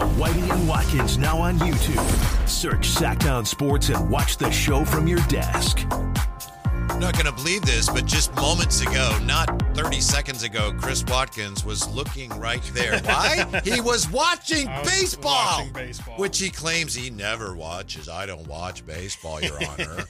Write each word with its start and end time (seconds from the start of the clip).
out 0.00 0.08
Whitey 0.12 0.50
and 0.50 0.68
Watkins 0.68 1.18
now 1.18 1.38
on 1.38 1.58
YouTube. 1.58 2.48
Search 2.48 2.88
Sacktown 2.88 3.46
Sports 3.46 3.88
and 3.88 4.10
watch 4.10 4.36
the 4.36 4.50
show 4.50 4.84
from 4.84 5.06
your 5.06 5.18
desk. 5.28 5.80
I'm 5.92 6.98
not 6.98 7.14
going 7.14 7.26
to 7.26 7.32
believe 7.32 7.62
this, 7.62 7.88
but 7.88 8.04
just 8.06 8.34
moments 8.34 8.80
ago, 8.82 9.18
not 9.24 9.74
30 9.74 10.00
seconds 10.00 10.42
ago, 10.42 10.72
Chris 10.78 11.04
Watkins 11.06 11.64
was 11.64 11.88
looking 11.88 12.28
right 12.38 12.62
there. 12.74 12.98
Why? 13.04 13.60
he 13.64 13.80
was 13.80 14.10
watching 14.10 14.68
was 14.68 14.90
baseball, 14.90 15.58
watching 15.58 15.72
baseball. 15.72 16.16
which 16.16 16.38
he 16.38 16.50
claims 16.50 16.94
he 16.94 17.10
never 17.10 17.54
watches. 17.54 18.08
I 18.08 18.26
don't 18.26 18.46
watch 18.46 18.84
baseball, 18.84 19.40
Your 19.40 19.58
Honor. 19.68 20.04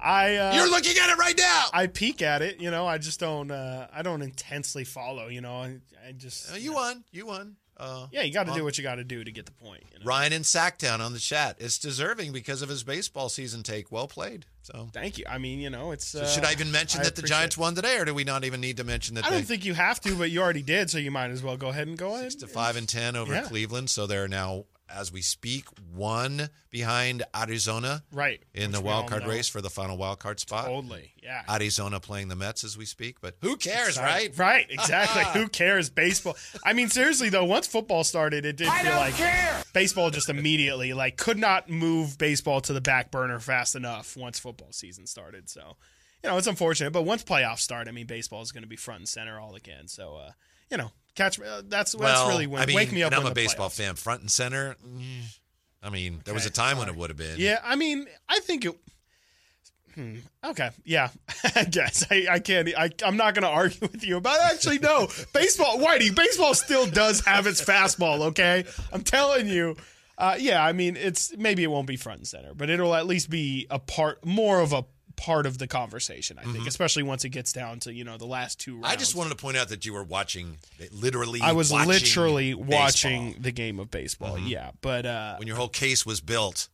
I 0.00 0.36
uh, 0.36 0.54
You're 0.54 0.70
looking 0.70 0.96
at 1.02 1.10
it 1.10 1.18
right 1.18 1.36
now. 1.36 1.66
I 1.72 1.86
peek 1.88 2.22
at 2.22 2.40
it, 2.42 2.60
you 2.60 2.70
know. 2.70 2.86
I 2.86 2.98
just 2.98 3.18
don't. 3.18 3.50
Uh, 3.50 3.88
I 3.92 4.02
don't 4.02 4.22
intensely 4.22 4.84
follow, 4.84 5.26
you 5.26 5.40
know. 5.40 5.54
I, 5.54 5.78
I 6.06 6.12
just. 6.12 6.52
Uh, 6.52 6.56
you 6.56 6.72
won. 6.72 7.02
You 7.10 7.26
won. 7.26 7.56
Uh, 7.78 8.08
yeah, 8.10 8.22
you 8.22 8.32
got 8.32 8.46
to 8.46 8.52
do 8.54 8.64
what 8.64 8.76
you 8.76 8.82
got 8.82 8.96
to 8.96 9.04
do 9.04 9.22
to 9.22 9.30
get 9.30 9.46
the 9.46 9.52
point. 9.52 9.84
You 9.92 10.00
know? 10.00 10.04
Ryan 10.04 10.32
in 10.32 10.42
Sacktown 10.42 10.98
on 11.00 11.12
the 11.12 11.18
chat. 11.20 11.56
It's 11.60 11.78
deserving 11.78 12.32
because 12.32 12.60
of 12.60 12.68
his 12.68 12.82
baseball 12.82 13.28
season 13.28 13.62
take. 13.62 13.92
Well 13.92 14.08
played. 14.08 14.46
So, 14.62 14.88
Thank 14.92 15.16
you. 15.16 15.24
I 15.28 15.38
mean, 15.38 15.60
you 15.60 15.70
know, 15.70 15.92
it's. 15.92 16.08
so 16.08 16.22
Uh, 16.22 16.26
should 16.26 16.44
I 16.44 16.52
even 16.52 16.72
mention 16.72 17.00
I 17.00 17.04
that 17.04 17.14
the 17.16 17.22
Giants 17.22 17.56
it. 17.56 17.60
won 17.60 17.74
today, 17.76 17.96
or 17.98 18.04
do 18.04 18.12
we 18.14 18.24
not 18.24 18.44
even 18.44 18.60
need 18.60 18.78
to 18.78 18.84
mention 18.84 19.14
that 19.14 19.24
I 19.24 19.30
don't 19.30 19.44
think 19.44 19.64
you 19.64 19.74
have 19.74 20.00
to, 20.00 20.14
but 20.16 20.30
you 20.30 20.40
already 20.42 20.62
did, 20.62 20.90
so 20.90 20.98
you 20.98 21.10
might 21.12 21.30
as 21.30 21.42
well 21.42 21.56
go 21.56 21.68
ahead 21.68 21.86
and 21.88 21.96
go 21.96 22.14
ahead. 22.16 22.32
six 22.32 22.42
to 22.42 22.48
five 22.48 22.76
and 22.76 22.88
ten 22.88 23.14
over 23.16 23.32
Yeah. 23.32 23.42
Cleveland? 23.42 23.90
So 23.90 24.06
they're 24.06 24.28
now, 24.28 24.64
as 24.94 25.12
we 25.12 25.22
speak, 25.22 25.66
one 25.94 26.48
behind 26.70 27.22
Arizona 27.36 28.02
Right. 28.12 28.42
in 28.54 28.72
the 28.72 28.78
which 28.80 28.86
wild 28.86 29.08
card 29.08 29.22
know. 29.22 29.28
race 29.28 29.48
for 29.48 29.60
the 29.60 29.70
final 29.70 29.96
wild 29.96 30.18
card 30.18 30.40
spot. 30.40 30.66
Totally. 30.66 31.12
Yeah. 31.22 31.42
Arizona 31.48 32.00
playing 32.00 32.28
the 32.28 32.36
Mets 32.36 32.64
as 32.64 32.76
we 32.76 32.84
speak, 32.84 33.20
but 33.20 33.36
who 33.40 33.56
cares, 33.56 33.90
Excited. 33.96 34.38
right? 34.38 34.38
Right, 34.38 34.66
exactly. 34.70 35.24
Who 35.40 35.48
cares? 35.48 35.90
Baseball. 35.90 36.36
I 36.64 36.72
mean, 36.72 36.88
seriously 36.88 37.28
though, 37.28 37.44
once 37.44 37.66
football 37.66 38.04
started, 38.04 38.44
it 38.46 38.56
did 38.56 38.70
feel 38.72 38.94
like 38.96 39.14
baseball 39.72 40.10
just 40.10 40.28
immediately 40.28 40.92
like 40.92 41.16
could 41.16 41.38
not 41.38 41.68
move 41.68 42.18
baseball 42.18 42.60
to 42.62 42.72
the 42.72 42.80
back 42.80 43.10
burner 43.10 43.38
fast 43.40 43.74
enough 43.76 44.16
once 44.16 44.38
football 44.38 44.72
season 44.72 45.06
started. 45.06 45.48
So, 45.48 45.76
you 46.24 46.30
know, 46.30 46.36
it's 46.38 46.46
unfortunate, 46.46 46.92
but 46.92 47.02
once 47.02 47.22
playoffs 47.22 47.60
start, 47.60 47.88
I 47.88 47.92
mean, 47.92 48.06
baseball 48.06 48.42
is 48.42 48.52
going 48.52 48.62
to 48.64 48.68
be 48.68 48.76
front 48.76 49.00
and 49.00 49.08
center 49.08 49.38
all 49.38 49.54
again. 49.54 49.86
So, 49.88 50.16
uh, 50.16 50.30
you 50.70 50.76
know, 50.76 50.90
catch 51.18 51.38
me. 51.38 51.46
Uh, 51.46 51.62
that's 51.66 51.92
that's 51.92 52.28
really 52.28 52.46
when 52.46 52.62
I 52.62 52.66
mean, 52.66 52.76
wake 52.76 52.92
me 52.92 53.02
up. 53.02 53.12
I'm 53.16 53.26
a 53.26 53.34
baseball 53.34 53.68
playoffs- 53.68 53.76
fan, 53.76 53.94
front 53.96 54.22
and 54.22 54.30
center. 54.30 54.76
mm, 54.86 55.38
I 55.82 55.90
mean, 55.90 56.20
there 56.24 56.34
was 56.34 56.44
a 56.44 56.48
Okay, 56.48 56.54
time 56.54 56.78
when 56.78 56.88
it 56.88 56.96
would 56.96 57.10
have 57.10 57.16
been. 57.16 57.34
Yeah, 57.38 57.60
I 57.62 57.76
mean, 57.76 58.06
I 58.28 58.40
think 58.40 58.64
it. 58.64 58.74
Hmm. 59.94 60.16
Okay. 60.44 60.70
Yeah. 60.84 61.08
I 61.56 61.64
guess 61.64 62.06
I, 62.10 62.26
I 62.30 62.38
can't. 62.38 62.68
I, 62.78 62.90
I'm 63.04 63.16
not 63.16 63.34
going 63.34 63.42
to 63.42 63.48
argue 63.48 63.80
with 63.80 64.04
you 64.04 64.16
about. 64.16 64.38
Actually, 64.52 64.78
no. 64.78 65.08
baseball, 65.34 65.78
Whitey. 65.78 66.14
Baseball 66.14 66.54
still 66.54 66.86
does 66.86 67.24
have 67.26 67.46
its 67.46 67.64
fastball. 67.64 68.20
Okay. 68.28 68.64
I'm 68.92 69.02
telling 69.02 69.48
you. 69.48 69.76
Uh, 70.16 70.36
yeah. 70.38 70.64
I 70.64 70.72
mean, 70.72 70.96
it's 70.96 71.36
maybe 71.36 71.64
it 71.64 71.68
won't 71.68 71.86
be 71.88 71.96
front 71.96 72.18
and 72.18 72.28
center, 72.28 72.54
but 72.54 72.70
it'll 72.70 72.94
at 72.94 73.06
least 73.06 73.28
be 73.28 73.66
a 73.70 73.78
part, 73.80 74.24
more 74.24 74.60
of 74.60 74.72
a 74.72 74.84
part 75.18 75.44
of 75.44 75.58
the 75.58 75.66
conversation. 75.66 76.38
I 76.38 76.44
think, 76.50 76.66
especially 76.66 77.02
once 77.02 77.24
it 77.26 77.28
gets 77.30 77.52
down 77.52 77.80
to 77.80 77.92
you 77.92 78.04
know 78.04 78.16
the 78.16 78.24
last 78.26 78.58
two 78.58 78.72
rounds. 78.74 78.84
Mm-hmm. 78.86 78.92
I 78.92 78.96
just 78.96 79.14
wanted 79.14 79.30
to 79.30 79.36
point 79.36 79.56
out 79.58 79.68
that 79.68 79.84
you 79.84 79.92
were 79.92 80.04
watching, 80.04 80.56
literally. 80.92 81.40
I 81.42 81.52
was 81.52 81.70
watching 81.70 81.88
literally 81.88 82.54
baseball. 82.54 82.64
Mm-hmm. 82.64 82.72
watching 82.72 83.36
the 83.40 83.52
game 83.52 83.78
of 83.80 83.90
baseball. 83.90 84.38
Yeah, 84.38 84.70
but 84.80 85.04
uh, 85.04 85.36
when 85.36 85.46
your 85.48 85.56
whole 85.56 85.68
case 85.68 86.06
was 86.06 86.20
built 86.22 86.68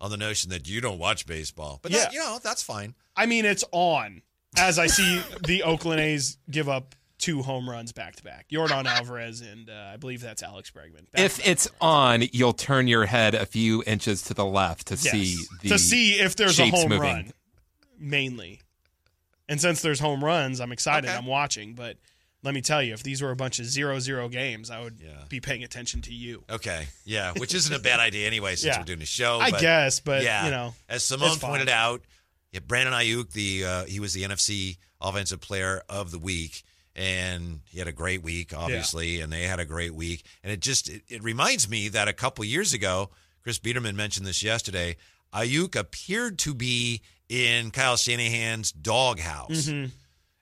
on 0.00 0.10
the 0.12 0.16
notion 0.16 0.50
that 0.50 0.68
you 0.68 0.80
don't 0.80 0.98
watch 0.98 1.26
baseball. 1.26 1.80
But 1.82 1.90
that, 1.90 2.12
Yeah. 2.12 2.20
you 2.20 2.24
know, 2.24 2.38
that's 2.40 2.62
fine. 2.62 2.94
I 3.16 3.26
mean, 3.26 3.44
it's 3.44 3.64
on 3.72 4.22
as 4.56 4.78
I 4.78 4.86
see 4.86 5.20
the 5.44 5.62
Oakland 5.64 6.00
A's 6.00 6.38
give 6.48 6.68
up 6.68 6.94
two 7.18 7.42
home 7.42 7.68
runs 7.68 7.90
back 7.90 8.14
to 8.14 8.22
back. 8.22 8.46
Yordan 8.48 8.84
Alvarez 8.86 9.40
and 9.40 9.68
uh, 9.68 9.90
I 9.92 9.96
believe 9.96 10.20
that's 10.20 10.40
Alex 10.40 10.70
Bregman. 10.70 11.10
Back 11.10 11.20
If 11.24 11.34
to 11.38 11.40
back. 11.40 11.48
it's 11.50 11.68
on, 11.80 12.22
you'll 12.32 12.52
turn 12.52 12.86
your 12.86 13.06
head 13.06 13.34
a 13.34 13.44
few 13.44 13.82
inches 13.88 14.22
to 14.22 14.34
the 14.34 14.44
left 14.46 14.86
to 14.86 14.94
Yes. 14.94 15.00
see 15.10 15.36
the 15.62 15.68
to 15.70 15.78
see 15.80 16.12
if 16.20 16.36
there's 16.36 16.60
a 16.60 16.68
home 16.68 16.90
moving. 16.90 17.00
run, 17.02 17.32
mainly. 17.98 18.60
And 19.48 19.60
since 19.60 19.80
there's 19.82 20.00
home 20.00 20.22
runs, 20.22 20.60
I'm 20.60 20.72
excited. 20.72 21.08
Okay. 21.08 21.16
I'm 21.16 21.26
watching, 21.26 21.74
but 21.74 21.96
let 22.42 22.54
me 22.54 22.60
tell 22.60 22.82
you, 22.82 22.92
if 22.92 23.02
these 23.02 23.22
were 23.22 23.30
a 23.30 23.36
bunch 23.36 23.58
of 23.58 23.64
zero 23.66 23.98
zero 23.98 24.28
games, 24.28 24.70
I 24.70 24.80
would 24.80 25.00
Yeah. 25.02 25.24
be 25.28 25.40
paying 25.40 25.64
attention 25.64 26.02
to 26.02 26.14
you. 26.14 26.44
Okay. 26.50 26.86
Yeah. 27.04 27.32
Which 27.36 27.54
isn't 27.54 27.74
a 27.74 27.78
bad 27.78 27.98
idea 27.98 28.26
anyway, 28.26 28.56
since 28.56 28.64
Yeah. 28.74 28.78
we're 28.80 28.84
doing 28.84 29.02
a 29.02 29.06
show. 29.06 29.40
I 29.40 29.50
guess, 29.50 30.00
but 30.00 30.22
yeah. 30.22 30.44
you 30.44 30.50
know, 30.50 30.74
as 30.88 31.02
Simone 31.04 31.38
pointed 31.38 31.68
out, 31.68 32.02
yeah, 32.52 32.60
Brandon 32.60 32.94
Aiyuk, 32.94 33.32
the 33.32 33.64
uh, 33.64 33.84
he 33.84 34.00
was 34.00 34.12
the 34.14 34.22
NFC 34.22 34.76
Offensive 35.00 35.40
Player 35.40 35.82
of 35.88 36.10
the 36.10 36.18
Week, 36.18 36.62
and 36.96 37.60
he 37.70 37.78
had 37.78 37.88
a 37.88 37.92
great 37.92 38.22
week, 38.22 38.52
obviously, 38.56 39.20
and 39.20 39.32
they 39.32 39.42
had 39.42 39.60
a 39.60 39.64
great 39.66 39.94
week. 39.94 40.24
And 40.42 40.52
it 40.52 40.60
just 40.60 40.88
it, 40.88 41.02
it 41.08 41.22
reminds 41.22 41.68
me 41.68 41.88
that 41.88 42.08
a 42.08 42.12
couple 42.12 42.44
years 42.44 42.72
ago, 42.72 43.10
Chris 43.42 43.58
Biderman 43.58 43.94
mentioned 43.94 44.26
this 44.26 44.42
yesterday. 44.42 44.96
Aiyuk 45.32 45.76
appeared 45.76 46.38
to 46.40 46.54
be 46.54 47.02
in 47.28 47.70
Kyle 47.70 47.96
Shanahan's 47.96 48.72
doghouse. 48.72 49.66
Mm-hmm. 49.66 49.90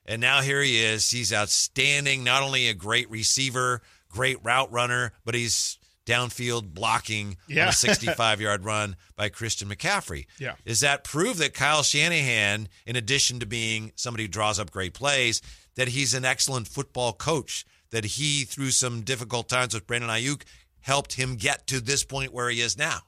And 0.05 0.21
now 0.21 0.41
here 0.41 0.61
he 0.61 0.81
is. 0.83 1.09
He's 1.11 1.33
outstanding. 1.33 2.23
Not 2.23 2.41
only 2.43 2.69
a 2.69 2.73
great 2.73 3.09
receiver, 3.09 3.81
great 4.09 4.37
route 4.43 4.71
runner, 4.71 5.11
but 5.25 5.35
he's 5.35 5.77
downfield 6.05 6.73
blocking 6.73 7.31
on 7.49 7.55
Yeah. 7.55 7.69
a 7.69 7.73
65 7.73 8.39
yard 8.39 8.63
run 8.63 8.95
by 9.17 9.27
Christian 9.27 9.67
McCaffrey. 9.67 10.25
Yeah. 10.39 10.55
Is 10.63 10.79
that 10.79 11.03
proof 11.03 11.37
that 11.37 11.53
Kyle 11.53 11.83
Shanahan, 11.83 12.69
in 12.85 12.95
addition 12.95 13.39
to 13.41 13.45
being 13.45 13.91
somebody 13.95 14.23
who 14.23 14.29
draws 14.29 14.59
up 14.59 14.71
great 14.71 14.93
plays, 14.93 15.41
that 15.75 15.89
he's 15.89 16.13
an 16.13 16.23
excellent 16.23 16.67
football 16.69 17.11
coach? 17.11 17.65
That 17.91 18.05
he, 18.05 18.43
through 18.43 18.71
some 18.71 19.01
difficult 19.01 19.47
times 19.49 19.73
with 19.73 19.87
Brandon 19.87 20.09
Aiyuk, 20.09 20.43
helped 20.79 21.13
him 21.13 21.35
get 21.35 21.67
to 21.67 21.79
this 21.81 22.03
point 22.05 22.33
where 22.33 22.49
he 22.49 22.61
is 22.61 22.77
now? 22.77 22.99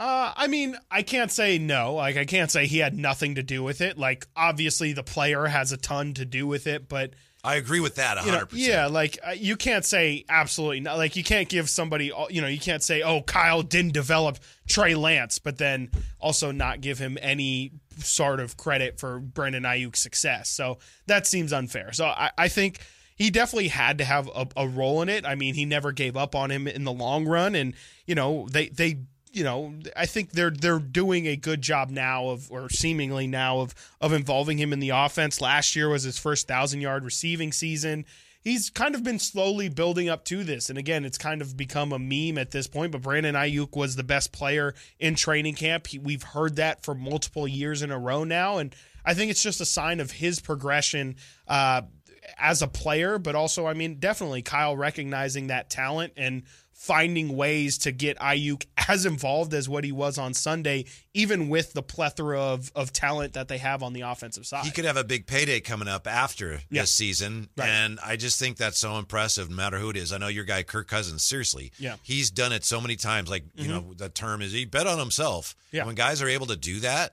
Uh, 0.00 0.32
I 0.34 0.46
mean, 0.46 0.78
I 0.90 1.02
can't 1.02 1.30
say 1.30 1.58
no. 1.58 1.92
Like, 1.96 2.16
I 2.16 2.24
can't 2.24 2.50
say 2.50 2.66
he 2.66 2.78
had 2.78 2.96
nothing 2.98 3.34
to 3.34 3.42
do 3.42 3.62
with 3.62 3.82
it. 3.82 3.98
Like, 3.98 4.26
obviously, 4.34 4.94
the 4.94 5.02
player 5.02 5.44
has 5.44 5.72
a 5.72 5.76
ton 5.76 6.14
to 6.14 6.24
do 6.24 6.46
with 6.46 6.66
it, 6.66 6.88
but 6.88 7.10
I 7.44 7.56
agree 7.56 7.80
with 7.80 7.96
that 7.96 8.16
100%. 8.16 8.24
you 8.24 8.32
know, 8.32 8.46
yeah, 8.52 8.86
like 8.86 9.18
uh, 9.26 9.32
you 9.32 9.56
can't 9.56 9.84
say 9.84 10.24
absolutely 10.30 10.80
not. 10.80 10.96
Like, 10.96 11.16
you 11.16 11.22
can't 11.22 11.50
give 11.50 11.68
somebody, 11.68 12.12
you 12.30 12.40
know, 12.40 12.48
you 12.48 12.58
can't 12.58 12.82
say, 12.82 13.02
oh, 13.02 13.20
Kyle 13.20 13.60
didn't 13.62 13.92
develop 13.92 14.38
Trey 14.66 14.94
Lance, 14.94 15.38
but 15.38 15.58
then 15.58 15.90
also 16.18 16.50
not 16.50 16.80
give 16.80 16.98
him 16.98 17.18
any 17.20 17.72
sort 17.98 18.40
of 18.40 18.56
credit 18.56 18.98
for 18.98 19.20
Brandon 19.20 19.64
Aiyuk's 19.64 19.98
success. 19.98 20.48
So 20.48 20.78
that 21.08 21.26
seems 21.26 21.52
unfair. 21.52 21.92
So 21.92 22.06
I, 22.06 22.30
I 22.38 22.48
think 22.48 22.78
he 23.16 23.30
definitely 23.30 23.68
had 23.68 23.98
to 23.98 24.04
have 24.04 24.30
a, 24.34 24.46
a 24.56 24.66
role 24.66 25.02
in 25.02 25.10
it. 25.10 25.26
I 25.26 25.34
mean, 25.34 25.52
he 25.52 25.66
never 25.66 25.92
gave 25.92 26.16
up 26.16 26.34
on 26.34 26.50
him 26.50 26.66
in 26.66 26.84
the 26.84 26.92
long 26.92 27.26
run, 27.26 27.54
and 27.54 27.74
you 28.06 28.14
know, 28.14 28.48
they 28.50 28.68
they 28.68 29.00
you 29.32 29.44
know, 29.44 29.74
I 29.96 30.06
think 30.06 30.32
they're 30.32 30.50
they're 30.50 30.78
doing 30.78 31.26
a 31.26 31.36
good 31.36 31.62
job 31.62 31.90
now 31.90 32.28
of, 32.28 32.50
or 32.50 32.68
seemingly 32.68 33.26
now 33.26 33.60
of 33.60 33.74
of 34.00 34.12
involving 34.12 34.58
him 34.58 34.72
in 34.72 34.80
the 34.80 34.90
offense. 34.90 35.40
Last 35.40 35.76
year 35.76 35.88
was 35.88 36.02
his 36.02 36.18
first 36.18 36.48
thousand 36.48 36.80
yard 36.80 37.04
receiving 37.04 37.52
season. 37.52 38.04
He's 38.42 38.70
kind 38.70 38.94
of 38.94 39.04
been 39.04 39.18
slowly 39.18 39.68
building 39.68 40.08
up 40.08 40.24
to 40.26 40.42
this, 40.44 40.70
and 40.70 40.78
again, 40.78 41.04
it's 41.04 41.18
kind 41.18 41.42
of 41.42 41.56
become 41.56 41.92
a 41.92 41.98
meme 41.98 42.38
at 42.38 42.50
this 42.50 42.66
point. 42.66 42.92
But 42.92 43.02
Brandon 43.02 43.34
Aiyuk 43.34 43.76
was 43.76 43.96
the 43.96 44.02
best 44.02 44.32
player 44.32 44.74
in 44.98 45.14
training 45.14 45.56
camp. 45.56 45.88
He, 45.88 45.98
we've 45.98 46.22
heard 46.22 46.56
that 46.56 46.82
for 46.82 46.94
multiple 46.94 47.46
years 47.46 47.82
in 47.82 47.90
a 47.90 47.98
row 47.98 48.24
now, 48.24 48.56
and 48.56 48.74
I 49.04 49.14
think 49.14 49.30
it's 49.30 49.42
just 49.42 49.60
a 49.60 49.66
sign 49.66 50.00
of 50.00 50.10
his 50.10 50.40
progression. 50.40 51.16
Uh, 51.46 51.82
as 52.38 52.62
a 52.62 52.68
player, 52.68 53.18
but 53.18 53.34
also, 53.34 53.66
I 53.66 53.74
mean, 53.74 53.96
definitely 53.98 54.42
Kyle 54.42 54.76
recognizing 54.76 55.48
that 55.48 55.70
talent 55.70 56.12
and 56.16 56.42
finding 56.72 57.36
ways 57.36 57.76
to 57.76 57.92
get 57.92 58.18
Aiyuk 58.20 58.64
as 58.88 59.04
involved 59.04 59.52
as 59.52 59.68
what 59.68 59.84
he 59.84 59.92
was 59.92 60.16
on 60.16 60.32
Sunday, 60.32 60.86
even 61.12 61.50
with 61.50 61.74
the 61.74 61.82
plethora 61.82 62.40
of, 62.40 62.72
of 62.74 62.90
talent 62.90 63.34
that 63.34 63.48
they 63.48 63.58
have 63.58 63.82
on 63.82 63.92
the 63.92 64.00
offensive 64.00 64.46
side. 64.46 64.64
he 64.64 64.70
could 64.70 64.86
have 64.86 64.96
a 64.96 65.04
big 65.04 65.26
payday 65.26 65.60
coming 65.60 65.88
up 65.88 66.06
after 66.06 66.60
Yeah. 66.70 66.80
this 66.82 66.90
season. 66.92 67.50
Right. 67.54 67.68
And 67.68 68.00
I 68.02 68.16
just 68.16 68.38
think 68.38 68.56
that's 68.56 68.78
so 68.78 68.96
impressive, 68.96 69.50
no 69.50 69.56
matter 69.56 69.78
who 69.78 69.90
it 69.90 69.96
is. 69.98 70.10
I 70.10 70.16
know 70.16 70.28
your 70.28 70.44
guy, 70.44 70.62
Kirk 70.62 70.88
Cousins, 70.88 71.22
seriously. 71.22 71.70
Yeah. 71.78 71.90
Mm-hmm. 71.92 72.00
He's 72.04 72.30
done 72.30 72.52
it 72.52 72.64
so 72.64 72.80
many 72.80 72.96
times. 72.96 73.28
Like, 73.28 73.44
you 73.56 73.68
know, 73.68 73.92
the 73.94 74.08
term 74.08 74.40
is 74.40 74.52
he 74.52 74.64
bet 74.64 74.86
on 74.86 74.98
himself. 74.98 75.54
Yeah. 75.72 75.80
Mm-hmm. 75.80 75.86
When 75.88 75.94
guys 75.96 76.22
are 76.22 76.28
able 76.28 76.46
to 76.46 76.56
do 76.56 76.80
that, 76.80 77.12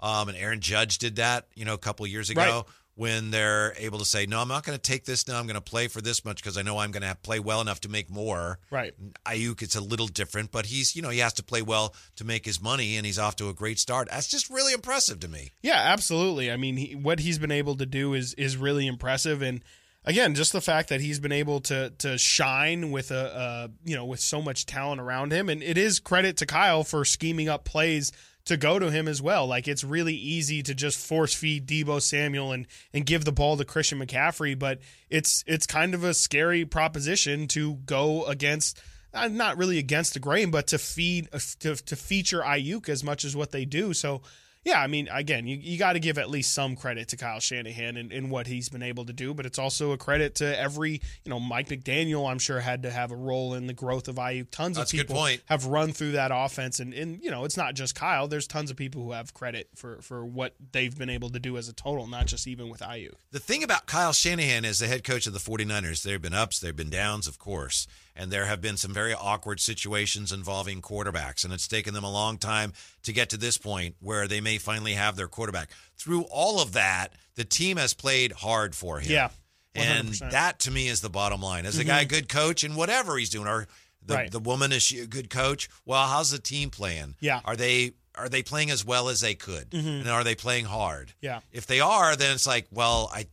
um, 0.00 0.28
and 0.28 0.36
Aaron 0.36 0.60
Judge 0.60 0.98
did 0.98 1.16
that, 1.16 1.46
you 1.54 1.64
know, 1.64 1.72
a 1.74 1.78
couple 1.78 2.06
years 2.06 2.28
ago. 2.28 2.40
Right. 2.42 2.62
When 2.98 3.30
they're 3.30 3.74
able 3.76 4.00
to 4.00 4.04
say, 4.04 4.26
no, 4.26 4.40
I'm 4.40 4.48
not 4.48 4.64
going 4.64 4.76
to 4.76 4.82
take 4.82 5.04
this 5.04 5.28
now. 5.28 5.38
I'm 5.38 5.46
going 5.46 5.54
to 5.54 5.60
play 5.60 5.86
for 5.86 6.00
this 6.00 6.24
much 6.24 6.42
because 6.42 6.58
I 6.58 6.62
know 6.62 6.78
I'm 6.78 6.90
going 6.90 7.04
to 7.04 7.14
play 7.14 7.38
well 7.38 7.60
enough 7.60 7.80
to 7.82 7.88
make 7.88 8.10
more. 8.10 8.58
Right. 8.72 8.92
Aiyuk, 9.24 9.62
it's 9.62 9.76
a 9.76 9.80
little 9.80 10.08
different, 10.08 10.50
but 10.50 10.66
he's, 10.66 10.96
you 10.96 11.02
know, 11.02 11.10
he 11.10 11.20
has 11.20 11.32
to 11.34 11.44
play 11.44 11.62
well 11.62 11.94
to 12.16 12.24
make 12.24 12.44
his 12.44 12.60
money, 12.60 12.96
and 12.96 13.06
he's 13.06 13.16
off 13.16 13.36
to 13.36 13.50
a 13.50 13.54
great 13.54 13.78
start. 13.78 14.08
That's 14.10 14.26
just 14.26 14.50
really 14.50 14.72
impressive 14.72 15.20
to 15.20 15.28
me. 15.28 15.52
Yeah, 15.62 15.80
absolutely. 15.80 16.50
I 16.50 16.56
mean, 16.56 16.76
he, 16.76 16.96
what 16.96 17.20
he's 17.20 17.38
been 17.38 17.52
able 17.52 17.76
to 17.76 17.86
do 17.86 18.14
is 18.14 18.34
is 18.34 18.56
really 18.56 18.88
impressive, 18.88 19.42
and 19.42 19.62
again, 20.04 20.34
just 20.34 20.52
the 20.52 20.60
fact 20.60 20.88
that 20.88 21.00
he's 21.00 21.20
been 21.20 21.30
able 21.30 21.60
to 21.60 21.90
to 21.98 22.18
shine 22.18 22.90
with 22.90 23.12
a, 23.12 23.70
a 23.84 23.88
you 23.88 23.94
know 23.94 24.06
with 24.06 24.18
so 24.18 24.42
much 24.42 24.66
talent 24.66 25.00
around 25.00 25.32
him, 25.32 25.48
and 25.48 25.62
it 25.62 25.78
is 25.78 26.00
credit 26.00 26.36
to 26.38 26.46
Kyle 26.46 26.82
for 26.82 27.04
scheming 27.04 27.48
up 27.48 27.64
plays 27.64 28.10
to 28.48 28.56
go 28.56 28.78
to 28.78 28.90
him 28.90 29.08
as 29.08 29.22
well. 29.22 29.46
Like 29.46 29.68
it's 29.68 29.84
really 29.84 30.14
easy 30.14 30.62
to 30.62 30.74
just 30.74 30.98
force 30.98 31.32
feed 31.34 31.66
Deebo 31.66 32.02
Samuel 32.02 32.52
and 32.52 32.66
and 32.92 33.06
give 33.06 33.24
the 33.24 33.32
ball 33.32 33.56
to 33.56 33.64
Christian 33.64 33.98
McCaffrey, 34.00 34.58
but 34.58 34.80
it's 35.08 35.44
it's 35.46 35.66
kind 35.66 35.94
of 35.94 36.04
a 36.04 36.14
scary 36.14 36.64
proposition 36.64 37.46
to 37.48 37.74
go 37.86 38.24
against 38.24 38.80
uh, 39.14 39.28
not 39.28 39.56
really 39.56 39.78
against 39.78 40.14
the 40.14 40.20
grain, 40.20 40.50
but 40.50 40.66
to 40.68 40.78
feed 40.78 41.28
uh, 41.32 41.38
to 41.60 41.76
to 41.76 41.96
feature 41.96 42.40
Aiyuk 42.40 42.88
as 42.88 43.04
much 43.04 43.24
as 43.24 43.36
what 43.36 43.52
they 43.52 43.64
do. 43.64 43.94
So 43.94 44.22
yeah, 44.64 44.80
I 44.80 44.86
mean, 44.86 45.08
again, 45.10 45.46
you, 45.46 45.56
you 45.56 45.78
got 45.78 45.94
to 45.94 46.00
give 46.00 46.18
at 46.18 46.28
least 46.28 46.52
some 46.52 46.76
credit 46.76 47.08
to 47.08 47.16
Kyle 47.16 47.40
Shanahan 47.40 47.96
and, 47.96 48.12
and 48.12 48.30
what 48.30 48.46
he's 48.46 48.68
been 48.68 48.82
able 48.82 49.04
to 49.06 49.12
do, 49.12 49.32
but 49.34 49.46
it's 49.46 49.58
also 49.58 49.92
a 49.92 49.96
credit 49.96 50.34
to 50.36 50.58
every, 50.58 51.00
you 51.24 51.30
know, 51.30 51.40
Mike 51.40 51.68
McDaniel, 51.68 52.30
I'm 52.30 52.38
sure, 52.38 52.60
had 52.60 52.82
to 52.82 52.90
have 52.90 53.10
a 53.10 53.16
role 53.16 53.54
in 53.54 53.66
the 53.66 53.72
growth 53.72 54.08
of 54.08 54.16
Aiyuk. 54.16 54.50
Tons 54.50 54.76
That's 54.76 54.92
of 54.92 54.98
people 54.98 55.28
have 55.46 55.66
run 55.66 55.92
through 55.92 56.12
that 56.12 56.30
offense, 56.34 56.80
and, 56.80 56.92
and, 56.92 57.22
you 57.22 57.30
know, 57.30 57.44
it's 57.44 57.56
not 57.56 57.74
just 57.74 57.94
Kyle. 57.94 58.28
There's 58.28 58.46
tons 58.46 58.70
of 58.70 58.76
people 58.76 59.02
who 59.02 59.12
have 59.12 59.32
credit 59.32 59.68
for, 59.74 60.00
for 60.02 60.24
what 60.24 60.54
they've 60.72 60.96
been 60.96 61.10
able 61.10 61.30
to 61.30 61.38
do 61.38 61.56
as 61.56 61.68
a 61.68 61.72
total, 61.72 62.06
not 62.06 62.26
just 62.26 62.46
even 62.46 62.68
with 62.68 62.80
Aiyuk. 62.80 63.14
The 63.30 63.40
thing 63.40 63.62
about 63.62 63.86
Kyle 63.86 64.12
Shanahan 64.12 64.64
as 64.64 64.80
the 64.80 64.88
head 64.88 65.04
coach 65.04 65.26
of 65.26 65.32
the 65.32 65.38
49ers, 65.38 66.02
there 66.02 66.14
have 66.14 66.22
been 66.22 66.34
ups, 66.34 66.60
there 66.60 66.68
have 66.68 66.76
been 66.76 66.90
downs, 66.90 67.26
of 67.26 67.38
course. 67.38 67.86
And 68.18 68.30
there 68.32 68.46
have 68.46 68.60
been 68.60 68.76
some 68.76 68.92
very 68.92 69.14
awkward 69.14 69.60
situations 69.60 70.32
involving 70.32 70.82
quarterbacks. 70.82 71.44
And 71.44 71.52
it's 71.54 71.68
taken 71.68 71.94
them 71.94 72.04
a 72.04 72.10
long 72.10 72.36
time 72.36 72.72
to 73.04 73.12
get 73.12 73.30
to 73.30 73.36
this 73.36 73.56
point 73.56 73.94
where 74.00 74.26
they 74.26 74.40
may 74.40 74.58
finally 74.58 74.94
have 74.94 75.14
their 75.16 75.28
quarterback. 75.28 75.70
Through 75.96 76.22
all 76.22 76.60
of 76.60 76.72
that, 76.72 77.12
the 77.36 77.44
team 77.44 77.76
has 77.76 77.94
played 77.94 78.32
hard 78.32 78.74
for 78.74 78.98
him. 79.00 79.12
Yeah, 79.12 79.28
And 79.74 80.08
100%. 80.08 80.30
that 80.32 80.58
to 80.60 80.70
me 80.70 80.88
is 80.88 81.00
the 81.00 81.08
bottom 81.10 81.40
line. 81.40 81.64
Is 81.64 81.76
the 81.78 81.84
guy 81.84 82.00
a 82.00 82.04
good 82.04 82.28
coach 82.28 82.64
in 82.64 82.74
whatever 82.74 83.16
he's 83.16 83.30
doing? 83.30 83.46
Or 83.46 83.68
the, 84.04 84.14
Right. 84.14 84.30
the 84.30 84.40
woman, 84.40 84.72
is 84.72 84.82
she 84.82 84.98
a 84.98 85.06
good 85.06 85.30
coach? 85.30 85.68
Well, 85.86 86.06
how's 86.08 86.30
the 86.32 86.38
team 86.40 86.70
playing? 86.70 87.14
Yeah. 87.20 87.40
Are 87.44 87.56
they 87.56 87.92
are 88.16 88.28
they 88.28 88.42
playing 88.42 88.68
as 88.72 88.84
well 88.84 89.08
as 89.10 89.20
they 89.20 89.36
could? 89.36 89.72
And 89.72 90.08
are 90.08 90.24
they 90.24 90.34
playing 90.34 90.64
hard? 90.64 91.12
Yeah. 91.20 91.38
If 91.52 91.66
they 91.68 91.78
are, 91.78 92.16
then 92.16 92.34
it's 92.34 92.48
like, 92.48 92.66
well, 92.72 93.08
I 93.14 93.26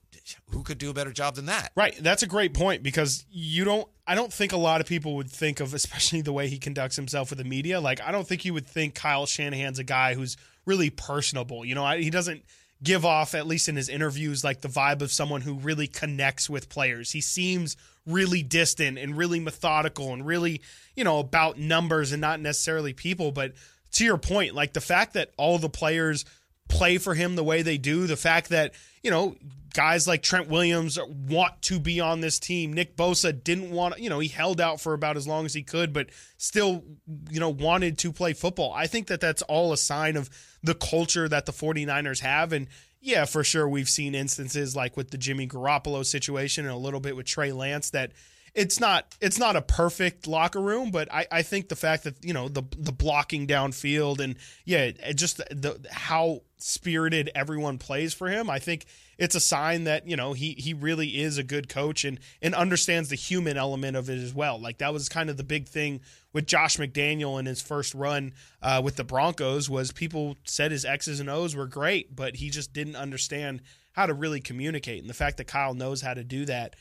who 0.49 0.63
could 0.63 0.77
do 0.77 0.89
a 0.89 0.93
better 0.93 1.11
job 1.11 1.35
than 1.35 1.45
that? 1.45 1.71
Right. 1.75 1.95
That's 1.99 2.23
a 2.23 2.27
great 2.27 2.53
point 2.53 2.83
because 2.83 3.25
you 3.29 3.63
don't 3.63 3.87
I 4.07 4.15
don't 4.15 4.31
think 4.31 4.51
a 4.51 4.57
lot 4.57 4.81
of 4.81 4.87
people 4.87 5.15
would 5.15 5.29
think 5.29 5.59
of 5.59 5.73
especially 5.73 6.21
the 6.21 6.33
way 6.33 6.47
he 6.47 6.57
conducts 6.57 6.95
himself 6.95 7.29
with 7.29 7.39
the 7.39 7.45
media. 7.45 7.79
Like 7.79 8.01
I 8.01 8.11
don't 8.11 8.27
think 8.27 8.45
you 8.45 8.53
would 8.53 8.67
think 8.67 8.95
Kyle 8.95 9.25
Shanahan's 9.25 9.79
a 9.79 9.83
guy 9.83 10.13
who's 10.13 10.37
really 10.65 10.89
personable. 10.89 11.63
You 11.63 11.75
know, 11.75 11.83
I, 11.83 12.01
he 12.01 12.09
doesn't 12.09 12.43
give 12.83 13.05
off 13.05 13.33
at 13.33 13.47
least 13.47 13.69
in 13.69 13.75
his 13.75 13.89
interviews 13.89 14.43
like 14.43 14.61
the 14.61 14.67
vibe 14.67 15.01
of 15.01 15.11
someone 15.11 15.41
who 15.41 15.55
really 15.55 15.87
connects 15.87 16.49
with 16.49 16.69
players. 16.69 17.11
He 17.11 17.21
seems 17.21 17.77
really 18.05 18.43
distant 18.43 18.97
and 18.97 19.17
really 19.17 19.39
methodical 19.39 20.13
and 20.13 20.25
really, 20.25 20.61
you 20.95 21.03
know, 21.03 21.19
about 21.19 21.57
numbers 21.57 22.11
and 22.11 22.21
not 22.21 22.39
necessarily 22.39 22.93
people, 22.93 23.31
but 23.31 23.53
to 23.93 24.03
your 24.03 24.17
point, 24.17 24.53
like 24.53 24.73
the 24.73 24.81
fact 24.81 25.13
that 25.13 25.31
all 25.37 25.57
the 25.57 25.69
players 25.69 26.25
play 26.67 26.97
for 26.97 27.13
him 27.13 27.35
the 27.35 27.43
way 27.43 27.61
they 27.61 27.77
do, 27.77 28.07
the 28.07 28.17
fact 28.17 28.49
that, 28.49 28.73
you 29.05 29.11
know, 29.11 29.35
guys 29.75 30.07
like 30.07 30.23
Trent 30.23 30.49
Williams 30.49 30.97
want 31.27 31.61
to 31.61 31.79
be 31.79 31.99
on 31.99 32.21
this 32.21 32.39
team. 32.39 32.73
Nick 32.73 32.97
Bosa 32.97 33.31
didn't 33.43 33.69
want, 33.69 33.99
you 33.99 34.09
know, 34.09 34.17
he 34.17 34.27
held 34.27 34.59
out 34.59 34.81
for 34.81 34.95
about 34.95 35.15
as 35.15 35.27
long 35.27 35.45
as 35.45 35.53
he 35.53 35.61
could, 35.61 35.93
but 35.93 36.09
still, 36.37 36.83
you 37.29 37.39
know, 37.39 37.51
wanted 37.51 37.99
to 37.99 38.11
play 38.11 38.33
football. 38.33 38.73
I 38.73 38.87
think 38.87 39.05
that 39.07 39.21
that's 39.21 39.43
all 39.43 39.71
a 39.71 39.77
sign 39.77 40.17
of 40.17 40.31
the 40.63 40.73
culture 40.73 41.29
that 41.29 41.45
the 41.45 41.51
49ers 41.51 42.21
have. 42.21 42.51
And 42.51 42.67
yeah, 42.99 43.25
for 43.25 43.43
sure, 43.43 43.69
we've 43.69 43.87
seen 43.87 44.15
instances 44.15 44.75
like 44.75 44.97
with 44.97 45.11
the 45.11 45.19
Jimmy 45.19 45.47
Garoppolo 45.47 46.03
situation 46.03 46.65
and 46.65 46.73
a 46.73 46.77
little 46.77 46.99
bit 46.99 47.15
with 47.15 47.27
Trey 47.27 47.51
Lance 47.51 47.91
that 47.91 48.11
it's 48.55 48.79
not 48.79 49.13
it's 49.19 49.37
not 49.37 49.57
a 49.57 49.61
perfect 49.61 50.27
locker 50.27 50.61
room, 50.61 50.89
but 50.89 51.13
I, 51.13 51.27
I 51.29 51.41
think 51.41 51.67
the 51.67 51.75
fact 51.75 52.05
that 52.05 52.23
you 52.23 52.33
know 52.33 52.47
the 52.47 52.63
the 52.77 52.93
blocking 52.93 53.45
downfield 53.45 54.19
and 54.19 54.37
yeah, 54.63 54.91
just 55.13 55.37
the 55.37 55.77
how 55.91 56.41
spirited 56.57 57.29
everyone 57.35 57.77
plays 57.77 58.13
for 58.13 58.29
him, 58.29 58.49
I 58.49 58.59
think 58.59 58.85
it's 59.17 59.35
a 59.35 59.41
sign 59.41 59.83
that 59.83 60.07
you 60.07 60.15
know 60.15 60.31
he 60.31 60.53
he 60.53 60.73
really 60.73 61.21
is 61.21 61.37
a 61.37 61.43
good 61.43 61.67
coach 61.67 62.05
and 62.05 62.17
and 62.41 62.55
understands 62.55 63.09
the 63.09 63.15
human 63.15 63.57
element 63.57 63.97
of 63.97 64.09
it 64.09 64.19
as 64.19 64.33
well. 64.33 64.59
Like 64.59 64.77
that 64.77 64.93
was 64.93 65.09
kind 65.09 65.29
of 65.29 65.35
the 65.35 65.43
big 65.43 65.67
thing 65.67 65.99
with 66.31 66.47
Josh 66.47 66.77
McDaniel 66.77 67.37
in 67.37 67.45
his 67.45 67.61
first 67.61 67.93
run 67.93 68.33
uh, 68.61 68.81
with 68.83 68.95
the 68.95 69.03
Broncos 69.03 69.69
was 69.69 69.91
people 69.91 70.37
said 70.45 70.71
his 70.71 70.85
X's 70.85 71.19
and 71.19 71.29
O's 71.29 71.57
were 71.57 71.67
great, 71.67 72.15
but 72.15 72.37
he 72.37 72.49
just 72.49 72.71
didn't 72.71 72.95
understand 72.95 73.61
how 73.91 74.05
to 74.05 74.13
really 74.13 74.39
communicate. 74.39 75.01
And 75.01 75.09
the 75.09 75.13
fact 75.13 75.37
that 75.37 75.47
Kyle 75.47 75.73
knows 75.73 76.01
how 76.01 76.13
to 76.13 76.23
do 76.23 76.45
that 76.45 76.75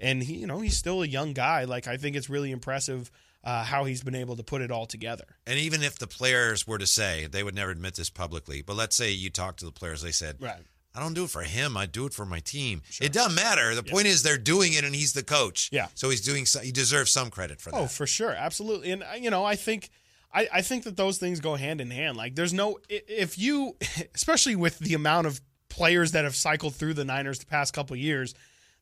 and 0.00 0.22
he, 0.22 0.34
you 0.34 0.46
know, 0.46 0.60
he's 0.60 0.76
still 0.76 1.02
a 1.02 1.06
young 1.06 1.32
guy. 1.32 1.64
Like 1.64 1.86
I 1.86 1.96
think 1.96 2.16
it's 2.16 2.28
really 2.30 2.50
impressive 2.50 3.10
uh, 3.44 3.64
how 3.64 3.84
he's 3.84 4.02
been 4.02 4.14
able 4.14 4.36
to 4.36 4.42
put 4.42 4.60
it 4.62 4.70
all 4.70 4.86
together. 4.86 5.24
And 5.46 5.58
even 5.58 5.82
if 5.82 5.98
the 5.98 6.06
players 6.06 6.66
were 6.66 6.78
to 6.78 6.86
say, 6.86 7.26
they 7.30 7.42
would 7.42 7.54
never 7.54 7.70
admit 7.70 7.94
this 7.94 8.10
publicly, 8.10 8.62
but 8.62 8.76
let's 8.76 8.96
say 8.96 9.10
you 9.10 9.30
talk 9.30 9.56
to 9.58 9.64
the 9.64 9.72
players, 9.72 10.02
they 10.02 10.12
said, 10.12 10.36
Right. 10.40 10.62
I 10.94 10.98
don't 11.00 11.14
do 11.14 11.22
it 11.24 11.30
for 11.30 11.42
him. 11.42 11.76
I 11.76 11.86
do 11.86 12.04
it 12.06 12.12
for 12.12 12.26
my 12.26 12.40
team. 12.40 12.82
It 13.00 13.12
doesn't 13.12 13.36
matter. 13.36 13.76
The 13.76 13.84
point 13.84 14.06
is 14.08 14.24
they're 14.24 14.36
doing 14.36 14.72
it, 14.72 14.82
and 14.82 14.92
he's 14.92 15.12
the 15.12 15.22
coach. 15.22 15.68
Yeah. 15.72 15.86
So 15.94 16.10
he's 16.10 16.20
doing. 16.20 16.46
so- 16.46 16.58
He 16.58 16.72
deserves 16.72 17.12
some 17.12 17.30
credit 17.30 17.60
for 17.60 17.70
that. 17.70 17.76
Oh, 17.76 17.86
for 17.86 18.08
sure, 18.08 18.32
absolutely. 18.32 18.90
And 18.90 19.04
uh, 19.04 19.06
you 19.18 19.30
know, 19.30 19.44
I 19.44 19.54
think. 19.54 19.90
I, 20.32 20.48
I 20.52 20.62
think 20.62 20.84
that 20.84 20.96
those 20.96 21.18
things 21.18 21.40
go 21.40 21.56
hand 21.56 21.80
in 21.80 21.90
hand. 21.90 22.16
Like, 22.16 22.36
there's 22.36 22.52
no 22.52 22.78
if 22.88 23.36
you, 23.38 23.76
especially 24.14 24.54
with 24.56 24.78
the 24.78 24.94
amount 24.94 25.26
of 25.26 25.40
players 25.68 26.12
that 26.12 26.22
have 26.24 26.36
cycled 26.36 26.74
through 26.76 26.94
the 26.94 27.04
Niners 27.04 27.38
the 27.40 27.46
past 27.46 27.72
couple 27.74 27.94
of 27.94 28.00
years, 28.00 28.34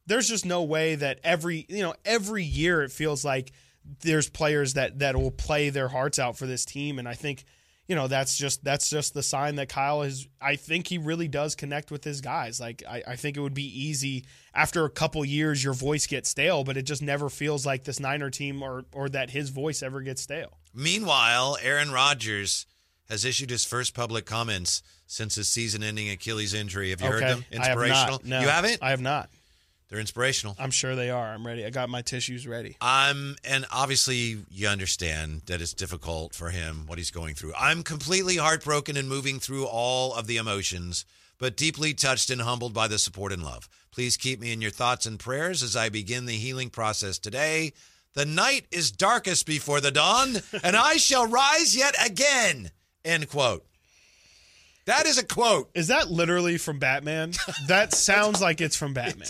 there's 0.09 0.29
just 0.29 0.45
no 0.45 0.65
way 0.65 0.97
that 0.97 1.21
every 1.23 1.67
you 1.69 1.83
know 1.83 1.95
every 2.05 2.43
year 2.43 2.83
it 2.83 2.91
feels 2.91 3.25
like 3.25 3.53
there's 4.01 4.29
players 4.29 4.75
that 4.75 4.99
that 4.99 5.17
will 5.17 5.31
play 5.31 5.71
their 5.71 5.89
hearts 5.89 6.19
out 6.19 6.37
for 6.37 6.47
this 6.47 6.65
team, 6.65 6.99
and 6.99 7.09
I 7.09 7.15
think 7.15 7.45
you 7.87 7.95
know 7.95 8.09
that's 8.09 8.37
just 8.37 8.65
that's 8.65 8.91
just 8.91 9.15
the 9.15 9.23
sign 9.23 9.57
that 9.57 9.69
Kyle 9.69 10.03
is. 10.03 10.27
I 10.41 10.57
think 10.57 10.87
he 10.89 10.99
really 10.99 11.29
does 11.29 11.55
connect 11.55 11.91
with 11.91 12.05
his 12.05 12.21
guys. 12.21 12.61
Like 12.61 12.83
I, 12.89 13.03
I 13.07 13.17
think 13.17 13.37
it 13.37 13.41
would 13.41 13.55
be 13.55 13.87
easy 13.87 14.25
after 14.55 14.85
a 14.85 14.91
couple 14.91 15.25
years 15.25 15.63
your 15.63 15.75
voice 15.75 16.07
gets 16.07 16.29
stale, 16.29 16.65
but 16.65 16.77
it 16.77 16.83
just 16.83 17.03
never 17.03 17.29
feels 17.29 17.65
like 17.65 17.85
this 17.85 18.01
Niner 18.01 18.31
team 18.31 18.63
or 18.63 18.85
or 18.93 19.09
that 19.11 19.31
his 19.31 19.51
voice 19.51 19.83
ever 19.83 20.01
gets 20.01 20.23
stale. 20.23 20.59
Meanwhile, 20.75 21.59
Aaron 21.63 21.91
Rodgers 21.91 22.67
has 23.09 23.25
issued 23.25 23.49
his 23.51 23.65
first 23.65 23.95
public 23.95 24.27
comments 24.27 24.83
since 25.07 25.35
his 25.37 25.49
season-ending 25.49 26.11
Achilles 26.11 26.53
injury. 26.53 26.91
Have 26.91 27.01
you 27.01 27.09
heard 27.09 27.23
them? 27.23 27.45
I 27.59 27.67
have 27.69 27.79
not. 27.89 28.25
No, 28.27 28.41
You 28.41 28.49
haven't? 28.49 28.79
I 28.83 28.91
have 28.91 29.01
not. 29.01 29.31
They're 29.89 30.01
inspirational. 30.01 30.55
I'm 30.59 30.71
sure 30.71 30.95
they 30.95 31.09
are. 31.11 31.29
I'm 31.29 31.47
ready. 31.47 31.65
I 31.65 31.71
got 31.71 31.89
my 31.89 32.03
tissues 32.03 32.47
ready. 32.47 32.77
I'm, 32.81 33.37
and 33.43 33.65
obviously 33.73 34.45
you 34.51 34.69
understand 34.69 35.43
that 35.47 35.63
it's 35.63 35.73
difficult 35.73 36.35
for 36.35 36.51
him 36.51 36.85
what 36.87 36.99
he's 36.99 37.11
going 37.11 37.35
through. 37.35 37.55
I'm 37.59 37.83
completely 37.83 38.37
heartbroken 38.37 38.99
and 38.99 39.09
moving 39.09 39.41
through 39.41 39.65
all 39.67 40.15
of 40.15 40.27
the 40.27 40.37
emotions, 40.37 41.07
but 41.39 41.57
deeply 41.57 41.95
touched 41.95 42.29
and 42.29 42.43
humbled 42.43 42.75
by 42.75 42.87
the 42.87 42.99
support 42.99 43.33
and 43.33 43.43
love. 43.43 43.69
Please 43.91 44.19
keep 44.19 44.41
me 44.41 44.53
in 44.53 44.61
your 44.61 44.71
thoughts 44.71 45.07
and 45.07 45.19
prayers 45.19 45.63
as 45.63 45.75
I 45.75 45.89
begin 45.89 46.27
the 46.27 46.35
healing 46.35 46.69
process 46.69 47.19
today. 47.19 47.73
The 48.15 48.27
night 48.27 48.67
is 48.71 48.91
darkest 48.91 49.47
before 49.47 49.81
the 49.81 49.91
dawn, 49.91 50.37
and 50.63 50.77
I 50.77 50.97
shall 50.97 51.27
rise 51.27 51.75
yet 51.77 51.95
again. 52.05 52.73
End 53.05 53.29
quote. 53.31 53.65
That 54.89 55.05
is 55.05 55.19
a 55.19 55.25
quote. 55.25 55.71
Is 55.75 55.89
that 55.89 56.11
literally 56.11 56.57
from 56.57 56.79
Batman? 56.79 57.33
That 57.67 57.93
sounds 57.93 58.41
like 58.41 58.63
it's 58.63 58.75
from 58.75 58.95
Batman. 58.95 59.29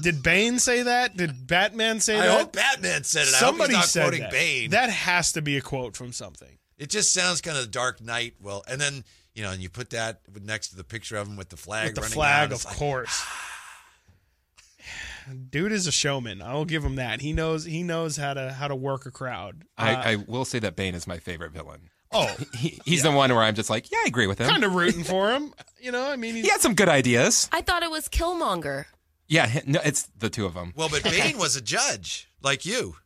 Did 0.00 0.20
Bane 0.20 0.58
say 0.58 0.82
that? 0.82 1.16
Did 1.16 1.46
Batman 1.46 2.00
say 2.00 2.18
I 2.18 2.26
that? 2.26 2.40
hope 2.40 2.52
Batman 2.52 3.04
said 3.04 3.22
it. 3.22 3.26
Somebody 3.26 3.74
I 3.74 3.76
hope 3.76 3.84
he's 3.84 3.92
said 3.92 4.00
not 4.00 4.06
quoting 4.06 4.20
that. 4.22 4.32
Bane. 4.32 4.70
That 4.70 4.90
has 4.90 5.30
to 5.32 5.42
be 5.42 5.56
a 5.56 5.60
quote 5.60 5.96
from 5.96 6.10
something. 6.10 6.58
It 6.76 6.90
just 6.90 7.14
sounds 7.14 7.40
kind 7.40 7.56
of 7.56 7.70
Dark 7.70 8.02
Knight. 8.02 8.34
Well, 8.42 8.64
and 8.66 8.80
then 8.80 9.04
you 9.32 9.44
know, 9.44 9.52
and 9.52 9.62
you 9.62 9.68
put 9.68 9.90
that 9.90 10.22
next 10.42 10.70
to 10.70 10.76
the 10.76 10.82
picture 10.82 11.16
of 11.16 11.28
him 11.28 11.36
with 11.36 11.50
the 11.50 11.56
flag, 11.56 11.86
With 11.86 11.94
the 11.94 12.00
running 12.00 12.14
flag, 12.14 12.48
down, 12.48 12.56
of 12.56 12.64
like, 12.64 12.76
course. 12.76 13.24
Dude 15.50 15.70
is 15.70 15.86
a 15.86 15.92
showman. 15.92 16.42
I 16.42 16.54
will 16.54 16.64
give 16.64 16.84
him 16.84 16.96
that. 16.96 17.20
He 17.20 17.32
knows 17.32 17.64
he 17.64 17.84
knows 17.84 18.16
how 18.16 18.34
to 18.34 18.52
how 18.52 18.66
to 18.66 18.74
work 18.74 19.06
a 19.06 19.12
crowd. 19.12 19.62
Uh, 19.78 19.82
I, 19.82 20.12
I 20.12 20.16
will 20.16 20.44
say 20.44 20.58
that 20.58 20.74
Bane 20.74 20.96
is 20.96 21.06
my 21.06 21.18
favorite 21.18 21.52
villain. 21.52 21.90
Oh, 22.16 22.36
He, 22.58 22.80
he's 22.84 23.02
the 23.02 23.10
one 23.10 23.30
where 23.34 23.42
I'm 23.42 23.54
just 23.54 23.70
like, 23.70 23.90
yeah, 23.90 23.98
I 23.98 24.04
agree 24.06 24.26
with 24.26 24.38
him. 24.38 24.48
kind 24.48 24.64
of 24.64 24.74
rooting 24.74 25.04
for 25.12 25.30
him. 25.30 25.52
You 25.80 25.92
know, 25.92 26.08
I 26.10 26.16
mean, 26.16 26.34
he's, 26.34 26.44
He 26.44 26.50
had 26.50 26.60
some 26.60 26.74
good 26.74 26.88
ideas. 26.88 27.48
I 27.52 27.60
thought 27.60 27.82
it 27.82 27.90
was 27.90 28.08
Killmonger. 28.08 28.86
Yeah, 29.28 29.60
no, 29.66 29.80
it's 29.84 30.02
the 30.18 30.30
two 30.30 30.46
of 30.46 30.54
them. 30.54 30.72
Well, 30.76 30.88
but 30.88 31.02
Bane 31.04 31.36
was 31.38 31.56
a 31.56 31.60
judge 31.60 32.28
like 32.42 32.64
you. 32.64 32.96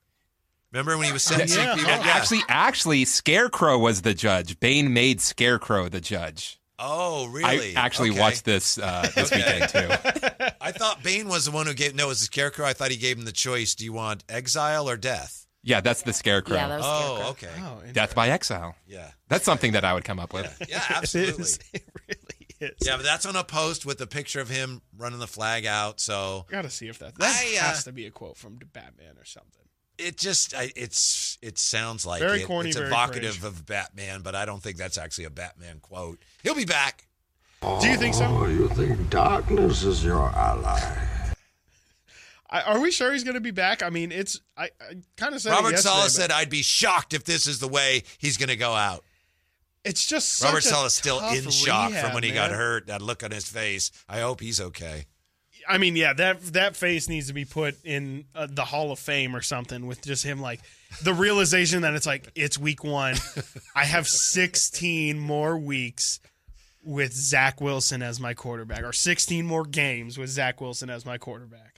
Remember 0.72 0.96
when 0.96 1.06
he 1.06 1.12
was 1.12 1.22
sentencing 1.22 1.62
Yeah. 1.64 1.74
people? 1.74 1.90
Yeah. 1.90 2.02
Actually, 2.04 2.40
actually, 2.48 3.04
Scarecrow 3.04 3.78
was 3.78 4.02
the 4.02 4.14
judge. 4.14 4.60
Bane 4.60 4.92
made 4.92 5.20
Scarecrow 5.20 5.88
the 5.88 6.00
judge. 6.00 6.58
Oh, 6.78 7.26
really? 7.26 7.76
I 7.76 7.80
actually 7.80 8.10
Okay. 8.10 8.20
watched 8.20 8.44
this 8.44 8.78
uh, 8.78 9.10
this 9.14 9.30
weekend 9.30 9.68
too. 9.68 9.88
I 10.60 10.72
thought 10.72 11.02
Bane 11.02 11.28
was 11.28 11.44
the 11.46 11.50
one 11.50 11.66
who 11.66 11.74
gave. 11.74 11.94
No, 11.94 12.04
it 12.06 12.08
was 12.08 12.20
the 12.20 12.26
Scarecrow. 12.26 12.64
I 12.66 12.72
thought 12.72 12.90
he 12.90 12.96
gave 12.96 13.18
him 13.18 13.24
the 13.24 13.32
choice. 13.32 13.74
Do 13.74 13.84
you 13.84 13.92
want 13.92 14.22
exile 14.28 14.88
or 14.88 14.96
death? 14.96 15.46
Yeah, 15.62 15.80
that's 15.80 16.02
the 16.02 16.12
Scarecrow. 16.12 16.56
Yeah, 16.56 16.68
that 16.68 16.78
was 16.78 16.86
Oh, 16.86 17.34
Scarecrow. 17.36 17.68
okay. 17.78 17.86
oh, 17.88 17.92
Death 17.92 18.14
by 18.14 18.30
exile. 18.30 18.76
Yeah, 18.86 19.10
That's 19.28 19.44
something 19.44 19.72
that 19.72 19.84
I 19.84 19.92
would 19.94 20.04
come 20.04 20.18
up 20.18 20.32
with. 20.32 20.46
yeah, 20.68 20.76
it 20.88 20.90
absolutely. 20.90 21.42
is. 21.42 21.58
It 21.74 21.84
really 22.08 22.70
is. 22.72 22.76
Yeah, 22.86 22.96
but 22.96 23.04
that's 23.04 23.24
on 23.26 23.36
a 23.36 23.44
post 23.44 23.84
with 23.86 24.00
a 24.00 24.06
picture 24.06 24.40
of 24.40 24.48
him 24.50 24.82
running 24.96 25.18
the 25.18 25.26
flag 25.26 25.64
out. 25.66 25.98
So 26.00 26.44
I 26.48 26.52
gotta 26.52 26.70
see 26.70 26.88
if 26.88 26.98
that 26.98 27.14
that 27.16 27.42
I, 27.42 27.56
uh, 27.58 27.62
has 27.68 27.84
to 27.84 27.92
be 27.92 28.04
a 28.06 28.10
quote 28.10 28.36
from 28.36 28.58
Batman 28.72 29.16
or 29.18 29.24
something. 29.24 29.64
it 29.98 30.16
just 30.18 30.54
I, 30.54 30.70
it's 30.76 31.38
it 31.40 31.56
sounds 31.58 32.04
like 32.04 32.20
Very 32.20 32.42
it. 32.42 32.46
corny, 32.46 32.68
it's 32.70 32.76
very 32.76 32.88
evocative 32.90 33.40
cringe. 33.40 33.44
of 33.44 33.66
Batman, 33.66 34.20
but 34.22 34.34
I 34.34 34.44
don't 34.44 34.62
think 34.62 34.76
that's 34.76 34.98
actually 34.98 35.24
a 35.24 35.30
Batman 35.30 35.80
quote. 35.80 36.18
He'll 36.42 36.54
be 36.54 36.64
back. 36.66 37.06
Do 37.62 37.88
you 37.88 37.96
think 37.96 38.14
so? 38.14 38.24
Oh, 38.26 38.46
you 38.46 38.68
think 38.68 39.08
darkness 39.10 39.82
is 39.82 40.02
your 40.04 40.28
ally? 40.30 40.80
I, 42.50 42.62
are 42.62 42.80
we 42.80 42.90
sure 42.90 43.12
he's 43.12 43.24
going 43.24 43.34
to 43.34 43.40
be 43.40 43.52
back? 43.52 43.82
I 43.82 43.90
mean, 43.90 44.10
it's 44.10 44.40
I, 44.56 44.64
I 44.80 44.94
kind 45.16 45.34
of 45.34 45.40
said 45.40 45.52
Robert 45.52 45.78
Saleh 45.78 46.10
said, 46.10 46.30
"I'd 46.32 46.50
be 46.50 46.62
shocked 46.62 47.14
if 47.14 47.24
this 47.24 47.46
is 47.46 47.60
the 47.60 47.68
way 47.68 48.02
he's 48.18 48.36
going 48.36 48.48
to 48.48 48.56
go 48.56 48.72
out." 48.72 49.04
it's 49.84 50.06
just 50.06 50.42
Robert 50.42 50.62
Saleh's 50.62 50.94
still 50.94 51.20
in 51.30 51.48
shock 51.50 51.90
rehab, 51.90 52.04
from 52.04 52.14
when 52.14 52.22
he 52.22 52.32
got 52.32 52.50
hurt. 52.50 52.88
That 52.88 53.02
look 53.02 53.22
on 53.22 53.30
his 53.30 53.48
face. 53.48 53.90
I 54.08 54.20
hope 54.20 54.40
he's 54.40 54.60
okay. 54.60 55.06
I 55.68 55.78
mean, 55.78 55.96
yeah, 55.96 56.12
that 56.14 56.40
that 56.52 56.76
face 56.76 57.08
needs 57.08 57.28
to 57.28 57.32
be 57.32 57.44
put 57.44 57.76
in 57.84 58.24
uh, 58.34 58.46
the 58.50 58.64
Hall 58.64 58.92
of 58.92 58.98
Fame 58.98 59.36
or 59.36 59.42
something 59.42 59.86
with 59.86 60.02
just 60.02 60.24
him 60.24 60.40
like 60.40 60.60
the 61.02 61.14
realization 61.14 61.82
that 61.82 61.94
it's 61.94 62.06
like 62.06 62.30
it's 62.34 62.58
week 62.58 62.82
one. 62.84 63.16
I 63.74 63.84
have 63.84 64.08
16 64.08 65.18
more 65.18 65.58
weeks 65.58 66.20
with 66.82 67.12
Zach 67.12 67.60
Wilson 67.60 68.02
as 68.02 68.18
my 68.18 68.34
quarterback, 68.34 68.82
or 68.82 68.92
16 68.92 69.46
more 69.46 69.64
games 69.64 70.18
with 70.18 70.30
Zach 70.30 70.60
Wilson 70.60 70.90
as 70.90 71.04
my 71.04 71.18
quarterback. 71.18 71.69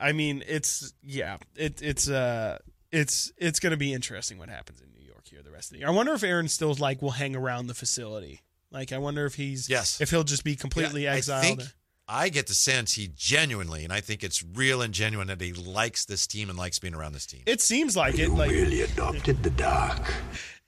I 0.00 0.12
mean, 0.12 0.42
it's 0.46 0.92
yeah, 1.02 1.38
it, 1.56 1.82
it's 1.82 2.08
uh, 2.08 2.58
it's 2.92 3.32
it's 3.36 3.60
going 3.60 3.72
to 3.72 3.76
be 3.76 3.92
interesting 3.92 4.38
what 4.38 4.48
happens 4.48 4.80
in 4.80 4.88
New 4.92 5.04
York 5.06 5.26
here 5.28 5.42
the 5.42 5.50
rest 5.50 5.70
of 5.70 5.74
the 5.74 5.78
year. 5.80 5.88
I 5.88 5.90
wonder 5.90 6.12
if 6.14 6.22
Aaron 6.22 6.48
still 6.48 6.74
like 6.74 7.02
will 7.02 7.10
hang 7.12 7.34
around 7.36 7.66
the 7.66 7.74
facility. 7.74 8.40
Like, 8.70 8.92
I 8.92 8.98
wonder 8.98 9.24
if 9.26 9.34
he's 9.36 9.68
Yes. 9.68 10.00
if 10.00 10.10
he'll 10.10 10.24
just 10.24 10.44
be 10.44 10.56
completely 10.56 11.04
Yeah, 11.04 11.14
exiled. 11.14 11.44
I 11.44 11.48
think 11.48 11.62
I 12.08 12.28
get 12.28 12.46
the 12.46 12.54
sense 12.54 12.94
he 12.94 13.08
genuinely, 13.16 13.82
and 13.84 13.92
I 13.92 14.00
think 14.00 14.22
it's 14.22 14.44
real 14.54 14.80
and 14.82 14.92
genuine 14.94 15.26
that 15.28 15.40
he 15.40 15.52
likes 15.52 16.04
this 16.04 16.26
team 16.26 16.48
and 16.50 16.58
likes 16.58 16.78
being 16.78 16.94
around 16.94 17.12
this 17.14 17.26
team. 17.26 17.42
It 17.46 17.60
seems 17.60 17.96
like 17.96 18.18
it. 18.18 18.30
Like 18.30 18.50
really 18.50 18.82
adopted 18.82 19.42
the 19.42 19.50
dark. 19.50 20.12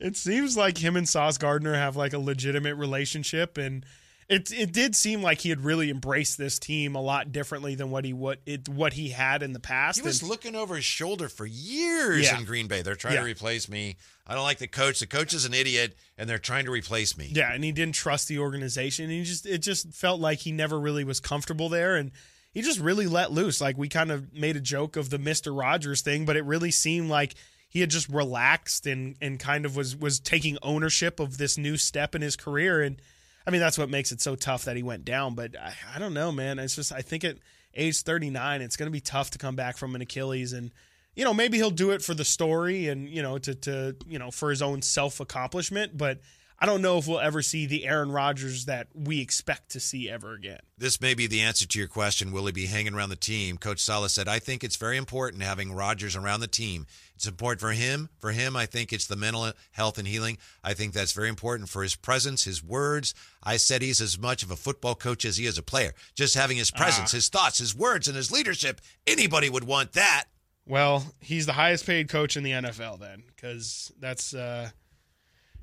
it 0.00 0.16
seems 0.16 0.56
like 0.56 0.78
him 0.78 0.96
and 0.96 1.08
Sauce 1.08 1.38
Gardner 1.38 1.74
have 1.74 1.96
like 1.96 2.12
a 2.12 2.18
legitimate 2.18 2.74
relationship, 2.76 3.56
and 3.58 3.84
it 4.28 4.50
it 4.52 4.73
did 4.73 4.94
seem 4.94 5.23
like 5.23 5.40
he 5.40 5.49
had 5.49 5.62
really 5.64 5.88
embraced 5.90 6.37
this 6.37 6.58
team 6.58 6.94
a 6.94 7.00
lot 7.00 7.32
differently 7.32 7.75
than 7.75 7.90
what 7.90 8.04
he 8.04 8.12
what 8.12 8.40
it 8.44 8.68
what 8.68 8.92
he 8.92 9.08
had 9.11 9.42
in 9.42 9.52
the 9.54 9.61
past. 9.61 9.99
He 9.99 10.02
was 10.06 10.20
And- 10.20 10.28
looking 10.28 10.54
over 10.54 10.76
his 10.76 10.85
shoulder 10.85 11.28
for 11.28 11.47
years 11.47 12.25
Yeah. 12.26 12.38
in 12.38 12.44
Green 12.44 12.66
Bay. 12.66 12.82
They're 12.82 12.94
trying 12.94 13.14
Yeah. 13.14 13.20
to 13.20 13.26
replace 13.26 13.68
me. 13.68 13.97
I 14.26 14.35
don't 14.35 14.44
like 14.44 14.58
the 14.58 14.66
coach. 14.68 15.00
The 15.00 15.06
coach 15.06 15.32
is 15.32 15.47
an 15.47 15.54
idiot, 15.54 15.97
and 16.18 16.28
they're 16.28 16.38
trying 16.38 16.66
to 16.66 16.70
replace 16.70 17.16
me. 17.16 17.32
yeah, 17.35 17.52
and 17.54 17.64
he 17.64 17.73
didn't 17.73 17.94
trust 17.94 18.28
the 18.28 18.38
organization. 18.38 19.08
He 19.08 19.23
just 19.25 19.47
it 19.47 19.58
just 19.58 19.92
felt 19.94 20.20
like 20.20 20.40
he 20.40 20.52
never 20.52 20.78
really 20.78 21.04
was 21.04 21.20
comfortable 21.20 21.68
there, 21.70 21.97
and 21.97 22.11
he 22.52 22.61
just 22.61 22.80
really 22.80 23.06
let 23.06 23.32
loose. 23.32 23.61
Like 23.62 23.78
we 23.78 23.88
kind 23.88 24.11
of 24.12 24.32
made 24.35 24.56
a 24.56 24.61
joke 24.61 24.97
of 24.97 25.08
the 25.11 25.18
Mister 25.18 25.54
Rogers 25.54 26.02
thing, 26.02 26.26
but 26.26 26.37
it 26.37 26.44
really 26.44 26.70
seemed 26.70 27.08
like 27.08 27.35
he 27.70 27.80
had 27.80 27.88
just 27.90 28.08
relaxed 28.11 28.87
and 28.87 29.16
and 29.23 29.38
kind 29.40 29.64
of 29.64 29.75
was 29.75 29.97
was 29.97 30.20
taking 30.20 30.58
ownership 30.62 31.18
of 31.18 31.38
this 31.38 31.56
new 31.56 31.78
step 31.78 32.14
in 32.14 32.20
his 32.20 32.37
career. 32.37 32.82
And 32.82 33.00
I 33.49 33.50
mean 33.50 33.62
that's 33.62 33.78
what 33.78 33.88
makes 33.88 34.12
it 34.12 34.21
so 34.21 34.37
tough 34.37 34.67
that 34.67 34.76
he 34.76 34.83
went 34.83 35.07
down. 35.07 35.35
But 35.35 35.57
I, 35.59 35.73
I 35.97 35.99
don't 35.99 36.12
know, 36.12 36.31
man. 36.31 36.59
It's 36.59 36.76
just 36.76 36.93
I 36.93 37.00
think 37.00 37.25
at 37.25 37.38
age 37.75 38.02
thirty 38.02 38.28
nine, 38.28 38.61
it's 38.61 38.76
going 38.76 38.88
to 38.88 38.93
be 38.93 39.00
tough 39.00 39.31
to 39.31 39.38
come 39.38 39.57
back 39.57 39.78
from 39.78 39.95
an 39.95 40.02
Achilles 40.02 40.52
and. 40.52 40.71
You 41.17 41.25
know, 41.25 41.35
maybe 41.35 41.57
he'll 41.57 41.73
do 41.73 41.90
it 41.90 42.00
for 42.00 42.14
the 42.14 42.25
story 42.25 42.87
and 42.87 43.09
you 43.09 43.23
know 43.23 43.38
to 43.38 43.52
to 43.52 43.97
you 44.07 44.21
know 44.21 44.31
for 44.31 44.50
his 44.50 44.62
own 44.62 44.83
self 44.83 45.19
accomplishment, 45.19 45.99
but 45.99 46.21
I 46.60 46.66
don't 46.66 46.82
know 46.82 46.98
if 46.98 47.06
we'll 47.06 47.20
ever 47.20 47.40
see 47.40 47.66
the 47.66 47.86
Aaron 47.86 48.10
Rodgers 48.10 48.64
that 48.64 48.88
we 48.92 49.20
expect 49.20 49.70
to 49.70 49.80
see 49.80 50.10
ever 50.10 50.34
again. 50.34 50.58
This 50.76 51.00
may 51.00 51.14
be 51.14 51.28
the 51.28 51.40
answer 51.40 51.68
to 51.68 51.78
your 51.78 51.86
question. 51.86 52.32
Will 52.32 52.46
he 52.46 52.52
be 52.52 52.66
hanging 52.66 52.94
around 52.94 53.10
the 53.10 53.16
team? 53.16 53.58
Coach 53.58 53.78
Saleh 53.78 54.10
said, 54.10 54.26
I 54.26 54.40
think 54.40 54.64
it's 54.64 54.74
very 54.74 54.96
important 54.96 55.44
having 55.44 55.72
Rodgers 55.72 56.16
around 56.16 56.40
the 56.40 56.48
team. 56.48 56.86
It's 57.14 57.28
important 57.28 57.60
for 57.60 57.70
him. 57.70 58.08
For 58.18 58.32
him, 58.32 58.56
I 58.56 58.66
think 58.66 58.92
it's 58.92 59.06
the 59.06 59.14
mental 59.14 59.52
health 59.70 59.98
and 59.98 60.08
healing. 60.08 60.36
I 60.64 60.74
think 60.74 60.94
that's 60.94 61.12
very 61.12 61.28
important 61.28 61.68
for 61.68 61.84
his 61.84 61.94
presence, 61.94 62.42
his 62.42 62.62
words. 62.62 63.14
I 63.40 63.56
said 63.56 63.80
he's 63.80 64.00
as 64.00 64.18
much 64.18 64.42
of 64.42 64.50
a 64.50 64.56
football 64.56 64.96
coach 64.96 65.24
as 65.24 65.36
he 65.36 65.46
is 65.46 65.58
a 65.58 65.62
player. 65.62 65.92
Just 66.16 66.34
having 66.34 66.56
his 66.56 66.72
presence, 66.72 67.12
his 67.12 67.28
thoughts, 67.28 67.58
his 67.58 67.74
words, 67.74 68.08
and 68.08 68.16
his 68.16 68.32
leadership. 68.32 68.80
Anybody 69.06 69.48
would 69.48 69.64
want 69.64 69.92
that. 69.92 70.24
Well, 70.66 71.14
he's 71.20 71.46
the 71.46 71.52
highest 71.52 71.86
paid 71.86 72.08
coach 72.08 72.36
in 72.36 72.42
the 72.42 72.50
NFL 72.50 72.98
then, 72.98 73.22
because 73.26 73.90
that's 73.98 74.34
uh, 74.34 74.70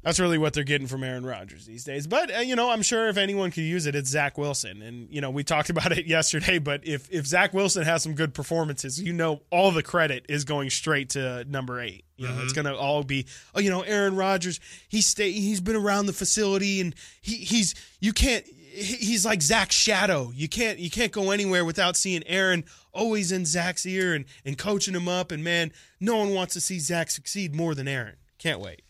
that's 0.05 0.19
really 0.19 0.37
what 0.37 0.53
they're 0.53 0.63
getting 0.63 0.87
from 0.87 1.03
Aaron 1.03 1.25
Rodgers 1.25 1.65
these 1.65 1.83
days. 1.83 2.05
But 2.07 2.33
uh, 2.33 2.39
you 2.39 2.55
know, 2.55 2.69
I'm 2.69 2.83
sure 2.83 3.09
if 3.09 3.17
anyone 3.17 3.49
could 3.51 3.63
use 3.63 3.87
it, 3.87 3.95
it's 3.95 4.09
Zach 4.09 4.37
Wilson. 4.37 4.81
And 4.81 5.09
you 5.09 5.19
know, 5.19 5.31
we 5.31 5.43
talked 5.43 5.69
about 5.71 5.91
it 5.91 6.05
yesterday. 6.05 6.59
But 6.59 6.85
if 6.87 7.11
if 7.11 7.25
Zach 7.25 7.53
Wilson 7.53 7.83
has 7.83 8.03
some 8.03 8.13
good 8.13 8.33
performances, 8.33 9.01
you 9.01 9.11
know, 9.11 9.41
all 9.49 9.71
the 9.71 9.83
credit 9.83 10.25
is 10.29 10.45
going 10.45 10.69
straight 10.69 11.09
to 11.09 11.43
number 11.45 11.81
eight. 11.81 12.05
You 12.15 12.27
know, 12.29 12.35
it's 12.43 12.53
Mm-hmm. 12.53 12.61
gonna 12.67 12.77
all 12.77 13.03
be, 13.03 13.25
oh, 13.53 13.59
you 13.59 13.69
know, 13.69 13.81
Aaron 13.81 14.15
Rodgers. 14.15 14.61
He 14.87 15.01
stay. 15.01 15.31
He's 15.31 15.59
been 15.59 15.75
around 15.75 16.05
the 16.05 16.13
facility, 16.13 16.79
and 16.79 16.95
he 17.21 17.35
he's 17.35 17.75
you 17.99 18.13
can't. 18.13 18.45
He's 18.45 19.25
like 19.25 19.41
Zach's 19.41 19.75
shadow. 19.75 20.31
You 20.33 20.47
can't 20.47 20.79
you 20.79 20.89
can't 20.89 21.11
go 21.11 21.31
anywhere 21.31 21.65
without 21.65 21.97
seeing 21.97 22.23
Aaron 22.27 22.63
always 22.93 23.31
in 23.33 23.43
Zach's 23.45 23.85
ear 23.85 24.13
and 24.13 24.23
and 24.45 24.57
coaching 24.57 24.93
him 24.93 25.07
up. 25.09 25.31
And 25.33 25.43
man, 25.43 25.73
no 25.99 26.15
one 26.17 26.33
wants 26.33 26.53
to 26.53 26.61
see 26.61 26.79
Zach 26.79 27.09
succeed 27.11 27.53
more 27.55 27.73
than 27.75 27.87
Aaron. 27.87 28.15
Can't 28.37 28.59
wait. 28.61 28.83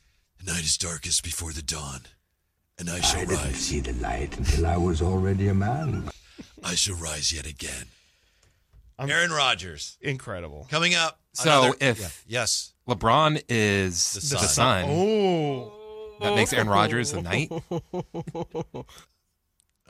The 0.45 0.51
night 0.53 0.63
is 0.63 0.77
darkest 0.77 1.23
before 1.23 1.53
the 1.53 1.63
dawn, 1.63 2.01
and 2.77 2.87
I 2.89 2.99
shall 3.01 3.21
I 3.21 3.25
shall 3.25 3.35
didn't 3.43 3.55
see 3.55 3.79
the 3.79 3.93
light 3.93 4.37
until 4.37 4.67
I 4.67 4.77
was 4.77 5.01
already 5.01 5.47
a 5.47 5.55
man. 5.55 6.09
I 6.63 6.75
shall 6.75 6.95
rise 6.97 7.33
yet 7.33 7.47
again. 7.47 7.87
I'm- 8.99 9.09
Aaron 9.09 9.31
Rodgers 9.31 9.97
Incredible. 10.01 10.67
coming 10.69 10.93
up. 10.93 11.19
So 11.33 11.63
another- 11.63 11.77
if- 11.81 11.99
yeah, 11.99 12.41
yes, 12.41 12.73
LeBron 12.87 13.41
is 13.49 14.13
The 14.13 14.19
the, 14.19 14.25
sun. 14.37 14.47
sun. 14.47 14.85
Oh. 14.89 16.17
That 16.21 16.35
makes 16.35 16.53
Aaron 16.53 16.69
Rodgers 16.69 17.11
the 17.11 17.21
night. 17.23 17.51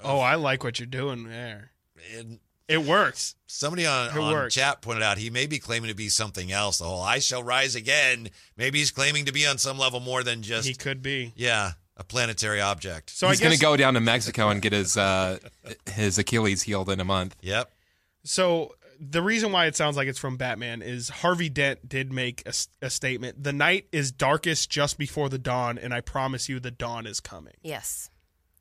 Oh, 0.04 0.20
I 0.20 0.36
like 0.36 0.64
what 0.64 0.78
you're 0.80 0.86
doing 0.88 1.28
there. 1.28 1.72
and 2.16 2.40
It 2.68 2.82
works. 2.84 3.36
Somebody 3.48 3.86
on, 3.86 4.10
It 4.10 4.18
on 4.20 4.34
works. 4.34 4.56
chat 4.56 4.82
pointed 4.82 5.04
out 5.04 5.18
he 5.20 5.30
may 5.30 5.46
be 5.46 5.60
claiming 5.60 5.90
to 5.90 5.96
be 5.96 6.10
something 6.10 6.52
else. 6.52 6.80
The 6.80 6.86
whole 6.86 7.02
"I 7.02 7.20
shall 7.20 7.44
rise 7.44 7.76
again." 7.76 8.30
Maybe 8.58 8.80
he's 8.80 8.92
claiming 8.92 9.26
to 9.26 9.32
be 9.32 9.46
on 9.46 9.58
some 9.60 9.78
level 9.78 10.00
more 10.00 10.24
than 10.24 10.42
just 10.42 10.68
He 10.68 10.74
could 10.74 11.02
be. 11.04 11.32
yeah, 11.36 11.74
a 11.96 12.04
planetary 12.04 12.60
object. 12.62 13.12
So 13.12 13.30
He's 13.30 13.40
I 13.40 13.44
going 13.44 13.56
to 13.56 13.62
go 13.62 13.78
down 13.78 13.94
to 13.94 14.00
Mexico 14.00 14.50
and 14.50 14.62
get 14.62 14.74
his 14.74 14.98
uh, 14.98 15.38
his 15.94 16.18
Achilles 16.18 16.64
healed 16.64 16.90
in 16.90 17.00
a 17.00 17.06
month. 17.06 17.36
Yep. 17.42 17.72
So 18.24 18.74
the 19.00 19.22
reason 19.22 19.52
why 19.52 19.68
it 19.68 19.76
sounds 19.76 19.96
like 19.96 20.08
it's 20.08 20.18
from 20.18 20.38
Batman 20.38 20.82
is 20.82 21.10
Harvey 21.10 21.50
Dent 21.50 21.88
did 21.88 22.12
make 22.12 22.48
a 22.82 22.90
statement. 22.90 23.44
The 23.44 23.54
night 23.54 23.88
is 23.92 24.12
darkest 24.12 24.70
just 24.72 24.98
before 24.98 25.30
the 25.30 25.38
dawn, 25.38 25.78
and 25.78 25.94
I 25.94 26.02
promise 26.02 26.50
you, 26.50 26.60
the 26.60 26.72
dawn 26.72 27.06
is 27.06 27.20
coming. 27.20 27.54
Yes. 27.62 28.10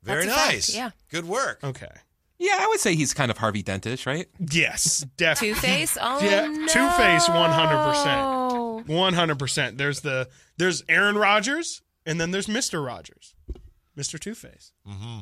Very 0.03 0.25
That's 0.27 0.47
nice. 0.51 0.75
yeah. 0.75 0.91
Good 1.09 1.25
work. 1.25 1.63
Okay. 1.63 1.89
Yeah, 2.37 2.57
I 2.59 2.67
would 2.67 2.79
say 2.79 2.95
he's 2.95 3.13
kind 3.13 3.31
of 3.31 3.37
Harvey 3.37 3.63
Dentish, 3.63 4.05
right? 4.05 4.27
Yes, 4.39 5.05
definitely. 5.17 5.53
Two 5.55 5.61
Face. 5.61 5.97
Oh 6.01 6.19
Yeah, 6.21 6.47
no. 6.47 6.67
Two-Face, 6.67 7.27
100%. 7.29 8.87
One 8.87 9.13
hundred 9.13 9.39
percent. 9.39 9.77
There's 9.77 10.01
the 10.01 10.27
there's 10.57 10.83
Aaron 10.89 11.17
Rodgers, 11.17 11.81
and 12.05 12.19
then 12.21 12.31
there's 12.31 12.47
Mister 12.47 12.81
Rogers, 12.81 13.33
Mister 13.95 14.17
Two 14.19 14.35
Face. 14.35 14.73
Mm-hmm. 14.87 15.21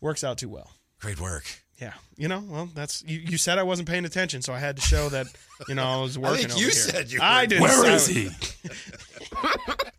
Works 0.00 0.24
out 0.24 0.38
too 0.38 0.48
well. 0.48 0.70
Great 1.00 1.20
work. 1.20 1.44
Yeah, 1.80 1.92
you 2.16 2.26
know, 2.28 2.42
well, 2.48 2.70
that's 2.74 3.02
you. 3.06 3.18
You 3.18 3.36
said 3.36 3.58
I 3.58 3.64
wasn't 3.64 3.86
paying 3.88 4.06
attention, 4.06 4.40
so 4.40 4.54
I 4.54 4.58
had 4.60 4.76
to 4.76 4.82
show 4.82 5.10
that 5.10 5.26
you 5.68 5.74
know 5.74 5.84
I 5.84 6.00
was 6.00 6.18
working. 6.18 6.38
think 6.48 6.50
over 6.52 6.58
you 6.60 6.66
here. 6.66 6.72
said 6.72 7.12
you 7.12 7.18
I 7.20 7.44
didn't. 7.44 7.62
Where 7.64 7.98
he? 7.98 8.30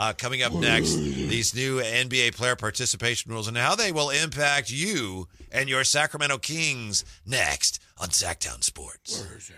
Uh, 0.00 0.14
coming 0.14 0.42
up 0.42 0.54
next, 0.54 0.94
these 0.96 1.54
new 1.54 1.78
NBA 1.78 2.34
player 2.34 2.56
participation 2.56 3.30
rules 3.30 3.46
and 3.46 3.56
how 3.58 3.74
they 3.74 3.92
will 3.92 4.08
impact 4.08 4.70
you 4.70 5.28
and 5.52 5.68
your 5.68 5.84
Sacramento 5.84 6.38
Kings 6.38 7.04
next 7.26 7.78
on 7.98 8.08
Sacktown 8.08 8.64
Sports. 8.64 9.22
Where 9.22 9.36
is 9.36 9.50
it? 9.50 9.56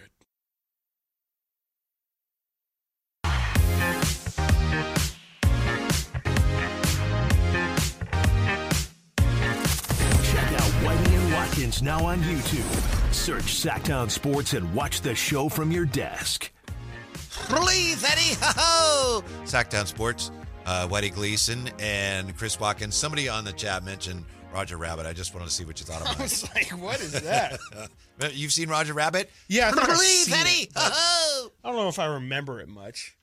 Check 10.24 10.52
out 10.54 10.72
Whitey 10.82 11.12
and 11.14 11.32
Watkins 11.32 11.82
now 11.82 12.04
on 12.04 12.18
YouTube. 12.22 13.14
Search 13.14 13.44
Sacktown 13.44 14.10
Sports 14.10 14.54
and 14.54 14.74
watch 14.74 15.02
the 15.02 15.14
show 15.14 15.48
from 15.48 15.70
your 15.70 15.84
desk. 15.84 16.50
Please, 17.32 18.04
Eddie. 18.04 18.36
Ho-ho! 18.40 19.24
Sacktown 19.44 19.86
Sports, 19.86 20.30
uh, 20.66 20.86
Whitey 20.88 21.12
Gleason 21.12 21.70
and 21.80 22.36
Chris 22.36 22.60
Watkins. 22.60 22.94
Somebody 22.94 23.28
on 23.28 23.44
the 23.44 23.52
chat 23.52 23.84
mentioned 23.84 24.24
Roger 24.52 24.76
Rabbit. 24.76 25.06
I 25.06 25.12
just 25.12 25.32
wanted 25.34 25.46
to 25.46 25.52
see 25.52 25.64
what 25.64 25.80
you 25.80 25.86
thought 25.86 26.02
I 26.06 26.10
of 26.12 26.18
it. 26.20 26.22
was 26.22 26.54
like, 26.54 26.70
what 26.80 27.00
is 27.00 27.12
that? 27.12 27.58
You've 28.32 28.52
seen 28.52 28.68
Roger 28.68 28.92
Rabbit? 28.92 29.30
Yeah, 29.48 29.68
I 29.68 29.72
think 29.72 29.88
I've 29.88 29.96
Please, 29.96 30.26
seen 30.26 30.34
Eddie. 30.34 30.50
it, 30.64 30.74
but 30.74 30.82
Ho-ho! 30.84 31.52
I 31.64 31.68
don't 31.68 31.76
know 31.76 31.88
if 31.88 31.98
I 31.98 32.06
remember 32.06 32.60
it 32.60 32.68
much. 32.68 33.16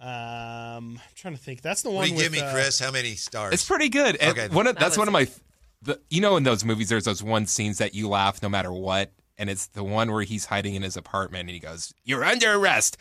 Um, 0.00 0.08
I'm 0.08 1.00
trying 1.14 1.34
to 1.34 1.40
think. 1.42 1.62
That's 1.62 1.82
the 1.82 1.88
one. 1.88 1.96
What 1.96 2.04
do 2.04 2.10
you 2.10 2.16
with, 2.16 2.24
give 2.24 2.32
me, 2.32 2.40
uh, 2.40 2.52
Chris? 2.52 2.78
How 2.78 2.90
many 2.90 3.14
stars? 3.14 3.54
It's 3.54 3.64
pretty 3.64 3.88
good. 3.88 4.16
And 4.16 4.38
Okay. 4.38 4.54
one 4.54 4.66
of, 4.66 4.76
that's 4.76 4.90
was 4.90 4.98
one 4.98 5.08
of 5.08 5.12
my. 5.12 5.26
The, 5.82 6.00
you 6.10 6.20
know, 6.20 6.36
in 6.36 6.42
those 6.44 6.64
movies, 6.64 6.88
there's 6.90 7.04
those 7.04 7.22
one 7.22 7.46
scenes 7.46 7.78
that 7.78 7.94
you 7.94 8.08
laugh 8.08 8.42
no 8.42 8.48
matter 8.48 8.72
what. 8.72 9.12
and 9.36 9.50
it's 9.50 9.66
the 9.68 9.82
one 9.82 10.12
where 10.12 10.22
he's 10.22 10.44
hiding 10.46 10.74
in 10.76 10.82
his 10.82 10.96
apartment 10.96 11.40
and 11.42 11.50
he 11.50 11.58
goes, 11.58 11.92
"You're 12.04 12.24
under 12.24 12.52
arrest." 12.54 12.96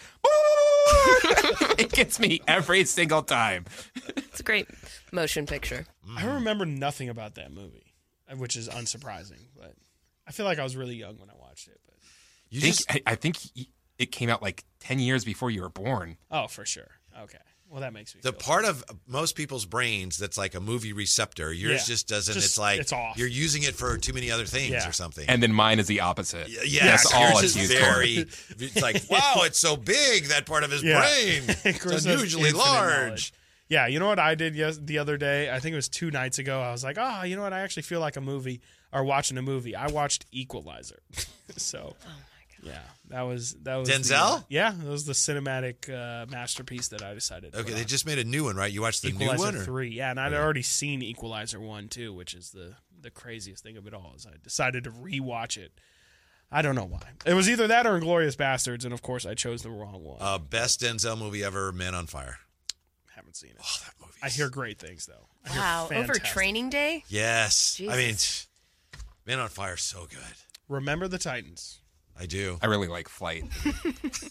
it 1.77 1.91
gets 1.91 2.19
me 2.19 2.41
every 2.47 2.85
single 2.85 3.21
time. 3.23 3.65
It's 4.15 4.39
a 4.39 4.43
great 4.43 4.67
motion 5.11 5.45
picture. 5.45 5.85
I 6.17 6.25
remember 6.25 6.65
nothing 6.65 7.09
about 7.09 7.35
that 7.35 7.51
movie, 7.51 7.93
uh, 8.31 8.35
which 8.35 8.55
is 8.55 8.67
unsurprising. 8.69 9.41
But 9.55 9.73
I 10.27 10.31
feel 10.31 10.45
like 10.45 10.59
I 10.59 10.63
was 10.63 10.75
really 10.75 10.95
young 10.95 11.17
when 11.19 11.29
I 11.29 11.33
watched 11.39 11.67
it. 11.67 11.79
But 11.85 11.95
You 12.49 12.61
think, 12.61 12.75
just 12.75 12.91
I, 12.91 13.01
I 13.05 13.15
think 13.15 13.37
it 13.97 14.11
came 14.11 14.29
out 14.29 14.41
like 14.41 14.63
ten 14.79 14.99
years 14.99 15.23
before 15.25 15.49
you 15.51 15.61
were 15.61 15.69
born. 15.69 16.17
oh, 16.31 16.47
for 16.47 16.65
sure. 16.65 16.89
Okay. 17.21 17.37
Well, 17.73 17.81
that 17.81 17.91
makes 17.91 18.13
me 18.13 18.21
the 18.21 18.31
feel 18.31 18.39
part 18.39 18.65
of 18.65 18.83
most 19.07 19.35
people's 19.35 19.65
brains 19.65 20.15
that's 20.19 20.37
like 20.37 20.53
a 20.53 20.59
movie 20.59 20.93
receptor. 20.93 21.51
Yours 21.51 21.81
Yeah. 21.81 21.85
just 21.95 22.07
doesn't. 22.07 22.35
Just- 22.35 22.45
it's 22.45 22.57
like 22.59 22.79
it's 22.79 22.93
off. 22.93 23.17
you're 23.17 23.27
using 23.27 23.63
it 23.63 23.73
for 23.73 23.97
too 23.97 24.13
many 24.13 24.29
other 24.29 24.45
things 24.45 24.69
Yeah. 24.69 24.87
or 24.87 24.91
something. 24.91 25.27
And 25.27 25.41
then 25.41 25.51
mine 25.51 25.79
is 25.79 25.87
the 25.87 26.01
opposite. 26.01 26.45
Y- 26.47 26.55
yeah, 26.67 26.85
That's 26.85 27.11
yours 27.11 27.13
all 27.15 27.37
is 27.39 27.55
it's 27.55 27.71
used 27.71 27.71
very. 27.81 28.25
for. 28.25 28.63
It's 28.63 28.79
like 28.79 29.01
wow, 29.09 29.41
it's 29.45 29.57
so 29.57 29.75
big 29.75 30.25
that 30.25 30.45
part 30.45 30.63
of 30.63 30.69
his 30.69 30.83
Yeah. 30.83 30.99
brain. 30.99 31.45
Chris 31.79 31.83
It's 31.95 32.05
unusually 32.05 32.51
large. 32.51 32.93
knowledge. 33.05 33.33
Yeah, 33.69 33.87
you 33.87 33.97
know 33.97 34.05
what 34.07 34.19
I 34.19 34.35
did 34.35 34.55
yes 34.55 34.77
the 34.79 34.99
other 34.99 35.17
day? 35.17 35.49
I 35.49 35.59
think 35.59 35.73
it 35.73 35.77
was 35.77 35.89
two 35.89 36.11
nights 36.11 36.37
ago. 36.37 36.61
I 36.61 36.71
was 36.71 36.83
like, 36.83 36.97
oh, 36.99 37.23
you 37.23 37.35
know 37.35 37.41
what? 37.41 37.53
I 37.53 37.61
actually 37.61 37.83
feel 37.83 38.01
like 38.01 38.17
a 38.17 38.21
movie 38.21 38.61
or 38.91 39.03
watching 39.03 39.35
a 39.39 39.41
movie. 39.41 39.75
I 39.75 39.87
watched 39.87 40.27
Equalizer. 40.31 40.99
so, 41.57 41.95
oh 42.05 42.09
yeah, 42.61 42.77
that 43.09 43.21
was 43.23 43.53
that 43.63 43.75
was 43.75 43.89
Denzel? 43.89 44.39
uh, 44.39 44.41
yeah, 44.49 44.71
that 44.71 44.87
was 44.89 45.05
the 45.05 45.13
cinematic 45.13 45.89
uh, 45.89 46.25
masterpiece 46.29 46.87
that 46.89 47.01
I 47.03 47.13
decided. 47.13 47.53
To 47.53 47.59
Okay, 47.59 47.69
put 47.69 47.75
they 47.75 47.81
on. 47.81 47.87
just 47.87 48.05
made 48.05 48.17
a 48.19 48.23
new 48.23 48.45
one, 48.45 48.55
right? 48.55 48.71
You 48.71 48.81
watched 48.81 49.01
the 49.01 49.09
Equalizer 49.09 49.37
new 49.37 49.43
one, 49.43 49.55
or? 49.55 49.63
three. 49.63 49.89
Yeah, 49.89 50.11
and 50.11 50.19
I'd 50.19 50.33
already 50.33 50.61
seen 50.61 51.01
Equalizer 51.01 51.59
one 51.59 51.89
too, 51.89 52.13
which 52.13 52.33
is 52.33 52.51
the 52.51 52.75
the 53.01 53.11
craziest 53.11 53.61
thing 53.63 53.75
of 53.77 53.85
it 53.87 53.93
all. 53.93 54.13
Is 54.15 54.25
I 54.25 54.35
decided 54.43 54.85
to 54.85 54.91
rewatch 54.91 55.57
it. 55.57 55.71
I 56.51 56.61
don't 56.61 56.75
know 56.75 56.85
why. 56.85 57.01
It 57.25 57.33
was 57.33 57.49
either 57.49 57.67
that 57.67 57.87
or 57.87 57.99
Inglourious 57.99 58.35
Basterds, 58.37 58.85
and 58.85 58.93
of 58.93 59.01
course 59.01 59.25
I 59.25 59.33
chose 59.33 59.63
the 59.63 59.71
wrong 59.71 60.03
one. 60.03 60.17
Uh, 60.21 60.37
best 60.37 60.81
Denzel 60.81 61.17
movie 61.17 61.43
ever, 61.43 61.71
Man 61.71 61.95
on 61.95 62.05
Fire. 62.05 62.37
Haven't 63.15 63.35
seen 63.35 63.51
it. 63.51 63.57
Oh, 63.59 63.77
that 63.85 63.93
movie. 63.99 64.13
I 64.23 64.29
hear 64.29 64.49
great 64.49 64.79
things 64.79 65.05
though. 65.07 65.27
I 65.51 65.57
Wow. 65.57 65.89
Over 65.93 66.13
training 66.13 66.69
day? 66.69 67.03
Yes, 67.09 67.81
I 67.89 67.97
mean, 67.97 68.15
Man 69.27 69.39
on 69.39 69.49
Fire 69.49 69.77
so 69.77 70.05
good. 70.09 70.19
Remember 70.69 71.07
the 71.07 71.17
Titans. 71.17 71.79
I 72.19 72.25
do. 72.25 72.57
I 72.61 72.67
really 72.67 72.87
like 72.87 73.09
Flight. 73.09 73.43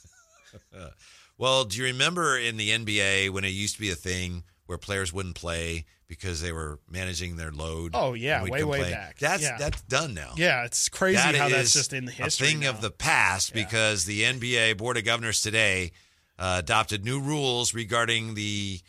Well, 1.39 1.65
do 1.65 1.79
you 1.79 1.85
remember 1.85 2.39
in 2.39 2.57
the 2.57 2.71
NBA 2.71 3.31
when 3.31 3.45
it 3.45 3.49
used 3.49 3.75
to 3.77 3.81
be 3.81 3.91
a 3.91 3.95
thing 3.97 4.45
where 4.67 4.79
players 4.79 5.13
wouldn't 5.13 5.35
play 5.35 5.87
because 6.07 6.41
they 6.41 6.53
were 6.53 6.79
managing 6.89 7.37
their 7.37 7.51
load? 7.51 7.93
Oh, 7.95 8.13
yeah, 8.13 8.43
and 8.43 8.45
we'd 8.45 8.53
way, 8.53 8.65
way 8.65 8.91
back. 8.93 9.19
That's 9.19 9.43
Yeah. 9.43 9.57
that's 9.59 9.81
done 9.83 10.15
now. 10.15 10.35
Yeah, 10.37 10.65
it's 10.65 10.89
crazy 10.89 11.17
That 11.17 11.35
how 11.35 11.49
that's 11.49 11.73
just 11.73 11.93
in 11.93 12.05
the 12.05 12.13
history. 12.13 12.47
A 12.47 12.51
thing 12.51 12.61
now. 12.61 12.71
of 12.71 12.81
the 12.81 12.91
past 12.91 13.55
because 13.55 14.05
the 14.05 14.23
NBA 14.23 14.77
Board 14.77 14.97
of 14.99 15.05
Governors 15.05 15.41
today 15.41 15.93
uh, 16.39 16.57
adopted 16.59 17.05
new 17.05 17.19
rules 17.19 17.75
regarding 17.75 18.35
the 18.35 18.81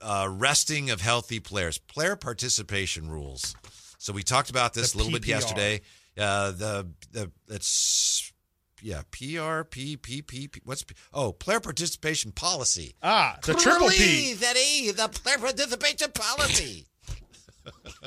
uh, 0.00 0.28
resting 0.30 0.90
of 0.90 1.00
healthy 1.00 1.40
players, 1.40 1.78
player 1.78 2.16
participation 2.16 3.10
rules. 3.10 3.56
So 3.98 4.12
we 4.12 4.22
talked 4.22 4.50
about 4.50 4.74
this 4.74 4.92
The 4.92 4.96
a 4.96 4.98
little 4.98 5.12
bit 5.12 5.26
yesterday. 5.26 5.80
Uh, 6.18 6.50
the 6.50 6.88
the 7.10 7.30
it's 7.48 8.32
yeah 8.82 9.02
P 9.10 9.38
R 9.38 9.64
P 9.64 9.96
P 9.96 10.20
P 10.22 10.48
P 10.48 10.60
what's 10.64 10.82
P- 10.82 10.94
oh 11.12 11.32
player 11.32 11.60
participation 11.60 12.32
policy. 12.32 12.94
ah 13.02 13.38
the 13.44 13.54
triple 13.54 13.88
P. 13.88 14.34
That 14.34 14.56
E, 14.56 14.90
the 14.90 15.08
player 15.08 15.38
participation 15.38 16.12
policy. 16.12 16.86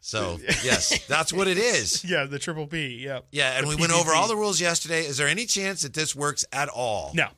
so 0.00 0.38
yes, 0.64 1.06
that's 1.06 1.32
what 1.32 1.48
it 1.48 1.58
is. 1.58 2.04
Yeah, 2.08 2.24
the 2.24 2.38
triple 2.38 2.66
P. 2.66 2.98
Yeah. 3.04 3.20
Yeah, 3.30 3.52
and 3.56 3.64
The 3.66 3.70
we 3.70 3.76
went 3.76 3.92
over 3.92 4.12
all 4.12 4.28
the 4.28 4.36
rules 4.36 4.60
yesterday. 4.60 5.00
Is 5.06 5.16
there 5.16 5.28
any 5.28 5.46
chance 5.46 5.82
that 5.82 5.94
this 5.94 6.14
works 6.14 6.44
at 6.52 6.68
all? 6.68 7.12
No, 7.14 7.28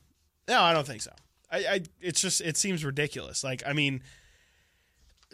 no, 0.47 0.61
I 0.61 0.73
don't 0.73 0.85
think 0.85 1.01
so. 1.01 1.11
I, 1.51 1.57
I 1.59 1.81
it's 2.01 2.21
just 2.21 2.41
it 2.41 2.57
seems 2.57 2.83
ridiculous. 2.85 3.43
Like 3.43 3.63
I 3.65 3.73
mean, 3.73 4.03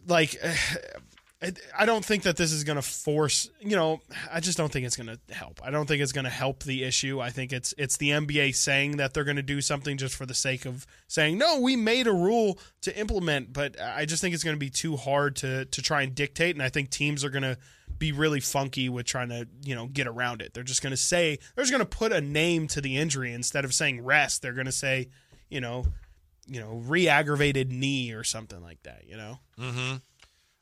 like 0.07 0.39
I, 1.77 1.85
don't 1.85 2.03
think 2.03 2.23
that 2.23 2.37
this 2.37 2.51
is 2.51 2.63
going 2.63 2.77
to 2.77 2.81
force. 2.81 3.49
You 3.59 3.75
know, 3.75 4.01
I 4.31 4.39
just 4.39 4.57
don't 4.57 4.71
think 4.71 4.85
it's 4.85 4.95
going 4.95 5.07
to 5.07 5.33
help. 5.33 5.59
I 5.63 5.71
don't 5.71 5.85
think 5.85 6.01
it's 6.01 6.11
going 6.11 6.25
to 6.25 6.31
help 6.31 6.63
the 6.63 6.83
issue. 6.83 7.19
I 7.19 7.29
think 7.29 7.53
it's 7.53 7.73
it's 7.77 7.97
the 7.97 8.09
NBA 8.09 8.55
saying 8.55 8.97
that 8.97 9.13
they're 9.13 9.23
going 9.23 9.35
to 9.35 9.43
do 9.43 9.61
something 9.61 9.97
just 9.97 10.15
for 10.15 10.25
the 10.25 10.33
sake 10.33 10.65
of 10.65 10.85
saying 11.07 11.37
no. 11.37 11.59
We 11.59 11.75
made 11.75 12.07
a 12.07 12.13
rule 12.13 12.59
to 12.81 12.97
implement, 12.97 13.53
but 13.53 13.79
I 13.79 14.05
just 14.05 14.21
think 14.21 14.33
it's 14.33 14.43
going 14.43 14.55
to 14.55 14.59
be 14.59 14.69
too 14.69 14.95
hard 14.95 15.35
to 15.37 15.65
to 15.65 15.81
try 15.81 16.01
and 16.01 16.15
dictate. 16.15 16.55
And 16.55 16.63
I 16.63 16.69
think 16.69 16.89
teams 16.89 17.23
are 17.23 17.29
going 17.29 17.43
to 17.43 17.57
be 17.97 18.11
really 18.11 18.39
funky 18.39 18.89
with 18.89 19.05
trying 19.05 19.29
to 19.29 19.47
you 19.63 19.75
know 19.75 19.87
get 19.87 20.07
around 20.07 20.41
it. 20.41 20.53
They're 20.53 20.63
just 20.63 20.81
going 20.81 20.91
to 20.91 20.97
say 20.97 21.39
they're 21.55 21.63
just 21.63 21.71
going 21.71 21.85
to 21.85 21.97
put 21.97 22.11
a 22.11 22.21
name 22.21 22.67
to 22.69 22.81
the 22.81 22.97
injury 22.97 23.33
instead 23.33 23.65
of 23.65 23.73
saying 23.73 24.03
rest. 24.03 24.41
They're 24.41 24.53
going 24.53 24.65
to 24.65 24.71
say 24.71 25.09
you 25.49 25.61
know 25.61 25.85
you 26.47 26.59
know 26.59 26.81
re-aggravated 26.85 27.71
knee 27.71 28.13
or 28.13 28.23
something 28.23 28.61
like 28.61 28.81
that. 28.83 29.03
You 29.07 29.17
know. 29.17 29.39
Mm-hmm. 29.59 29.95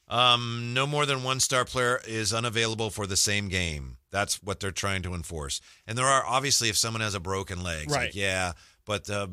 Um, 0.10 0.74
no 0.74 0.86
more 0.86 1.06
than 1.06 1.24
one 1.24 1.39
star 1.39 1.66
player 1.66 2.00
is 2.06 2.34
unavailable 2.34 2.89
for 2.89 3.08
the 3.08 3.18
same 3.18 3.48
game. 3.48 3.98
That's 4.12 4.44
what 4.44 4.60
they're 4.60 4.72
trying 4.72 5.02
to 5.04 5.13
enforce. 5.13 5.62
And 5.88 5.98
there 5.98 6.06
are 6.06 6.24
obviously 6.26 6.70
if 6.70 6.78
someone 6.78 7.02
has 7.02 7.16
a 7.16 7.20
broken 7.20 7.63
leg, 7.63 7.84
it's 7.86 7.92
like, 7.92 8.00
Right. 8.02 8.16
yeah, 8.16 8.52
but 8.86 9.10
uh, 9.10 9.28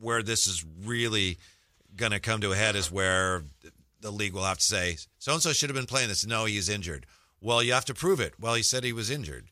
where 0.00 0.22
this 0.22 0.46
is 0.46 0.64
really 0.84 1.38
going 1.96 2.12
to 2.12 2.20
come 2.20 2.40
to 2.40 2.52
a 2.52 2.56
head 2.56 2.76
is 2.76 2.90
where 2.90 3.44
the 4.00 4.10
league 4.10 4.34
will 4.34 4.42
have 4.44 4.58
to 4.58 4.64
say 4.64 4.98
so 5.18 5.32
and 5.32 5.40
so 5.40 5.52
should 5.52 5.70
have 5.70 5.76
been 5.76 5.86
playing 5.86 6.08
this. 6.08 6.26
No, 6.26 6.44
he's 6.44 6.68
injured. 6.68 7.06
Well, 7.40 7.62
you 7.62 7.72
have 7.72 7.84
to 7.86 7.94
prove 7.94 8.20
it. 8.20 8.34
Well, 8.40 8.54
he 8.54 8.62
said 8.62 8.84
he 8.84 8.92
was 8.92 9.10
injured. 9.10 9.46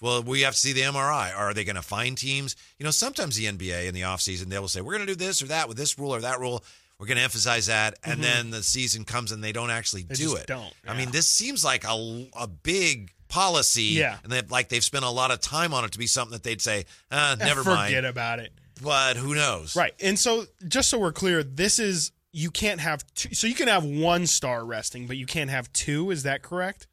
Well, 0.00 0.22
we 0.22 0.42
have 0.42 0.52
to 0.54 0.60
see 0.60 0.72
the 0.74 0.82
MRI. 0.82 1.34
Are 1.34 1.54
they 1.54 1.64
going 1.64 1.76
to 1.76 1.82
find 1.82 2.18
teams? 2.18 2.54
You 2.78 2.84
know, 2.84 2.90
sometimes 2.90 3.36
the 3.36 3.46
NBA 3.46 3.86
in 3.86 3.94
the 3.94 4.02
offseason, 4.02 4.46
they 4.46 4.58
will 4.58 4.68
say, 4.68 4.82
we're 4.82 4.94
going 4.94 5.06
to 5.06 5.14
do 5.14 5.24
this 5.24 5.40
or 5.42 5.46
that 5.46 5.68
with 5.68 5.78
this 5.78 5.98
rule 5.98 6.14
or 6.14 6.20
that 6.20 6.38
rule. 6.38 6.62
We're 6.98 7.06
going 7.06 7.18
to 7.18 7.24
emphasize 7.24 7.66
that. 7.66 7.98
And 8.04 8.22
then 8.22 8.50
the 8.50 8.62
season 8.62 9.04
comes 9.04 9.32
and 9.32 9.44
they 9.44 9.52
don't 9.52 9.70
actually 9.70 10.04
do 10.04 10.14
just 10.14 10.38
it. 10.38 10.46
don't, 10.46 10.72
I 10.88 10.96
mean, 10.96 11.10
this 11.10 11.30
seems 11.30 11.64
like 11.64 11.84
a, 11.84 12.28
a 12.38 12.46
big 12.46 13.12
policy. 13.28 13.82
Yeah. 13.82 14.16
And 14.24 14.32
that 14.32 14.50
like 14.50 14.68
they've 14.68 14.84
spent 14.84 15.04
a 15.04 15.10
lot 15.10 15.30
of 15.30 15.40
time 15.40 15.74
on 15.74 15.84
it 15.84 15.92
to 15.92 15.98
be 15.98 16.06
something 16.06 16.32
that 16.32 16.42
they'd 16.42 16.62
say, 16.62 16.86
uh, 17.10 17.36
never 17.38 17.62
Forget 17.62 17.76
mind. 17.76 17.88
Forget 17.88 18.04
about 18.04 18.38
it. 18.38 18.52
But 18.82 19.16
who 19.16 19.34
knows? 19.34 19.76
Right. 19.76 19.94
And 20.02 20.18
so 20.18 20.44
just 20.66 20.88
so 20.88 20.98
we're 20.98 21.12
clear, 21.12 21.42
this 21.42 21.78
is 21.78 22.12
you 22.32 22.50
can't 22.50 22.80
have 22.80 23.02
two 23.14 23.34
so 23.34 23.46
you 23.46 23.54
can 23.54 23.68
have 23.68 23.84
one 23.84 24.26
star 24.26 24.64
resting, 24.64 25.06
but 25.06 25.16
you 25.16 25.26
can't 25.26 25.50
have 25.50 25.72
two, 25.72 26.10
is 26.10 26.22
that 26.24 26.42
correct? 26.42 26.86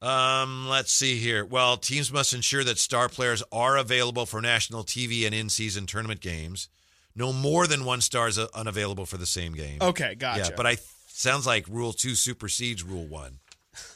Um, 0.00 0.66
let's 0.68 0.90
see 0.90 1.18
here. 1.18 1.44
Well, 1.44 1.76
teams 1.76 2.12
must 2.12 2.32
ensure 2.34 2.64
that 2.64 2.78
star 2.78 3.08
players 3.08 3.42
are 3.52 3.76
available 3.76 4.26
for 4.26 4.40
national 4.40 4.82
TV 4.82 5.24
and 5.24 5.34
in-season 5.34 5.86
tournament 5.86 6.20
games. 6.20 6.68
No 7.14 7.32
more 7.32 7.66
than 7.66 7.84
one 7.84 8.00
star 8.00 8.28
is 8.28 8.38
uh, 8.38 8.46
unavailable 8.54 9.06
for 9.06 9.16
the 9.16 9.26
same 9.26 9.52
game. 9.52 9.78
Okay, 9.80 10.14
gotcha. 10.14 10.40
Yeah, 10.40 10.50
but 10.56 10.66
I 10.66 10.78
sounds 11.08 11.46
like 11.46 11.66
Rule 11.68 11.92
Two 11.92 12.14
supersedes 12.14 12.82
Rule 12.82 13.06
One. 13.06 13.38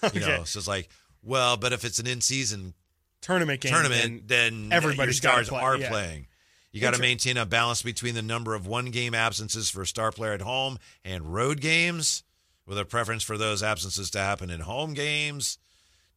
You 0.02 0.08
Okay. 0.08 0.20
know, 0.20 0.44
so 0.44 0.58
it's 0.58 0.68
like, 0.68 0.88
well, 1.22 1.56
but 1.56 1.72
if 1.72 1.84
it's 1.84 1.98
an 1.98 2.06
in-season 2.06 2.74
tournament 3.20 3.60
game 3.60 3.72
tournament, 3.72 4.28
then 4.28 4.68
then 4.68 4.72
everybody's 4.72 5.16
stars 5.16 5.48
play, 5.48 5.60
are 5.60 5.76
yeah. 5.76 5.90
playing. 5.90 6.26
You 6.72 6.80
got 6.82 6.92
to 6.94 7.00
maintain 7.00 7.38
a 7.38 7.46
balance 7.46 7.80
between 7.80 8.14
the 8.14 8.20
number 8.22 8.54
of 8.54 8.66
one-game 8.66 9.14
absences 9.14 9.70
for 9.70 9.80
a 9.80 9.86
star 9.86 10.12
player 10.12 10.32
at 10.32 10.42
home 10.42 10.78
and 11.06 11.32
road 11.32 11.62
games, 11.62 12.22
with 12.66 12.78
a 12.78 12.84
preference 12.84 13.22
for 13.22 13.38
those 13.38 13.62
absences 13.62 14.10
to 14.10 14.18
happen 14.18 14.50
in 14.50 14.60
home 14.60 14.92
games. 14.92 15.56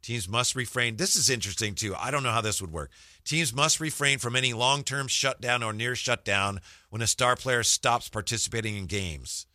Teams 0.02 0.28
must 0.30 0.56
refrain. 0.56 0.96
This 0.96 1.16
is 1.16 1.30
interesting 1.30 1.76
too. 1.76 1.94
I 1.96 2.10
don't 2.12 2.24
know 2.24 2.32
how 2.32 2.42
this 2.42 2.62
would 2.62 2.72
work. 2.72 2.90
Teams 3.26 3.54
must 3.54 3.80
refrain 3.80 4.18
from 4.18 4.36
any 4.36 4.54
long-term 4.54 5.08
shutdown 5.08 5.62
or 5.62 5.74
near 5.74 5.94
shutdown 5.96 6.62
when 6.90 7.02
a 7.02 7.08
star 7.08 7.36
player 7.36 7.64
stops 7.64 8.08
participating 8.10 8.76
in 8.78 8.86
games. 8.86 9.46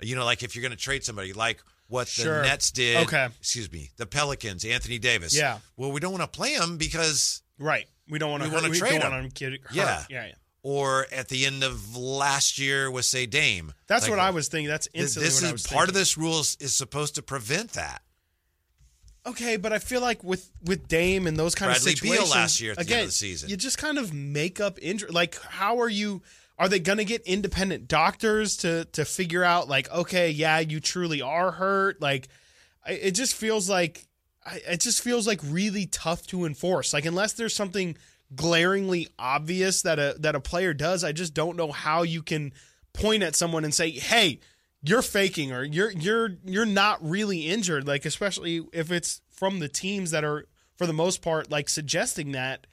You 0.00 0.14
know, 0.14 0.24
like 0.24 0.42
if 0.42 0.54
you're 0.54 0.62
going 0.62 0.70
to 0.72 0.76
trade 0.76 1.04
somebody, 1.04 1.32
like 1.32 1.62
what 1.88 2.06
the 2.06 2.22
Sure. 2.22 2.42
Nets 2.42 2.70
did. 2.70 2.98
Okay. 3.06 3.28
Excuse 3.40 3.72
me, 3.72 3.90
the 3.96 4.06
Pelicans, 4.06 4.64
Anthony 4.64 4.98
Davis. 4.98 5.34
Yeah. 5.34 5.58
Well, 5.76 5.90
we 5.90 6.00
don't 6.00 6.12
want 6.12 6.22
to 6.30 6.36
play 6.38 6.52
him 6.54 6.76
because 6.76 7.42
Right. 7.58 7.86
We 8.08 8.18
don't 8.18 8.30
want 8.30 8.42
to 8.44 8.48
We 8.50 8.54
wanna 8.54 8.74
trade 8.74 9.00
don't 9.00 9.10
him. 9.12 9.22
want 9.22 9.34
to 9.34 9.50
get. 9.50 9.60
Yeah. 9.72 10.04
Yeah, 10.08 10.26
yeah. 10.26 10.32
or 10.62 11.06
at 11.10 11.28
the 11.28 11.46
end 11.46 11.64
of 11.64 11.96
last 11.96 12.58
year 12.58 12.90
with 12.90 13.06
say 13.06 13.26
Dame. 13.26 13.72
That's 13.86 14.02
Like, 14.04 14.10
what 14.10 14.18
I 14.20 14.30
was 14.30 14.48
thinking. 14.48 14.68
That's 14.68 14.86
th- 14.88 15.02
instantly 15.02 15.28
This 15.52 15.62
is 15.62 15.66
part 15.66 15.88
of 15.88 15.94
this 15.94 16.16
rule 16.18 16.40
is, 16.40 16.56
is 16.60 16.74
supposed 16.74 17.14
to 17.16 17.22
prevent 17.22 17.72
that. 17.72 18.02
Okay, 19.28 19.56
but 19.56 19.72
I 19.72 19.78
feel 19.78 20.00
like 20.00 20.24
with 20.24 20.50
with 20.64 20.88
Dame 20.88 21.26
and 21.26 21.36
those 21.36 21.54
kind 21.54 21.70
Bradley 21.70 21.92
of 21.92 22.00
Beal 22.00 22.12
situations, 22.12 22.34
last 22.34 22.60
year 22.60 22.72
at 22.72 22.78
the 22.78 22.80
end 22.82 22.90
of 22.90 22.96
again, 22.96 23.06
the 23.06 23.12
season. 23.12 23.50
you 23.50 23.56
just 23.56 23.78
kind 23.78 23.98
of 23.98 24.14
make 24.14 24.60
up 24.60 24.78
injury. 24.80 25.10
Like, 25.10 25.40
how 25.42 25.80
are 25.80 25.88
you? 25.88 26.22
Are 26.58 26.68
they 26.68 26.80
going 26.80 26.98
to 26.98 27.04
get 27.04 27.22
independent 27.22 27.88
doctors 27.88 28.56
to 28.58 28.86
to 28.86 29.04
figure 29.04 29.44
out 29.44 29.68
like, 29.68 29.90
okay, 29.92 30.30
yeah, 30.30 30.58
you 30.60 30.80
truly 30.80 31.20
are 31.20 31.50
hurt? 31.52 32.00
Like, 32.00 32.28
I, 32.86 32.92
it 32.92 33.10
just 33.12 33.34
feels 33.34 33.68
like 33.68 34.06
I, 34.44 34.60
it 34.68 34.80
just 34.80 35.02
feels 35.02 35.26
like 35.26 35.40
really 35.44 35.86
tough 35.86 36.26
to 36.28 36.46
enforce. 36.46 36.92
Like, 36.92 37.04
unless 37.04 37.34
there's 37.34 37.54
something 37.54 37.96
glaringly 38.34 39.08
obvious 39.18 39.82
that 39.82 39.98
a 39.98 40.16
that 40.20 40.34
a 40.34 40.40
player 40.40 40.72
does, 40.72 41.04
I 41.04 41.12
just 41.12 41.34
don't 41.34 41.56
know 41.56 41.70
how 41.70 42.02
you 42.02 42.22
can 42.22 42.52
point 42.94 43.22
at 43.22 43.36
someone 43.36 43.64
and 43.64 43.74
say, 43.74 43.90
"Hey, 43.90 44.40
you're 44.82 45.02
faking 45.02 45.52
or 45.52 45.64
you're 45.64 45.90
you're 45.90 46.30
you're 46.44 46.66
not 46.66 46.98
really 47.02 47.46
injured." 47.46 47.86
Like 47.86 48.04
especially 48.04 48.66
if 48.72 48.90
it's 48.90 49.20
from 49.30 49.58
the 49.58 49.68
teams 49.68 50.10
that 50.10 50.24
are 50.24 50.46
for 50.76 50.86
the 50.86 50.92
most 50.92 51.22
part, 51.22 51.50
like 51.50 51.68
suggesting 51.68 52.32
that 52.32 52.66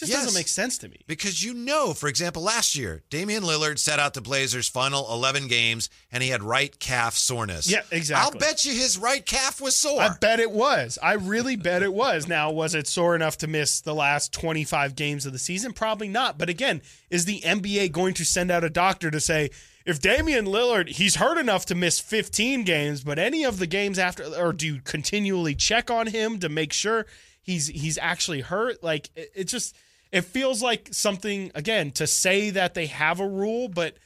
just 0.00 0.10
Yes. 0.10 0.24
doesn't 0.24 0.38
make 0.38 0.48
sense 0.48 0.76
to 0.78 0.88
me. 0.88 1.00
Because 1.06 1.42
you 1.44 1.54
know, 1.54 1.94
for 1.94 2.08
example, 2.08 2.42
last 2.42 2.74
year, 2.74 3.02
Damian 3.10 3.42
Lillard 3.44 3.78
set 3.78 3.98
out 4.00 4.14
the 4.14 4.20
Blazers' 4.20 4.68
final 4.68 5.10
11 5.12 5.46
games 5.46 5.88
and 6.10 6.22
he 6.22 6.30
had 6.30 6.42
right 6.42 6.78
calf 6.80 7.16
soreness. 7.16 7.70
Yeah, 7.70 7.82
exactly. 7.90 8.32
I'll 8.34 8.38
bet 8.38 8.64
you 8.64 8.72
his 8.72 8.98
right 8.98 9.24
calf 9.24 9.60
was 9.60 9.76
sore. 9.76 10.02
I 10.02 10.10
bet 10.20 10.40
it 10.40 10.50
was. 10.50 10.98
I 11.02 11.12
really 11.12 11.54
bet 11.56 11.82
it 11.82 11.94
was. 11.94 12.26
Now, 12.26 12.50
was 12.50 12.74
it 12.74 12.88
sore 12.88 13.14
enough 13.14 13.38
to 13.38 13.46
miss 13.46 13.80
the 13.80 13.94
last 13.94 14.32
25 14.32 14.96
games 14.96 15.24
of 15.26 15.32
the 15.32 15.38
season? 15.38 15.72
Probably 15.72 16.08
not. 16.08 16.36
But 16.38 16.48
again, 16.48 16.82
is 17.10 17.24
the 17.24 17.40
NBA 17.40 17.92
going 17.92 18.14
to 18.14 18.24
send 18.24 18.50
out 18.50 18.64
a 18.64 18.70
doctor 18.70 19.10
to 19.10 19.20
say, 19.20 19.50
if 19.86 19.98
Damian 20.00 20.44
Lillard, 20.44 20.88
he's 20.90 21.16
hurt 21.16 21.38
enough 21.38 21.64
to 21.66 21.74
miss 21.74 21.98
15 21.98 22.64
games, 22.64 23.02
but 23.02 23.18
any 23.18 23.44
of 23.44 23.58
the 23.58 23.66
games 23.66 23.98
after, 23.98 24.24
or 24.38 24.52
do 24.52 24.66
you 24.66 24.80
continually 24.82 25.54
check 25.54 25.90
on 25.90 26.06
him 26.08 26.38
to 26.40 26.48
make 26.50 26.72
sure 26.72 27.06
he's 27.40 27.68
he's 27.68 27.96
actually 27.96 28.42
hurt? 28.42 28.82
Like 28.82 29.08
it, 29.16 29.32
it 29.34 29.44
just 29.44 29.74
it 30.12 30.22
feels 30.22 30.62
like 30.62 30.88
something 30.92 31.50
again 31.54 31.90
to 31.92 32.06
say 32.06 32.50
that 32.50 32.74
they 32.74 32.86
have 32.86 33.20
a 33.20 33.28
rule, 33.28 33.68
but 33.68 33.96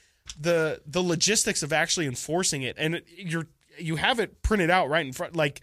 the 0.40 0.80
the 0.86 1.02
logistics 1.02 1.62
of 1.62 1.72
actually 1.72 2.06
enforcing 2.06 2.62
it 2.62 2.76
and 2.78 2.94
it- 2.96 3.06
you're 3.16 3.46
you 3.78 3.96
have 3.96 4.18
it 4.18 4.42
printed 4.42 4.70
out 4.70 4.88
right 4.88 5.04
in 5.06 5.12
front 5.12 5.36
like 5.36 5.60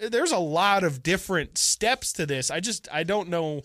there's 0.00 0.30
a 0.32 0.38
lot 0.38 0.84
of 0.84 1.02
different 1.02 1.58
steps 1.58 2.12
to 2.12 2.24
this 2.24 2.48
i 2.50 2.60
just 2.60 2.86
i 2.92 3.02
don't 3.02 3.28
know 3.28 3.58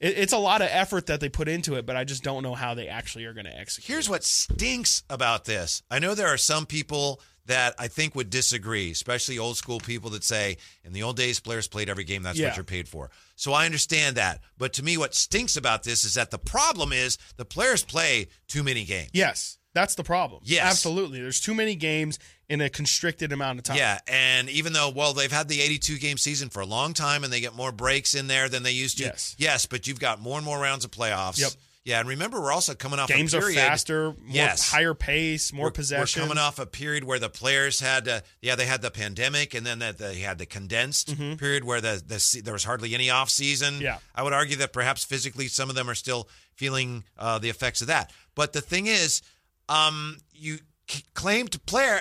it, 0.00 0.18
it's 0.18 0.32
a 0.32 0.38
lot 0.38 0.60
of 0.60 0.68
effort 0.72 1.06
that 1.06 1.20
they 1.20 1.28
put 1.28 1.46
into 1.48 1.76
it 1.76 1.86
but 1.86 1.94
i 1.96 2.02
just 2.02 2.24
don't 2.24 2.42
know 2.42 2.54
how 2.54 2.74
they 2.74 2.88
actually 2.88 3.24
are 3.26 3.32
going 3.32 3.46
to 3.46 3.56
execute 3.56 3.86
Here's 3.94 4.08
what 4.10 4.24
stinks 4.24 5.04
about 5.08 5.44
this. 5.44 5.82
I 5.88 6.00
know 6.00 6.14
there 6.16 6.28
are 6.28 6.36
some 6.36 6.66
people 6.66 7.20
that 7.46 7.74
I 7.78 7.88
think 7.88 8.14
would 8.14 8.30
disagree, 8.30 8.90
especially 8.92 9.36
old 9.38 9.56
school 9.56 9.80
people 9.80 10.10
that 10.10 10.22
say, 10.22 10.58
in 10.84 10.92
the 10.92 11.02
old 11.02 11.16
days, 11.16 11.40
players 11.40 11.66
played 11.66 11.88
every 11.88 12.04
game. 12.04 12.22
That's 12.22 12.38
Yeah. 12.38 12.48
what 12.48 12.56
you're 12.56 12.62
paid 12.64 12.88
for. 12.88 13.10
So 13.42 13.52
I 13.52 13.66
understand 13.66 14.14
that. 14.18 14.40
But 14.56 14.72
to 14.74 14.84
me, 14.84 14.96
what 14.96 15.16
stinks 15.16 15.56
about 15.56 15.82
this 15.82 16.04
is 16.04 16.14
that 16.14 16.30
the 16.30 16.38
problem 16.38 16.92
is 16.92 17.18
the 17.38 17.44
players 17.44 17.82
play 17.82 18.28
too 18.46 18.62
many 18.62 18.84
games. 18.84 19.10
yes 19.12 19.58
that's 19.74 19.94
the 19.96 20.04
problem 20.04 20.40
Yes. 20.44 20.64
absolutely 20.70 21.20
there's 21.20 21.40
too 21.40 21.54
many 21.54 21.74
games 21.74 22.18
in 22.48 22.60
a 22.60 22.68
constricted 22.68 23.32
amount 23.32 23.58
of 23.58 23.64
time 23.64 23.78
Yeah, 23.78 23.98
and 24.06 24.48
even 24.48 24.72
though 24.74 24.90
well 24.90 25.12
they've 25.12 25.32
had 25.32 25.48
the 25.48 25.60
82 25.60 25.98
game 25.98 26.18
season 26.18 26.50
for 26.50 26.60
a 26.60 26.66
long 26.66 26.92
time 26.94 27.24
and 27.24 27.32
they 27.32 27.40
get 27.40 27.56
more 27.56 27.72
breaks 27.72 28.14
in 28.14 28.28
there 28.28 28.48
than 28.48 28.62
they 28.62 28.70
used 28.70 28.98
to. 28.98 29.04
Yes. 29.04 29.34
Yes, 29.38 29.66
but 29.66 29.88
you've 29.88 29.98
got 29.98 30.20
more 30.20 30.36
and 30.36 30.44
more 30.44 30.60
rounds 30.60 30.84
of 30.84 30.92
playoffs. 30.92 31.40
Yep. 31.40 31.50
Yeah, 31.84 31.98
and 31.98 32.08
remember 32.08 32.40
we're 32.40 32.52
also 32.52 32.74
coming 32.74 33.00
off 33.00 33.08
games 33.08 33.34
a 33.34 33.38
are 33.38 33.50
faster 33.52 34.04
more 34.12 34.16
Yes. 34.28 34.70
higher 34.70 34.94
pace 34.94 35.52
more 35.52 35.66
we're, 35.66 35.70
possession 35.72 36.22
We're 36.22 36.28
coming 36.28 36.40
off 36.40 36.60
a 36.60 36.66
period 36.66 37.02
where 37.02 37.18
the 37.18 37.28
players 37.28 37.80
had, 37.80 38.06
uh, 38.06 38.20
yeah, 38.40 38.54
they 38.54 38.66
had 38.66 38.82
the 38.82 38.90
pandemic, 38.92 39.52
and 39.52 39.66
then 39.66 39.80
the, 39.80 39.92
they 39.98 40.20
had 40.20 40.38
the 40.38 40.46
condensed 40.46 41.16
period 41.38 41.64
where 41.64 41.80
the, 41.80 42.00
the 42.06 42.42
there 42.44 42.52
was 42.52 42.62
hardly 42.64 42.94
any 42.94 43.10
off 43.10 43.30
season. 43.30 43.74
Mm-hmm. 43.74 43.82
Yeah. 43.82 43.98
I 44.14 44.22
would 44.22 44.32
argue 44.32 44.56
that 44.58 44.72
perhaps 44.72 45.04
physically 45.04 45.48
some 45.48 45.68
of 45.70 45.74
them 45.74 45.90
are 45.90 45.96
still 45.96 46.28
feeling 46.54 47.02
uh, 47.18 47.38
the 47.40 47.48
effects 47.48 47.80
of 47.80 47.88
that. 47.88 48.12
But 48.36 48.52
the 48.52 48.60
thing 48.60 48.86
is, 48.86 49.20
um, 49.68 50.18
you 50.32 50.58
c- 50.88 51.04
claim 51.14 51.48
to 51.48 51.58
player. 51.58 52.00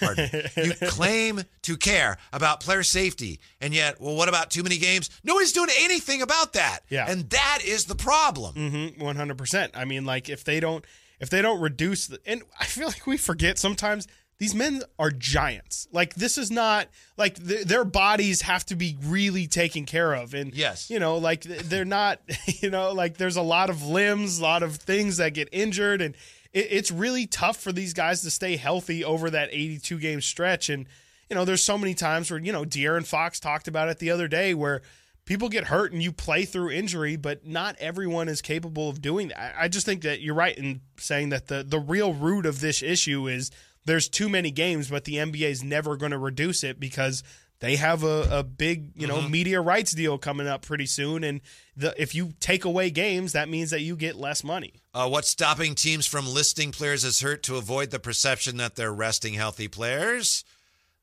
Pardon. 0.00 0.28
you 0.56 0.72
claim 0.88 1.42
to 1.62 1.76
care 1.76 2.18
about 2.32 2.60
player 2.60 2.82
safety, 2.82 3.40
and 3.60 3.74
yet, 3.74 4.00
well, 4.00 4.14
what 4.16 4.28
about 4.28 4.50
too 4.50 4.62
many 4.62 4.78
games? 4.78 5.10
Nobody's 5.24 5.52
doing 5.52 5.70
anything 5.80 6.22
about 6.22 6.52
that. 6.54 6.80
Yeah. 6.88 7.06
and 7.08 7.28
that 7.30 7.60
is 7.64 7.84
the 7.86 7.94
problem. 7.94 8.54
Mm-hmm, 8.54 9.02
One 9.04 9.16
hundred 9.16 9.38
percent. 9.38 9.72
I 9.74 9.84
mean, 9.84 10.04
like 10.04 10.28
if 10.28 10.44
they 10.44 10.60
don't, 10.60 10.84
if 11.20 11.30
they 11.30 11.42
don't 11.42 11.60
reduce 11.60 12.06
the, 12.06 12.18
and 12.26 12.42
I 12.60 12.64
feel 12.64 12.86
like 12.86 13.06
we 13.06 13.16
forget 13.16 13.58
sometimes 13.58 14.06
these 14.38 14.54
men 14.54 14.82
are 15.00 15.10
giants. 15.10 15.88
Like 15.92 16.14
this 16.14 16.38
is 16.38 16.48
not 16.50 16.86
like 17.16 17.44
th- 17.44 17.64
their 17.64 17.84
bodies 17.84 18.42
have 18.42 18.64
to 18.66 18.76
be 18.76 18.96
really 19.02 19.48
taken 19.48 19.84
care 19.84 20.12
of, 20.14 20.32
and 20.34 20.54
Yes. 20.54 20.90
you 20.90 21.00
know, 21.00 21.16
like 21.16 21.42
they're 21.42 21.84
not, 21.84 22.20
you 22.46 22.70
know, 22.70 22.92
like 22.92 23.16
there's 23.16 23.36
a 23.36 23.42
lot 23.42 23.68
of 23.68 23.84
limbs, 23.84 24.38
a 24.38 24.42
lot 24.42 24.62
of 24.62 24.76
things 24.76 25.16
that 25.16 25.34
get 25.34 25.48
injured, 25.50 26.00
and 26.00 26.14
it, 26.52 26.68
it's 26.70 26.90
really 26.90 27.26
tough 27.26 27.56
for 27.56 27.72
these 27.72 27.92
guys 27.92 28.22
to 28.22 28.30
stay 28.30 28.56
healthy 28.56 29.04
over 29.04 29.30
that 29.30 29.48
eighty-two 29.52 29.98
game 29.98 30.20
stretch, 30.20 30.68
and 30.68 30.86
you 31.28 31.36
know, 31.36 31.44
there's 31.44 31.64
so 31.64 31.78
many 31.78 31.94
times 31.94 32.30
where 32.30 32.40
you 32.40 32.52
know, 32.52 32.64
De'Aaron 32.64 33.06
Fox 33.06 33.40
talked 33.40 33.68
about 33.68 33.88
it 33.88 33.98
the 33.98 34.10
other 34.10 34.28
day 34.28 34.54
where 34.54 34.82
people 35.24 35.48
get 35.50 35.64
hurt 35.64 35.92
and 35.92 36.02
you 36.02 36.10
play 36.10 36.44
through 36.44 36.70
injury, 36.70 37.16
but 37.16 37.46
not 37.46 37.76
everyone 37.78 38.28
is 38.28 38.40
capable 38.40 38.88
of 38.88 39.02
doing 39.02 39.28
that. 39.28 39.38
I- 39.38 39.64
I 39.64 39.68
just 39.68 39.84
think 39.84 40.02
that 40.02 40.22
you're 40.22 40.34
right 40.34 40.56
in 40.56 40.80
saying 40.98 41.28
that 41.30 41.48
the 41.48 41.62
the 41.62 41.78
real 41.78 42.14
root 42.14 42.46
of 42.46 42.60
this 42.60 42.82
issue 42.82 43.28
is 43.28 43.50
there's 43.84 44.08
too 44.08 44.28
many 44.28 44.50
games, 44.50 44.88
but 44.88 45.04
the 45.04 45.16
NBA 45.16 45.50
is 45.50 45.62
never 45.62 45.96
going 45.96 46.12
to 46.12 46.18
reduce 46.18 46.64
it 46.64 46.80
because 46.80 47.22
they 47.60 47.76
have 47.76 48.04
a, 48.04 48.28
a 48.30 48.42
big 48.42 48.92
you 48.94 49.06
know 49.06 49.18
mm-hmm. 49.18 49.30
media 49.30 49.60
rights 49.60 49.92
deal 49.92 50.16
coming 50.16 50.46
up 50.46 50.62
pretty 50.62 50.86
soon, 50.86 51.24
and 51.24 51.40
the, 51.76 51.94
if 52.00 52.14
you 52.14 52.32
take 52.40 52.64
away 52.64 52.90
games, 52.90 53.32
that 53.32 53.48
means 53.48 53.70
that 53.70 53.80
you 53.80 53.96
get 53.96 54.16
less 54.16 54.44
money. 54.44 54.74
Uh, 54.98 55.08
what's 55.08 55.28
stopping 55.28 55.76
teams 55.76 56.06
from 56.06 56.26
listing 56.26 56.72
players 56.72 57.04
as 57.04 57.20
hurt 57.20 57.44
to 57.44 57.54
avoid 57.54 57.92
the 57.92 58.00
perception 58.00 58.56
that 58.56 58.74
they're 58.74 58.92
resting 58.92 59.34
healthy 59.34 59.68
players? 59.68 60.42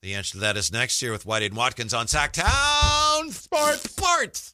The 0.01 0.15
answer 0.15 0.33
to 0.33 0.39
that 0.39 0.57
is 0.57 0.69
next 0.69 1.01
year 1.01 1.13
with 1.13 1.23
Whitey 1.23 1.45
and 1.45 1.55
Watkins 1.55 1.93
on 1.93 2.07
Sacktown 2.07 3.31
Sports. 3.31 3.89
Sports. 3.89 4.53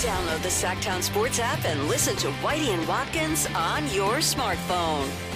Download 0.00 0.40
the 0.40 0.48
Sacktown 0.48 1.02
Sports 1.02 1.38
app 1.38 1.62
and 1.66 1.86
listen 1.86 2.16
to 2.16 2.28
Whitey 2.28 2.68
and 2.68 2.88
Watkins 2.88 3.46
on 3.54 3.86
your 3.92 4.20
smartphone. 4.20 5.35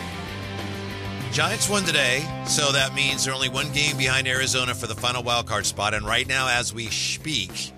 Giants 1.32 1.68
won 1.70 1.84
today, 1.84 2.24
so 2.46 2.72
that 2.72 2.92
means 2.94 3.24
they're 3.24 3.34
only 3.34 3.48
one 3.48 3.70
game 3.72 3.96
behind 3.96 4.26
Arizona 4.26 4.74
for 4.74 4.88
the 4.88 4.96
final 4.96 5.22
wild 5.22 5.46
card 5.46 5.64
spot. 5.64 5.94
And 5.94 6.04
right 6.04 6.26
now, 6.26 6.48
as 6.48 6.74
we 6.74 6.86
speak, 6.88 7.72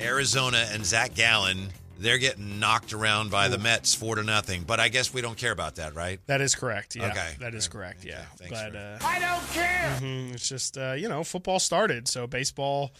Arizona 0.00 0.66
and 0.72 0.84
Zach 0.84 1.14
Gallen, 1.14 1.68
they're 1.98 2.16
getting 2.18 2.58
knocked 2.58 2.94
around 2.94 3.30
by 3.30 3.48
the 3.48 3.58
Mets 3.58 3.94
four 3.94 4.16
to 4.16 4.22
nothing. 4.22 4.62
But 4.66 4.80
I 4.80 4.88
guess 4.88 5.12
we 5.12 5.20
don't 5.20 5.36
care 5.36 5.52
about 5.52 5.76
that, 5.76 5.94
right? 5.94 6.18
That 6.26 6.40
is 6.40 6.54
correct. 6.54 6.96
Yeah, 6.96 7.10
Okay. 7.10 7.32
that 7.40 7.54
is 7.54 7.68
correct. 7.68 8.04
Yeah, 8.06 8.22
thanks 8.38 8.50
but 8.58 8.74
uh, 8.74 8.98
I 9.02 9.18
don't 9.20 9.50
care. 9.52 9.98
it's 10.32 10.48
just 10.48 10.78
uh, 10.78 10.92
you 10.94 11.08
know 11.10 11.22
football 11.24 11.58
started, 11.58 12.08
so 12.08 12.26
baseball. 12.26 12.92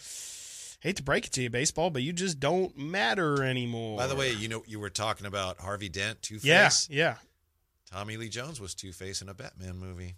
Hate 0.81 0.97
to 0.97 1.03
break 1.05 1.27
it 1.27 1.33
to 1.35 1.43
you, 1.43 1.49
baseball, 1.49 1.91
but 1.91 2.03
you 2.03 2.13
just 2.13 2.41
don't 2.41 2.77
matter 2.77 3.45
anymore. 3.45 3.97
By 3.99 4.09
the 4.09 4.17
way, 4.17 4.33
you 4.33 4.49
know 4.49 4.65
you 4.67 4.81
were 4.81 4.91
talking 4.91 5.27
about 5.27 5.61
Harvey 5.61 5.89
Dent, 5.89 6.21
Two 6.23 6.41
Face. 6.41 6.89
yeah, 6.91 6.97
yeah. 6.97 7.15
Tommy 7.93 8.17
Lee 8.17 8.29
Jones 8.29 8.61
was 8.61 8.75
Two 8.75 8.93
Face 8.93 9.21
in 9.23 9.29
a 9.29 9.35
Batman 9.35 9.77
movie. 9.77 10.15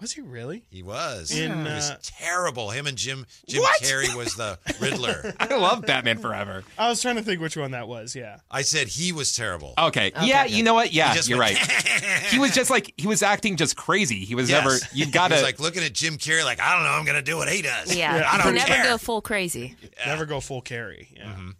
Was 0.00 0.12
he 0.12 0.20
really? 0.20 0.64
He 0.68 0.82
was. 0.82 1.30
In, 1.30 1.58
he 1.58 1.62
was 1.62 1.90
uh, 1.92 1.96
terrible. 2.02 2.70
Him 2.70 2.88
and 2.88 2.98
Jim 2.98 3.24
Jim 3.46 3.62
What? 3.62 3.80
Carrey 3.82 4.12
was 4.16 4.34
the 4.34 4.58
Riddler. 4.80 5.32
I 5.38 5.54
love 5.56 5.82
Batman 5.82 6.18
Forever. 6.18 6.64
I 6.76 6.88
was 6.88 7.00
trying 7.00 7.16
to 7.16 7.22
think 7.22 7.40
which 7.40 7.56
one 7.56 7.70
that 7.70 7.86
was. 7.86 8.16
Yeah. 8.16 8.38
I 8.50 8.62
said 8.62 8.88
he 8.88 9.12
was 9.12 9.32
terrible. 9.36 9.74
Okay. 9.78 10.10
Yeah, 10.22 10.44
you 10.44 10.64
know 10.64 10.74
what? 10.74 10.92
Yeah, 10.92 11.14
you're 11.24 11.38
went, 11.38 11.56
right. 11.56 11.82
he 12.30 12.40
was 12.40 12.52
just 12.52 12.68
like 12.68 12.92
he 12.96 13.06
was 13.06 13.22
acting 13.22 13.56
just 13.56 13.76
crazy. 13.76 14.24
He 14.24 14.34
was 14.34 14.50
Yes. 14.50 14.64
never. 14.64 14.76
You 14.92 15.06
gotta. 15.12 15.34
was 15.34 15.42
like 15.44 15.60
looking 15.60 15.84
at 15.84 15.92
Jim 15.92 16.18
Carrey, 16.18 16.44
like 16.44 16.58
I 16.58 16.74
don't 16.74 16.82
know, 16.84 16.90
I'm 16.90 17.04
gonna 17.04 17.22
do 17.22 17.36
what 17.36 17.48
he 17.48 17.62
does. 17.62 17.94
Yeah, 17.94 18.28
I 18.28 18.42
don't 18.42 18.54
never 18.54 18.66
care. 18.66 18.84
go 18.84 18.98
full 18.98 19.20
crazy. 19.22 19.76
Never 20.04 20.26
go 20.26 20.40
full 20.40 20.62
Carrey. 20.62 21.06
Yeah. 21.16 21.26
Mm-hmm. 21.26 21.50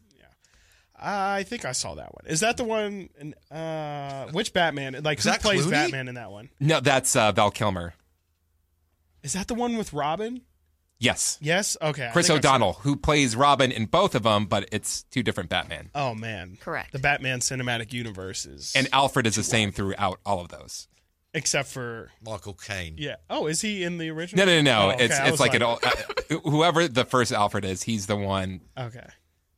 Yeah. 1.02 1.32
I 1.34 1.42
think 1.42 1.64
I 1.64 1.72
saw 1.72 1.94
that 1.96 2.14
one. 2.14 2.26
Is 2.26 2.40
that 2.40 2.56
the 2.56 2.64
one? 2.64 3.08
in- 3.18 3.34
Uh, 3.56 4.28
which 4.32 4.52
Batman? 4.52 5.00
Like 5.02 5.18
Is 5.18 5.24
who 5.24 5.30
that 5.30 5.40
plays 5.42 5.66
Clooney? 5.66 5.70
Batman 5.70 6.08
in 6.08 6.14
that 6.16 6.30
one? 6.30 6.50
no, 6.60 6.80
that's 6.80 7.14
uh, 7.16 7.32
Val 7.32 7.50
Kilmer. 7.50 7.94
Is 9.22 9.32
that 9.34 9.48
the 9.48 9.54
one 9.54 9.76
with 9.76 9.92
Robin? 9.92 10.42
Yes, 10.98 11.36
Yes. 11.40 11.76
Okay. 11.82 12.06
I 12.06 12.10
Chris 12.12 12.28
think 12.28 12.36
I've 12.38 12.44
O'Donnell, 12.44 12.74
who 12.74 12.94
plays 12.96 13.34
Robin 13.34 13.72
in 13.72 13.86
both 13.86 14.14
of 14.14 14.22
them, 14.22 14.46
but 14.46 14.68
it's 14.70 15.02
two 15.04 15.24
different 15.24 15.50
Batman. 15.50 15.90
Oh 15.96 16.14
man. 16.14 16.56
Correct. 16.60 16.92
The 16.92 17.00
Batman 17.00 17.40
cinematic 17.40 17.92
universe 17.92 18.46
is 18.46 18.72
And 18.76 18.88
Alfred 18.92 19.26
is 19.26 19.34
the 19.34 19.42
same 19.42 19.72
throughout 19.72 20.20
all 20.24 20.40
of 20.40 20.48
those. 20.48 20.86
except 21.34 21.68
for 21.70 22.10
Michael 22.24 22.54
Caine. 22.54 22.94
yeah. 22.98 23.16
Oh, 23.28 23.46
is 23.48 23.60
he 23.62 23.82
in 23.82 23.98
the 23.98 24.10
original? 24.10 24.46
No, 24.46 24.52
no, 24.52 24.60
no, 24.62 24.70
no. 24.72 24.90
Oh, 24.90 24.94
okay. 24.94 25.04
It's 25.06 25.18
I 25.18 25.22
it's 25.24 25.30
was 25.32 25.40
like, 25.40 25.54
an 25.54 25.62
old, 25.64 25.80
uh, 25.82 25.90
whoever 26.44 26.86
the 26.86 27.04
first 27.04 27.32
Alfred 27.32 27.64
is, 27.64 27.82
he's 27.82 28.06
the 28.06 28.16
one 28.16 28.60
Okay. 28.78 29.06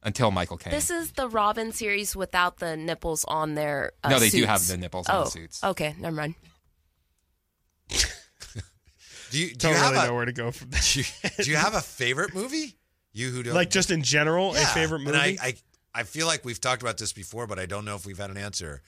Until 0.05 0.31
Michael 0.31 0.57
Caine. 0.59 0.73
This 0.73 0.91
is 0.91 1.13
the 1.13 1.29
Robin 1.29 1.73
series 1.73 2.15
without 2.15 2.59
the 2.59 2.77
nipples 2.77 3.25
on 3.25 3.55
their. 3.55 3.93
Uh, 4.05 4.11
No, 4.11 4.19
they 4.19 4.31
do 4.31 4.45
have 4.45 4.67
the 4.67 4.77
nipples 4.77 5.09
on 5.09 5.17
oh, 5.17 5.25
the 5.25 5.31
suits. 5.31 5.65
Okay, 5.65 5.95
never 5.99 6.15
mind. 6.15 6.35
Do 9.31 9.41
you 9.41 9.49
do 9.49 9.55
Don't 9.57 9.73
you 9.73 9.79
have 9.79 9.93
really 9.93 10.05
a 10.05 10.09
know 10.09 10.15
where 10.15 10.25
to 10.27 10.33
go 10.33 10.53
from 10.53 10.71
there. 10.71 10.81
do 10.81 11.01
you, 11.01 11.05
do 11.43 11.51
you 11.51 11.57
have 11.57 11.75
a 11.75 11.81
favorite 11.81 12.35
movie? 12.35 12.77
You 13.13 13.31
who 13.31 13.43
don't 13.43 13.55
like 13.55 13.69
just 13.69 13.91
in 13.91 14.03
general, 14.05 14.53
Yeah. 14.55 14.63
a 14.63 14.67
favorite 14.67 15.01
movie. 15.01 15.11
And 15.11 15.17
I, 15.17 15.37
I 15.45 15.55
I 15.93 16.03
feel 16.05 16.29
like 16.29 16.45
we've 16.45 16.61
talked 16.61 16.83
about 16.83 16.99
this 16.99 17.13
before, 17.13 17.49
but 17.49 17.59
I 17.59 17.67
don't 17.67 17.85
know 17.85 17.97
if 17.97 18.07
we've 18.07 18.19
had 18.19 18.31
an 18.31 18.37
answer. 18.37 18.83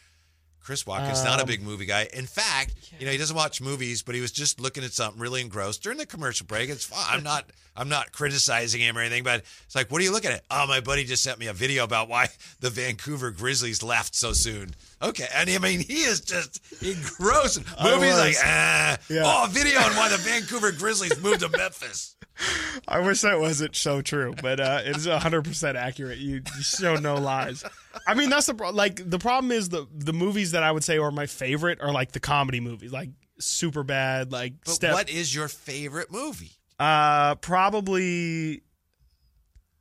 Chris 0.66 0.84
Watkins, 0.84 1.22
not 1.22 1.40
a 1.40 1.46
big 1.46 1.62
movie 1.62 1.86
guy. 1.86 2.08
In 2.12 2.26
fact, 2.26 2.74
you 2.98 3.06
know, 3.06 3.12
he 3.12 3.18
doesn't 3.18 3.36
watch 3.36 3.60
movies, 3.60 4.02
but 4.02 4.16
he 4.16 4.20
was 4.20 4.32
just 4.32 4.60
looking 4.60 4.82
at 4.82 4.92
something 4.92 5.20
really 5.22 5.40
engrossed 5.40 5.80
during 5.80 5.96
the 5.96 6.06
commercial 6.06 6.44
break. 6.44 6.68
It's 6.70 6.84
fine. 6.84 7.04
I'm 7.08 7.22
not 7.22 7.48
I'm 7.76 7.88
not 7.88 8.10
criticizing 8.10 8.80
him 8.80 8.98
or 8.98 9.00
anything, 9.00 9.22
but 9.22 9.44
it's 9.64 9.76
like, 9.76 9.92
what 9.92 10.00
are 10.00 10.04
you 10.04 10.10
looking 10.10 10.32
at? 10.32 10.42
Oh, 10.50 10.66
my 10.66 10.80
buddy 10.80 11.04
just 11.04 11.22
sent 11.22 11.38
me 11.38 11.46
a 11.46 11.52
video 11.52 11.84
about 11.84 12.08
why 12.08 12.26
the 12.60 12.68
Vancouver 12.70 13.30
Grizzlies 13.30 13.80
left 13.84 14.16
so 14.16 14.32
soon. 14.32 14.74
Okay. 15.00 15.26
And 15.32 15.48
I 15.48 15.58
mean, 15.58 15.78
he 15.80 16.02
is 16.02 16.20
just 16.20 16.60
engrossed. 16.82 17.58
Movies 17.80 18.16
like, 18.16 18.34
ah, 18.42 18.96
Yeah. 19.08 19.22
oh, 19.24 19.44
a 19.44 19.48
video 19.48 19.78
on 19.78 19.94
why 19.94 20.08
the 20.08 20.16
Vancouver 20.16 20.72
Grizzlies 20.72 21.20
moved 21.22 21.40
to 21.40 21.48
Memphis. 21.50 22.15
I 22.88 23.00
wish 23.00 23.22
that 23.22 23.40
wasn't 23.40 23.74
so 23.76 24.02
true, 24.02 24.34
but 24.40 24.60
uh, 24.60 24.82
it 24.84 24.96
is 24.96 25.06
100% 25.06 25.74
accurate. 25.74 26.18
You, 26.18 26.36
you 26.56 26.62
show 26.62 26.96
no 26.96 27.14
lies. 27.14 27.64
I 28.06 28.14
mean, 28.14 28.30
that's 28.30 28.46
the 28.46 28.54
pro- 28.54 28.70
like 28.70 29.08
the 29.08 29.18
problem 29.18 29.50
is 29.52 29.68
the 29.70 29.86
the 29.94 30.12
movies 30.12 30.52
that 30.52 30.62
I 30.62 30.70
would 30.72 30.84
say 30.84 30.98
are 30.98 31.10
my 31.10 31.26
favorite 31.26 31.80
are 31.80 31.92
like 31.92 32.12
the 32.12 32.20
comedy 32.20 32.60
movies, 32.60 32.92
like 32.92 33.10
Super 33.38 33.82
Bad, 33.82 34.32
like 34.32 34.54
But 34.64 34.74
Step. 34.74 34.92
what 34.94 35.08
is 35.10 35.34
your 35.34 35.48
favorite 35.48 36.12
movie? 36.12 36.52
Uh, 36.78 37.36
probably, 37.36 38.62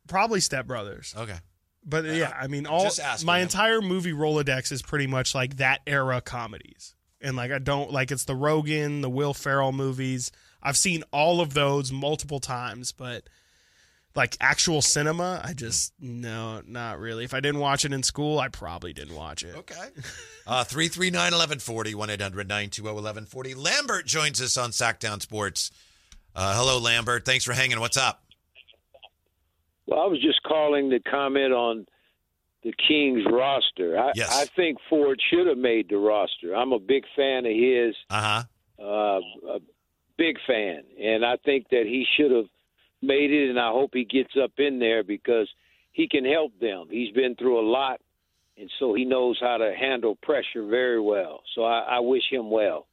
probably 0.08 0.40
Step 0.40 0.66
Brothers. 0.66 1.14
Okay. 1.18 1.38
But 1.88 2.06
yeah, 2.06 2.34
I 2.40 2.48
mean, 2.48 2.66
all 2.66 2.90
my 3.26 3.38
him. 3.38 3.44
entire 3.44 3.80
movie 3.82 4.12
Rolodex 4.12 4.72
is 4.72 4.82
pretty 4.82 5.06
much 5.06 5.36
like 5.36 5.58
that 5.58 5.82
era 5.86 6.20
comedies, 6.20 6.96
and 7.22 7.36
like 7.36 7.52
I 7.52 7.60
don't 7.60 7.92
like 7.92 8.12
it's 8.12 8.26
the 8.26 8.36
Rogan, 8.36 9.02
the 9.02 9.10
Will 9.10 9.36
Ferrell 9.36 9.72
movies. 9.72 10.32
I've 10.66 10.76
seen 10.78 11.04
all 11.14 11.40
of 11.40 11.54
those 11.54 11.92
multiple 11.92 12.40
times, 12.42 12.92
but 12.92 13.24
like 14.16 14.36
actual 14.42 14.82
cinema, 14.82 15.42
I 15.44 15.54
just 15.54 15.94
no, 16.00 16.62
not 16.66 17.00
really. 17.00 17.24
If 17.24 17.34
I 17.34 17.40
didn't 17.40 17.60
watch 17.62 17.86
it 17.86 17.94
in 17.94 18.02
school, 18.04 18.40
I 18.40 18.48
probably 18.50 18.92
didn't 18.94 19.16
watch 19.16 19.44
it. 19.44 19.56
Okay. 19.56 19.76
Uh, 20.48 20.64
339 20.64 21.20
1140, 21.32 21.96
1 21.96 22.10
800 22.12 22.48
920 22.48 22.94
1140. 22.94 23.56
Lambert 23.56 24.06
joins 24.06 24.40
us 24.40 24.58
on 24.58 24.70
Sacktown 24.70 25.20
Sports. 25.20 25.72
Uh, 26.36 26.56
hello, 26.56 26.78
Lambert. 26.78 27.26
Thanks 27.26 27.44
for 27.44 27.54
hanging. 27.54 27.80
What's 27.80 27.98
up? 27.98 28.24
Well, 29.88 30.00
I 30.02 30.06
was 30.06 30.22
just 30.22 30.44
calling 30.44 30.92
to 30.92 31.00
comment 31.00 31.52
on 31.52 31.88
the 32.64 32.74
Kings 32.88 33.24
roster. 33.28 33.98
I, 33.98 34.12
Yes. 34.16 34.30
I 34.40 34.46
think 34.56 34.78
Ford 34.88 35.20
should 35.32 35.48
have 35.48 35.58
made 35.58 35.90
the 35.90 35.98
roster. 35.98 36.56
I'm 36.56 36.74
a 36.74 36.80
big 36.80 37.06
fan 37.16 37.48
of 37.48 37.52
his, 37.52 37.96
Uh 38.12 38.22
huh. 38.22 38.84
uh, 38.84 39.20
a 39.56 39.60
big 40.18 40.38
fan, 40.48 40.84
and 41.02 41.26
I 41.26 41.38
think 41.46 41.70
that 41.70 41.84
he 41.86 42.06
should 42.18 42.32
have 42.32 42.46
made 43.02 43.32
it. 43.32 43.50
And 43.50 43.60
I 43.60 43.72
hope 43.72 43.92
he 43.94 44.06
gets 44.06 44.34
up 44.42 44.52
in 44.58 44.80
there 44.80 45.04
because 45.04 45.50
he 45.92 46.08
can 46.08 46.26
help 46.26 46.58
them. 46.60 46.88
He's 46.90 47.12
been 47.14 47.36
through 47.36 47.60
a 47.60 47.68
lot, 47.70 48.00
and 48.58 48.70
so 48.80 48.94
he 48.94 49.06
knows 49.06 49.38
how 49.40 49.58
to 49.58 49.74
handle 49.78 50.16
pressure 50.16 50.66
very 50.68 51.00
well. 51.00 51.42
So 51.54 51.64
I, 51.64 51.80
I 51.80 52.00
wish 52.00 52.24
him 52.32 52.50
well. 52.50 52.88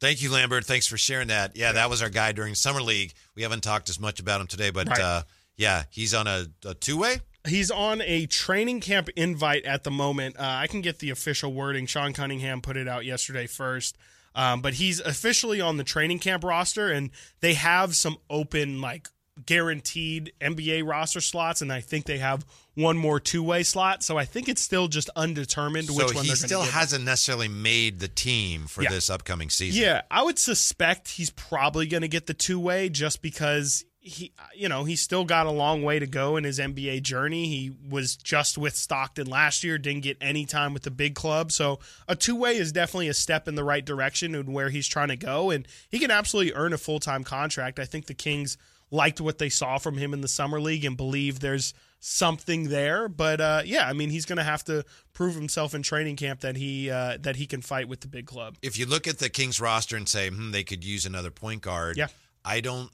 Thank 0.00 0.20
you, 0.20 0.32
Lambert. 0.32 0.64
Thanks 0.64 0.86
for 0.88 0.96
sharing 0.96 1.28
that. 1.28 1.56
Yeah, 1.56 1.72
that 1.72 1.88
was 1.88 2.02
our 2.02 2.10
guy 2.10 2.32
during 2.32 2.56
Summer 2.56 2.82
League. 2.82 3.12
We 3.36 3.42
haven't 3.42 3.62
talked 3.62 3.88
as 3.88 4.00
much 4.00 4.18
about 4.18 4.40
him 4.40 4.48
today, 4.48 4.70
but 4.70 4.88
Right. 4.88 4.98
uh, 5.00 5.22
yeah, 5.56 5.84
he's 5.90 6.12
on 6.12 6.26
a, 6.26 6.46
a 6.64 6.74
two 6.74 6.98
way. 6.98 7.18
He's 7.46 7.70
on 7.70 8.00
a 8.02 8.26
training 8.26 8.80
camp 8.80 9.08
invite 9.16 9.64
at 9.64 9.84
the 9.84 9.90
moment. 9.92 10.36
Uh, 10.38 10.42
I 10.44 10.66
can 10.66 10.80
get 10.80 10.98
the 11.00 11.10
official 11.10 11.52
wording. 11.52 11.86
Sean 11.86 12.12
Cunningham 12.12 12.60
put 12.62 12.76
it 12.76 12.86
out 12.88 13.04
yesterday 13.04 13.46
first. 13.46 13.96
Um, 14.34 14.62
but 14.62 14.74
he's 14.74 15.00
officially 15.00 15.60
on 15.60 15.76
the 15.76 15.84
training 15.84 16.18
camp 16.18 16.44
roster, 16.44 16.90
and 16.90 17.10
they 17.40 17.54
have 17.54 17.94
some 17.94 18.16
open, 18.30 18.80
like 18.80 19.08
guaranteed 19.46 20.32
NBA 20.40 20.86
roster 20.88 21.20
slots, 21.20 21.62
and 21.62 21.72
I 21.72 21.80
think 21.80 22.06
they 22.06 22.18
have 22.18 22.44
one 22.74 22.96
more 22.96 23.20
two 23.20 23.42
way 23.42 23.62
slot. 23.62 24.02
So 24.02 24.16
I 24.18 24.24
think 24.24 24.48
it's 24.48 24.62
still 24.62 24.88
just 24.88 25.10
undetermined 25.16 25.88
So 25.88 25.94
which 25.94 26.14
one 26.14 26.24
he 26.24 26.28
they're 26.30 26.36
still 26.36 26.62
hasn't 26.62 27.04
necessarily 27.04 27.48
made 27.48 28.00
the 28.00 28.08
team 28.08 28.66
for 28.66 28.82
Yeah. 28.82 28.90
this 28.90 29.10
upcoming 29.10 29.50
season. 29.50 29.82
Yeah, 29.82 30.02
I 30.10 30.22
would 30.22 30.38
suspect 30.38 31.08
he's 31.08 31.30
probably 31.30 31.86
going 31.86 32.02
to 32.02 32.08
get 32.08 32.26
the 32.26 32.34
two 32.34 32.58
way 32.60 32.88
just 32.88 33.20
because 33.22 33.84
he, 34.04 34.32
you 34.54 34.68
know, 34.68 34.82
he's 34.82 35.00
still 35.00 35.24
got 35.24 35.46
a 35.46 35.50
long 35.50 35.82
way 35.84 36.00
to 36.00 36.08
go 36.08 36.36
in 36.36 36.42
his 36.42 36.58
NBA 36.58 37.02
journey. 37.02 37.46
He 37.46 37.72
was 37.88 38.16
just 38.16 38.58
with 38.58 38.74
Stockton 38.74 39.28
last 39.28 39.62
year, 39.62 39.78
didn't 39.78 40.02
get 40.02 40.16
any 40.20 40.44
time 40.44 40.74
with 40.74 40.82
the 40.82 40.90
big 40.90 41.14
club. 41.14 41.52
So 41.52 41.78
a 42.08 42.16
two 42.16 42.34
way 42.34 42.56
is 42.56 42.72
definitely 42.72 43.06
a 43.08 43.14
step 43.14 43.46
in 43.46 43.54
the 43.54 43.62
right 43.62 43.84
direction 43.84 44.34
and 44.34 44.52
where 44.52 44.70
he's 44.70 44.88
trying 44.88 45.08
to 45.08 45.16
go. 45.16 45.50
And 45.50 45.68
he 45.88 46.00
can 46.00 46.10
absolutely 46.10 46.52
earn 46.54 46.72
a 46.72 46.78
full 46.78 46.98
time 46.98 47.22
contract. 47.22 47.78
I 47.78 47.84
think 47.84 48.06
the 48.06 48.14
Kings 48.14 48.58
liked 48.90 49.20
what 49.20 49.38
they 49.38 49.48
saw 49.48 49.78
from 49.78 49.96
him 49.98 50.12
in 50.12 50.20
the 50.20 50.28
summer 50.28 50.60
league 50.60 50.84
and 50.84 50.96
believe 50.96 51.38
there's 51.38 51.72
something 52.00 52.70
there. 52.70 53.08
But 53.08 53.40
uh, 53.40 53.62
yeah, 53.64 53.88
I 53.88 53.92
mean, 53.92 54.10
he's 54.10 54.26
going 54.26 54.38
to 54.38 54.42
have 54.42 54.64
to 54.64 54.84
prove 55.12 55.36
himself 55.36 55.74
in 55.74 55.82
training 55.82 56.16
camp 56.16 56.40
that 56.40 56.56
he 56.56 56.90
uh, 56.90 57.18
that 57.20 57.36
he 57.36 57.46
can 57.46 57.62
fight 57.62 57.88
with 57.88 58.00
the 58.00 58.08
big 58.08 58.26
club. 58.26 58.56
If 58.62 58.78
you 58.78 58.86
look 58.86 59.06
at 59.06 59.18
the 59.18 59.28
Kings 59.28 59.60
roster 59.60 59.96
and 59.96 60.08
say, 60.08 60.28
hmm, 60.28 60.50
they 60.50 60.64
could 60.64 60.84
use 60.84 61.06
another 61.06 61.30
point 61.30 61.62
guard, 61.62 61.96
Yeah. 61.96 62.08
I 62.44 62.60
don't. 62.60 62.90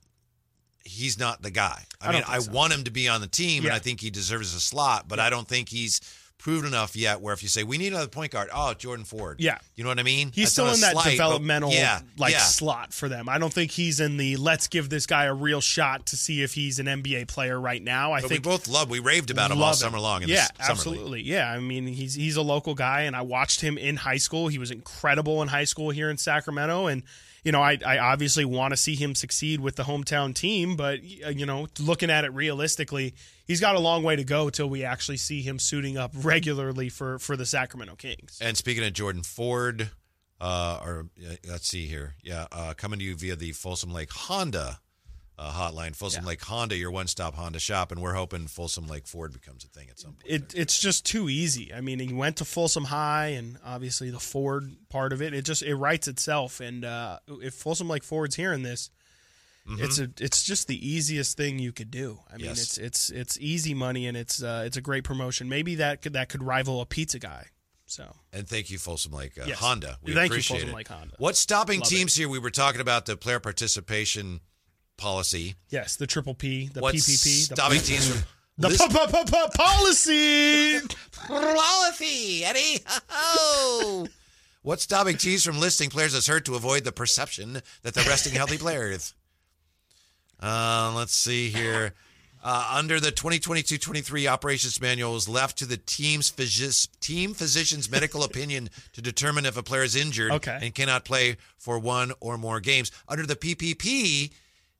He's 0.89 1.19
not 1.19 1.43
the 1.43 1.51
guy. 1.51 1.85
I, 2.01 2.09
I 2.09 2.13
mean, 2.13 2.23
I 2.27 2.39
so. 2.41 2.51
want 2.53 2.73
him 2.73 2.85
to 2.85 2.91
be 2.91 3.09
on 3.09 3.21
the 3.21 3.27
team, 3.29 3.65
and 3.65 3.73
I 3.73 3.79
think 3.79 4.01
he 4.01 4.11
deserves 4.11 4.55
a 4.55 4.61
slot, 4.61 5.07
but 5.09 5.19
I 5.21 5.31
don't 5.31 5.47
think 5.49 5.69
he's 5.69 6.01
proven 6.39 6.69
enough 6.69 6.95
yet. 6.95 7.21
Where 7.21 7.35
if 7.35 7.43
you 7.43 7.49
say 7.49 7.65
we 7.65 7.79
need 7.79 7.89
another 7.93 8.07
point 8.07 8.31
guard, 8.31 8.49
oh, 8.55 8.73
Jordan 8.73 9.05
Ford. 9.05 9.41
Yeah. 9.41 9.59
you 9.75 9.83
know 9.83 9.91
what 9.91 9.99
I 9.99 10.05
mean. 10.05 10.31
He's 10.33 10.45
That's 10.45 10.53
still 10.53 10.73
in 10.73 10.81
that 10.83 10.93
slight, 10.93 11.11
developmental 11.11 11.73
yeah, 11.73 12.01
like 12.17 12.33
yeah. 12.33 12.39
slot 12.39 12.95
for 12.95 13.09
them. 13.09 13.29
I 13.29 13.39
don't 13.39 13.53
think 13.53 13.73
he's 13.73 13.99
in 13.99 14.17
the 14.19 14.37
let's 14.37 14.69
give 14.69 14.89
this 14.89 15.05
guy 15.05 15.25
a 15.25 15.35
real 15.35 15.61
shot 15.61 16.07
to 16.07 16.17
see 16.17 16.43
if 16.45 16.55
he's 16.55 16.79
an 16.79 16.87
NBA 16.87 17.27
player 17.27 17.61
right 17.61 17.83
now. 17.83 18.13
I 18.13 18.21
But 18.21 18.29
think 18.31 18.45
we 18.45 18.51
both 18.51 18.69
love. 18.69 18.89
We 18.89 19.01
raved 19.01 19.31
about 19.33 19.51
him 19.51 19.61
all 19.61 19.75
summer 19.75 19.99
long. 19.99 20.23
Yeah, 20.23 20.29
the 20.29 20.33
s- 20.33 20.47
summer 20.47 20.53
league. 20.69 20.71
absolutely. 20.71 21.23
Yeah, 21.23 21.51
I 21.51 21.59
mean 21.59 21.89
he's 21.89 22.15
he's 22.15 22.37
a 22.37 22.43
local 22.43 22.77
guy, 22.77 23.03
and 23.03 23.17
I 23.17 23.23
watched 23.23 23.61
him 23.61 23.77
in 23.77 23.97
high 23.97 24.19
school. 24.19 24.47
He 24.47 24.59
was 24.59 24.71
incredible 24.71 25.43
in 25.43 25.49
high 25.49 25.65
school 25.65 25.91
here 25.91 26.09
in 26.09 26.19
Sacramento, 26.19 26.87
and 26.87 27.03
you 27.45 27.53
know 27.53 27.63
I 27.63 27.79
I 27.85 27.99
obviously 27.99 28.45
want 28.45 28.73
to 28.73 28.77
see 28.77 28.95
him 28.95 29.15
succeed 29.15 29.61
with 29.61 29.77
the 29.77 29.85
hometown 29.85 30.35
team, 30.35 30.77
but 30.77 31.03
you 31.03 31.47
know 31.47 31.67
looking 31.79 32.11
at 32.11 32.25
it 32.25 32.33
realistically, 32.33 33.15
he's 33.47 33.61
got 33.61 33.77
a 33.77 33.81
long 33.81 34.03
way 34.03 34.17
to 34.17 34.25
go 34.25 34.51
till 34.51 34.69
we 34.69 34.85
actually 34.85 35.17
see 35.17 35.43
him 35.43 35.59
suiting 35.59 35.97
up 35.97 36.13
regularly 36.15 36.89
for 36.89 37.19
for 37.19 37.37
the 37.37 37.47
Sacramento 37.47 37.97
Kings. 37.97 38.39
And 38.41 38.57
speaking 38.57 38.85
of 38.85 38.93
Jordan 38.93 39.23
Ford, 39.23 39.91
uh, 40.41 40.81
or 40.85 41.07
uh, 41.21 41.35
let's 41.49 41.69
see 41.69 41.87
here, 41.87 42.15
yeah, 42.23 42.47
uh, 42.53 42.75
coming 42.77 42.99
to 42.99 43.05
you 43.05 43.15
via 43.15 43.37
the 43.37 43.53
Folsom 43.53 43.93
Lake 43.93 44.11
Honda 44.13 44.81
uh, 45.39 45.53
hotline. 45.53 45.95
Folsom 45.95 46.25
Lake 46.25 46.43
Honda, 46.43 46.77
your 46.77 46.91
one-stop 46.91 47.35
Honda 47.37 47.61
shop, 47.61 47.93
and 47.93 48.03
we're 48.03 48.15
hoping 48.15 48.47
Folsom 48.49 48.87
Lake 48.89 49.07
Ford 49.07 49.33
becomes 49.33 49.65
a 49.65 49.69
thing 49.69 49.89
at 49.89 49.99
some 50.01 50.13
point. 50.15 50.25
it, 50.27 50.55
it's 50.57 50.81
just 50.81 51.07
too 51.07 51.29
easy. 51.29 51.73
I 51.73 51.81
mean, 51.81 51.99
he 52.01 52.13
went 52.13 52.37
to 52.39 52.45
Folsom 52.45 52.85
High, 52.85 53.29
and 53.29 53.59
obviously 53.65 54.11
the 54.11 54.19
Ford 54.19 54.75
part 54.89 55.13
of 55.13 55.23
it, 55.23 55.35
it 55.35 55.45
just 55.45 55.63
it 55.63 55.77
writes 55.77 56.09
itself. 56.09 56.61
And 56.61 56.85
uh, 56.85 57.19
if 57.29 57.55
Folsom 57.55 57.89
Lake 57.89 58.03
Ford's 58.05 58.35
hearing 58.37 58.63
this, 58.63 58.91
it's 59.71 59.99
a 59.99 60.09
it's 60.19 60.45
just 60.45 60.67
the 60.67 60.89
easiest 60.89 61.37
thing 61.37 61.59
you 61.59 61.73
could 61.73 61.91
do. 61.91 62.21
I 62.33 62.39
mean, 62.39 62.47
Yes. 62.47 62.63
it's 62.63 62.79
it's 62.79 63.11
it's 63.11 63.39
easy 63.39 63.75
money, 63.75 64.07
and 64.07 64.17
it's 64.17 64.43
uh, 64.43 64.63
it's 64.65 64.79
a 64.79 64.81
great 64.81 65.05
promotion. 65.05 65.47
Maybe 65.49 65.75
that 65.77 66.01
could 66.01 66.15
that 66.15 66.31
could 66.31 66.43
rival 66.43 66.81
a 66.81 66.87
pizza 66.87 67.19
guy. 67.19 67.49
So 67.85 68.17
And 68.33 68.49
thank 68.49 68.71
you, 68.71 68.79
Folsom 68.79 69.13
Lake 69.13 69.39
uh, 69.39 69.45
Yes. 69.47 69.59
Honda. 69.59 69.99
We 70.03 70.15
Thank 70.15 70.35
you, 70.35 70.43
Folsom 70.43 70.71
it. 70.71 70.75
Lake 70.75 70.89
Honda. 70.89 71.15
What's 71.19 71.39
stopping 71.39 71.81
Love 71.81 71.89
teams 71.89 72.15
here? 72.17 72.29
We 72.29 72.39
were 72.39 72.51
talking 72.51 72.81
about 72.81 73.07
the 73.07 73.17
player 73.17 73.41
participation 73.41 74.41
policy. 74.99 75.55
yes, 75.71 75.97
the 75.97 76.07
triple 76.07 76.35
P, 76.35 76.69
the 76.69 76.81
What's 76.81 76.99
PPP, 77.09 77.49
the, 77.49 77.55
stopping 77.55 77.81
teams 77.81 78.07
from 78.09 78.23
the 78.59 78.69
list- 78.69 78.81
p- 78.81 78.89
p- 78.89 79.25
p- 79.25 79.49
policy. 79.57 80.81
policy, 81.27 82.45
Eddie? 82.45 82.83
Oh. 83.11 84.07
What's 84.63 84.83
stopping 84.83 85.17
teams 85.17 85.45
from 85.45 85.59
listing 85.61 85.89
players 85.89 86.15
as 86.15 86.27
hurt 86.27 86.45
to 86.47 86.55
avoid 86.57 86.85
the 86.85 86.93
perception 86.93 87.63
that 87.83 87.95
they're 87.95 88.05
resting 88.09 88.35
healthy 88.35 88.59
players? 88.67 89.15
Uh, 90.41 90.93
let's 90.95 91.15
see 91.15 91.49
here. 91.49 91.95
Uh, 92.45 92.71
under 92.75 93.01
the 93.01 93.11
2022-23 93.11 94.31
operations 94.31 94.81
manual 94.81 95.17
is 95.17 95.29
left 95.29 95.59
to 95.59 95.67
the 95.67 95.77
team's 95.77 96.31
physi- 96.31 96.87
team 97.01 97.35
physician's 97.35 97.91
medical 97.91 98.23
opinion 98.25 98.71
to 98.93 99.03
determine 99.03 99.45
if 99.45 99.57
a 99.57 99.63
player 99.63 99.83
is 99.83 99.97
injured 99.97 100.31
Okay. 100.31 100.57
and 100.63 100.73
cannot 100.75 101.05
play 101.05 101.37
for 101.57 101.79
one 101.81 102.13
or 102.21 102.39
more 102.39 102.61
games. 102.61 102.93
Under 103.09 103.27
the 103.27 103.35
PPP, 103.35 104.31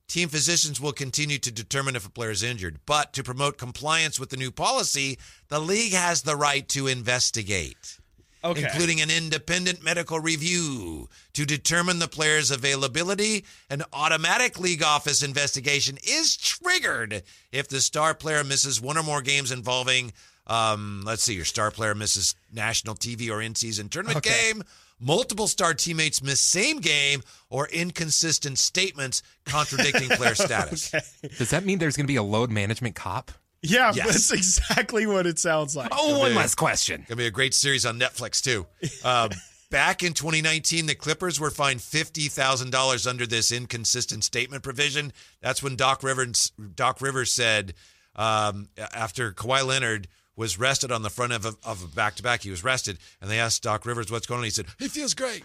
team 0.09 0.27
physicians 0.27 0.81
will 0.81 0.91
continue 0.91 1.37
to 1.37 1.51
determine 1.51 1.95
if 1.95 2.05
a 2.05 2.09
player 2.09 2.31
is 2.31 2.43
injured. 2.43 2.79
But 2.85 3.13
to 3.13 3.23
promote 3.23 3.57
compliance 3.57 4.19
with 4.19 4.29
the 4.29 4.37
new 4.37 4.51
policy, 4.51 5.17
the 5.47 5.59
league 5.59 5.93
has 5.93 6.23
the 6.23 6.35
right 6.35 6.67
to 6.69 6.87
investigate 6.87 7.97
Okay. 8.41 8.61
including 8.61 9.01
an 9.01 9.09
independent 9.11 9.83
medical 9.83 10.17
review 10.21 11.09
to 11.33 11.45
determine 11.45 11.99
the 11.99 12.07
player's 12.07 12.51
availability. 12.51 13.43
An 13.69 13.83
automatic 13.91 14.57
league 14.57 14.81
office 14.81 15.21
investigation 15.21 15.97
is 16.03 16.37
triggered 16.37 17.23
if 17.51 17.67
the 17.67 17.81
star 17.81 18.13
player 18.13 18.45
misses 18.45 18.79
one 18.79 18.97
or 18.97 19.03
more 19.03 19.21
games 19.21 19.51
involving, 19.51 20.13
um, 20.47 21.01
let's 21.05 21.21
see, 21.23 21.33
your 21.33 21.43
star 21.43 21.69
player 21.69 21.93
misses 21.93 22.33
national 22.53 22.95
TV 22.95 23.29
or 23.29 23.41
in 23.41 23.55
season 23.55 23.89
tournament 23.89 24.19
Okay. 24.25 24.53
game. 24.53 24.63
Multiple 24.99 25.47
star 25.47 25.73
teammates 25.73 26.21
miss 26.21 26.41
same 26.41 26.79
game 26.79 27.21
or 27.49 27.67
inconsistent 27.69 28.57
statements 28.57 29.23
contradicting 29.45 30.09
player 30.09 30.35
status. 30.35 30.91
Does 31.37 31.51
that 31.51 31.65
mean 31.65 31.79
there's 31.79 31.95
going 31.97 32.05
to 32.05 32.11
be 32.11 32.17
a 32.17 32.23
load 32.23 32.49
management 32.51 32.95
cop? 32.95 33.31
Yeah, 33.61 33.91
Yes. 33.93 34.07
that's 34.07 34.31
exactly 34.31 35.05
what 35.05 35.25
it 35.25 35.37
sounds 35.39 35.75
like. 35.75 35.89
Oh, 35.91 36.19
one 36.19 36.27
Okay. 36.31 36.37
last 36.37 36.55
question. 36.55 37.05
Gonna 37.07 37.17
be 37.17 37.25
a 37.27 37.31
great 37.31 37.53
series 37.53 37.85
on 37.85 37.99
Netflix 37.99 38.41
too. 38.41 38.65
Um, 39.03 39.31
back 39.69 40.01
in 40.01 40.13
2019, 40.13 40.85
the 40.85 40.95
Clippers 40.95 41.39
were 41.41 41.51
fined 41.51 41.81
fifty 41.81 42.27
thousand 42.29 42.71
dollars 42.71 43.05
under 43.05 43.25
this 43.27 43.51
inconsistent 43.51 44.23
statement 44.23 44.63
provision. 44.63 45.11
That's 45.41 45.61
when 45.61 45.75
Doc 45.75 46.03
Rivers 46.03 46.53
Doc 46.75 47.01
Rivers 47.01 47.33
said 47.33 47.73
um, 48.15 48.69
after 48.93 49.33
Kawhi 49.33 49.65
Leonard 49.65 50.07
was 50.39 50.57
rested 50.57 50.89
on 50.89 51.01
the 51.01 51.09
front 51.09 51.33
of 51.33 51.45
a, 51.45 51.53
of 51.65 51.83
a 51.83 51.87
back-to-back, 51.87 52.41
he 52.43 52.49
was 52.49 52.63
rested, 52.63 52.97
and 53.21 53.29
they 53.29 53.39
asked 53.39 53.61
Doc 53.61 53.85
Rivers 53.85 54.09
what's 54.09 54.25
going 54.25 54.39
on. 54.39 54.45
He 54.45 54.49
said 54.49 54.67
he 54.79 54.87
feels 54.87 55.13
great, 55.13 55.43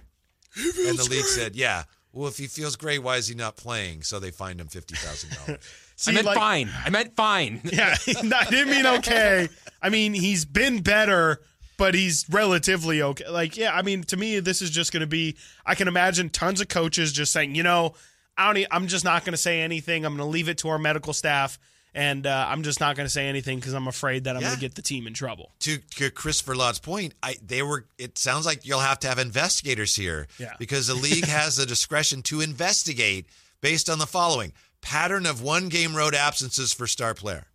He 0.55 0.71
feels 0.71 0.89
and 0.91 0.99
the 0.99 1.11
league 1.11 1.25
said, 1.25 1.57
"Yeah." 1.57 1.83
Well, 2.13 2.29
if 2.29 2.39
he 2.39 2.47
feels 2.47 2.77
great, 2.77 3.01
why 3.01 3.17
is 3.17 3.27
he 3.27 3.35
not 3.35 3.57
playing? 3.57 4.03
So 4.05 4.21
they 4.21 4.31
fined 4.31 4.61
him 4.61 4.69
fifty 4.69 4.95
thousand 4.95 5.31
dollars. 5.37 5.59
See, 5.97 6.13
I 6.13 6.15
meant 6.15 6.27
like- 6.27 6.39
fine. 6.39 6.71
I 6.85 6.91
meant 6.91 7.17
fine. 7.17 7.61
Yeah, 7.73 7.97
I 8.07 8.47
didn't 8.49 8.71
mean 8.71 8.87
okay. 8.87 9.49
I 9.83 9.89
mean, 9.89 10.15
he's 10.15 10.45
been 10.45 10.81
better, 10.81 11.41
but 11.77 11.95
he's 11.95 12.25
relatively 12.31 13.03
okay. 13.03 13.29
Like, 13.29 13.57
yeah, 13.57 13.75
I 13.75 13.83
mean, 13.83 14.05
to 14.05 14.17
me, 14.17 14.39
this 14.39 14.63
is 14.63 14.71
just 14.71 14.93
going 14.93 15.01
to 15.01 15.09
be. 15.09 15.37
I 15.67 15.75
can 15.75 15.89
imagine 15.89 16.31
tons 16.31 16.61
of 16.61 16.69
coaches 16.69 17.13
just 17.13 17.33
saying, 17.33 17.57
you 17.57 17.65
know, 17.65 17.95
I 18.39 18.53
don't. 18.53 18.67
I'm 18.71 18.87
just 18.87 19.05
not 19.05 19.25
going 19.25 19.33
to 19.33 19.37
say 19.43 19.61
anything. 19.61 20.05
I'm 20.05 20.17
going 20.17 20.25
to 20.25 20.33
leave 20.33 20.49
it 20.49 20.59
to 20.59 20.69
our 20.69 20.79
medical 20.79 21.13
staff, 21.13 21.59
and 21.95 22.27
uh, 22.27 22.47
I'm 22.49 22.63
just 22.65 22.81
not 22.81 22.97
going 22.97 23.07
to 23.07 23.11
say 23.11 23.27
anything 23.29 23.59
because 23.59 23.73
I'm 23.73 23.87
afraid 23.87 24.25
that 24.25 24.35
I'm 24.37 24.43
going 24.43 24.55
to 24.55 24.61
get 24.61 24.75
the 24.75 24.83
team 24.83 25.07
in 25.07 25.15
trouble. 25.15 25.53
to, 25.61 25.79
to 25.97 26.11
Christopher 26.11 26.55
Lodd's 26.57 26.79
point, 26.81 27.15
I 27.23 27.37
they 27.47 27.63
were. 27.63 27.87
It 27.99 28.19
sounds 28.19 28.45
like 28.47 28.67
you'll 28.67 28.81
have 28.81 28.99
to 29.01 29.09
have 29.09 29.19
investigators 29.19 29.95
here, 29.97 30.27
Yeah. 30.39 30.55
because 30.59 30.87
the 30.89 30.95
league 30.95 31.25
has 31.29 31.57
the 31.57 31.67
discretion 31.67 32.23
to 32.23 32.41
investigate 32.41 33.27
based 33.61 33.89
on 33.89 33.99
the 33.99 34.07
following 34.07 34.53
pattern 34.81 35.25
of 35.25 35.41
one 35.41 35.69
game 35.71 35.95
road 35.97 36.15
absences 36.15 36.73
for 36.75 36.87
star 36.87 37.15
player, 37.15 37.47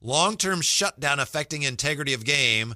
long 0.00 0.36
term 0.36 0.60
shutdown 0.60 1.18
affecting 1.18 1.62
integrity 1.62 2.12
of 2.12 2.24
game, 2.24 2.74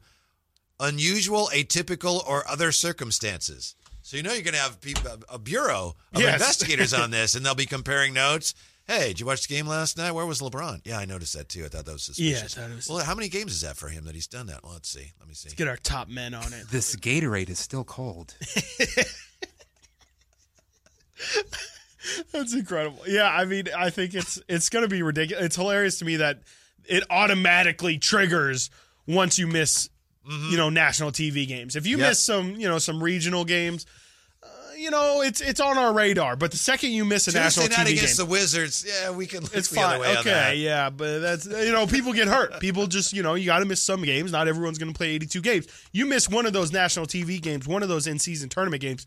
unusual, 0.78 1.48
atypical, 1.52 2.26
or 2.26 2.48
other 2.48 2.72
circumstances. 2.72 3.74
So 4.02 4.16
you 4.16 4.22
know 4.22 4.32
you're 4.32 4.42
going 4.42 4.54
to 4.54 4.60
have 4.60 4.80
people, 4.80 5.10
a 5.28 5.38
bureau 5.38 5.94
of 6.14 6.20
Yes. 6.20 6.34
investigators 6.34 6.94
on 6.94 7.10
this, 7.12 7.34
and 7.34 7.44
they'll 7.44 7.54
be 7.54 7.66
comparing 7.66 8.14
notes. 8.14 8.54
Hey, 8.90 9.08
did 9.08 9.20
you 9.20 9.26
watch 9.26 9.46
the 9.46 9.54
game 9.54 9.68
last 9.68 9.96
night? 9.96 10.10
Where 10.10 10.26
was 10.26 10.40
LeBron? 10.40 10.80
Yeah, 10.84 10.98
I 10.98 11.04
noticed 11.04 11.34
that 11.34 11.48
too. 11.48 11.64
I 11.64 11.68
thought 11.68 11.84
that 11.84 11.92
was 11.92 12.10
Yeah, 12.18 12.30
I 12.30 12.40
suspicious. 12.40 12.54
thought 12.56 12.70
it 12.72 12.74
was- 12.74 12.88
Well, 12.88 13.04
how 13.04 13.14
many 13.14 13.28
games 13.28 13.52
is 13.52 13.60
that 13.60 13.76
for 13.76 13.88
him 13.88 14.04
that 14.06 14.16
he's 14.16 14.26
done 14.26 14.46
that? 14.46 14.64
Well, 14.64 14.72
let's 14.72 14.88
see. 14.88 15.12
Let 15.20 15.28
me 15.28 15.34
see. 15.34 15.50
Let's 15.50 15.54
get 15.54 15.68
our 15.68 15.76
top 15.76 16.08
men 16.08 16.34
on 16.34 16.52
it. 16.52 16.68
This 16.70 16.96
Gatorade 16.96 17.50
is 17.50 17.60
still 17.60 17.84
cold. 17.84 18.34
That's 22.32 22.52
incredible. 22.52 22.98
Yeah, 23.06 23.30
I 23.30 23.44
mean, 23.44 23.68
I 23.76 23.90
think 23.90 24.12
it's 24.14 24.42
it's 24.48 24.68
going 24.68 24.82
to 24.82 24.88
be 24.88 25.02
ridiculous. 25.02 25.44
It's 25.44 25.54
hilarious 25.56 26.00
to 26.00 26.04
me 26.04 26.16
that 26.16 26.40
it 26.84 27.04
automatically 27.10 27.96
triggers 27.98 28.70
once 29.06 29.38
you 29.38 29.46
miss, 29.46 29.88
mm-hmm. 30.28 30.50
you 30.50 30.56
know, 30.56 30.68
national 30.68 31.12
TV 31.12 31.46
games. 31.46 31.76
If 31.76 31.86
you 31.86 31.96
Yep. 31.98 32.08
miss 32.08 32.18
some, 32.24 32.56
you 32.56 32.66
know, 32.66 32.78
some 32.78 33.00
regional 33.00 33.44
games, 33.44 33.86
you 34.80 34.90
know, 34.90 35.20
it's 35.20 35.40
it's 35.40 35.60
on 35.60 35.76
our 35.78 35.92
radar. 35.92 36.36
But 36.36 36.50
the 36.50 36.56
second 36.56 36.90
you 36.90 37.04
miss 37.04 37.28
a 37.28 37.32
Tuesday 37.32 37.40
national 37.40 37.68
night 37.68 37.86
TV 37.86 37.92
against 37.92 38.18
game, 38.18 38.26
the 38.26 38.30
Wizards. 38.30 38.86
Yeah, 38.86 39.10
we 39.10 39.26
can. 39.26 39.42
Look 39.42 39.54
it's 39.54 39.68
the 39.68 39.76
fine. 39.76 39.84
Other 39.84 40.00
way 40.00 40.08
on 40.16 40.24
that. 40.24 40.50
Okay, 40.50 40.56
yeah, 40.56 40.90
but 40.90 41.18
that's 41.18 41.46
you 41.46 41.72
know, 41.72 41.86
people 41.86 42.12
get 42.12 42.28
hurt. 42.28 42.58
People 42.60 42.86
just 42.86 43.12
you 43.12 43.22
know, 43.22 43.34
you 43.34 43.46
got 43.46 43.60
to 43.60 43.64
miss 43.64 43.82
some 43.82 44.02
games. 44.02 44.32
Not 44.32 44.48
everyone's 44.48 44.78
going 44.78 44.92
to 44.92 44.96
play 44.96 45.10
82 45.10 45.40
games. 45.40 45.66
You 45.92 46.06
miss 46.06 46.28
one 46.28 46.46
of 46.46 46.52
those 46.52 46.72
national 46.72 47.06
TV 47.06 47.40
games, 47.40 47.66
one 47.66 47.82
of 47.82 47.88
those 47.88 48.06
in 48.06 48.18
season 48.18 48.48
tournament 48.48 48.80
games. 48.80 49.06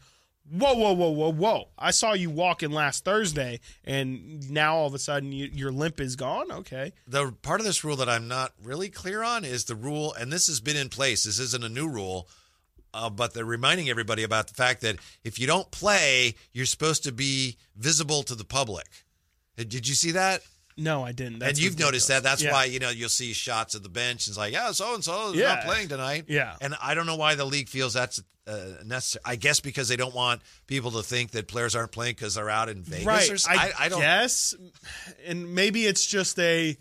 Whoa, 0.49 0.73
whoa, 0.73 0.91
whoa, 0.91 1.09
whoa, 1.09 1.31
whoa! 1.31 1.69
I 1.77 1.91
saw 1.91 2.11
you 2.13 2.29
walking 2.29 2.71
last 2.71 3.05
Thursday, 3.05 3.61
and 3.85 4.51
now 4.51 4.75
all 4.75 4.87
of 4.87 4.93
a 4.93 4.99
sudden 4.99 5.31
you, 5.31 5.49
your 5.53 5.71
limp 5.71 6.01
is 6.01 6.17
gone. 6.17 6.51
Okay, 6.51 6.91
The 7.07 7.33
part 7.41 7.61
of 7.61 7.65
this 7.65 7.83
rule 7.85 7.95
that 7.95 8.09
I'm 8.09 8.27
not 8.27 8.51
really 8.61 8.89
clear 8.89 9.23
on 9.23 9.45
is 9.45 9.65
the 9.65 9.75
rule, 9.75 10.13
and 10.13 10.33
this 10.33 10.47
has 10.47 10.59
been 10.59 10.75
in 10.75 10.89
place. 10.89 11.23
This 11.23 11.39
isn't 11.39 11.63
a 11.63 11.69
new 11.69 11.87
rule, 11.87 12.27
uh, 12.93 13.09
but 13.09 13.33
they're 13.33 13.45
reminding 13.45 13.89
everybody 13.89 14.23
about 14.23 14.47
the 14.47 14.53
fact 14.53 14.81
that 14.81 14.97
if 15.23 15.39
you 15.39 15.47
don't 15.47 15.69
play, 15.71 16.35
you're 16.53 16.65
supposed 16.65 17.03
to 17.03 17.11
be 17.11 17.57
visible 17.75 18.23
to 18.23 18.35
the 18.35 18.45
public. 18.45 18.87
Uh, 19.59 19.63
Did 19.63 19.87
you 19.87 19.95
see 19.95 20.11
that? 20.11 20.41
no, 20.75 21.03
I 21.05 21.11
didn't. 21.11 21.37
That's 21.39 21.51
and 21.51 21.59
you've 21.59 21.77
noticed 21.77 22.07
that. 22.07 22.23
That's 22.23 22.41
Yeah. 22.41 22.51
why 22.51 22.65
you 22.65 22.79
know 22.79 22.89
you'll 22.89 23.09
see 23.09 23.33
shots 23.33 23.75
of 23.75 23.83
the 23.83 23.89
bench. 23.89 24.25
And 24.25 24.31
it's 24.31 24.37
like, 24.39 24.53
yeah, 24.53 24.71
so 24.71 24.95
and 24.95 25.03
so 25.03 25.29
is 25.29 25.35
Yeah. 25.35 25.55
not 25.55 25.65
playing 25.65 25.87
tonight. 25.89 26.25
Yeah. 26.27 26.55
and 26.61 26.75
I 26.81 26.95
don't 26.95 27.05
know 27.05 27.15
why 27.15 27.35
the 27.35 27.45
league 27.45 27.69
feels 27.69 27.93
that's 27.93 28.21
uh, 28.47 28.59
necessary. 28.83 29.21
I 29.25 29.35
guess 29.35 29.59
because 29.59 29.87
they 29.87 29.95
don't 29.95 30.15
want 30.15 30.41
people 30.67 30.89
to 30.91 31.03
think 31.03 31.31
that 31.31 31.47
players 31.47 31.75
aren't 31.75 31.91
playing 31.91 32.15
because 32.15 32.33
they're 32.35 32.49
out 32.49 32.69
in 32.69 32.81
Vegas. 32.83 33.05
right. 33.05 33.57
I, 33.57 33.67
I, 33.67 33.71
I 33.85 33.89
don't. 33.89 34.01
guess, 34.01 34.55
and 35.25 35.53
maybe 35.55 35.85
it's 35.85 36.05
just 36.05 36.37
a, 36.39 36.75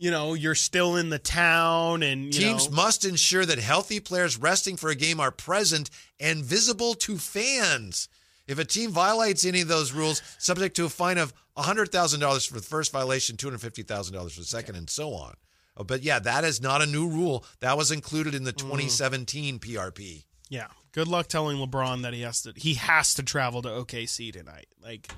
you 0.00 0.10
know, 0.10 0.32
you're 0.32 0.54
still 0.54 0.96
in 0.96 1.10
the 1.10 1.18
town, 1.18 2.02
and 2.02 2.24
you 2.24 2.32
Teams 2.32 2.70
know, 2.70 2.76
must 2.76 3.04
ensure 3.04 3.44
that 3.44 3.58
healthy 3.58 4.00
players 4.00 4.38
resting 4.38 4.78
for 4.78 4.88
a 4.88 4.94
game 4.94 5.20
are 5.20 5.30
present 5.30 5.90
and 6.18 6.42
visible 6.42 6.94
to 6.94 7.18
fans. 7.18 8.08
If 8.46 8.58
a 8.58 8.64
team 8.64 8.92
violates 8.92 9.44
any 9.44 9.60
of 9.60 9.68
those 9.68 9.92
rules, 9.92 10.22
subject 10.38 10.74
to 10.76 10.86
a 10.86 10.88
fine 10.88 11.18
of 11.18 11.34
$100,000 11.58 12.48
for 12.48 12.54
the 12.54 12.62
first 12.62 12.92
violation, 12.92 13.36
$250,000 13.36 14.32
for 14.32 14.40
the 14.40 14.46
second, 14.46 14.76
and 14.76 14.88
so 14.88 15.12
on. 15.12 15.34
Oh, 15.76 15.84
But 15.84 16.02
yeah, 16.02 16.18
that 16.18 16.44
is 16.44 16.62
not 16.62 16.80
a 16.80 16.86
new 16.86 17.06
rule. 17.06 17.44
That 17.60 17.76
was 17.76 17.90
included 17.90 18.34
in 18.34 18.44
the 18.44 18.54
mm. 18.54 18.58
2017 18.58 19.58
PRP. 19.58 20.24
Yeah. 20.48 20.68
Good 20.92 21.08
luck 21.08 21.26
telling 21.26 21.58
LeBron 21.58 22.02
that 22.02 22.14
he 22.14 22.22
has 22.22 22.42
to 22.42 22.52
he 22.56 22.74
has 22.74 23.14
to 23.14 23.22
travel 23.22 23.62
to 23.62 23.68
OKC 23.68 24.32
tonight. 24.32 24.66
Like 24.82 25.08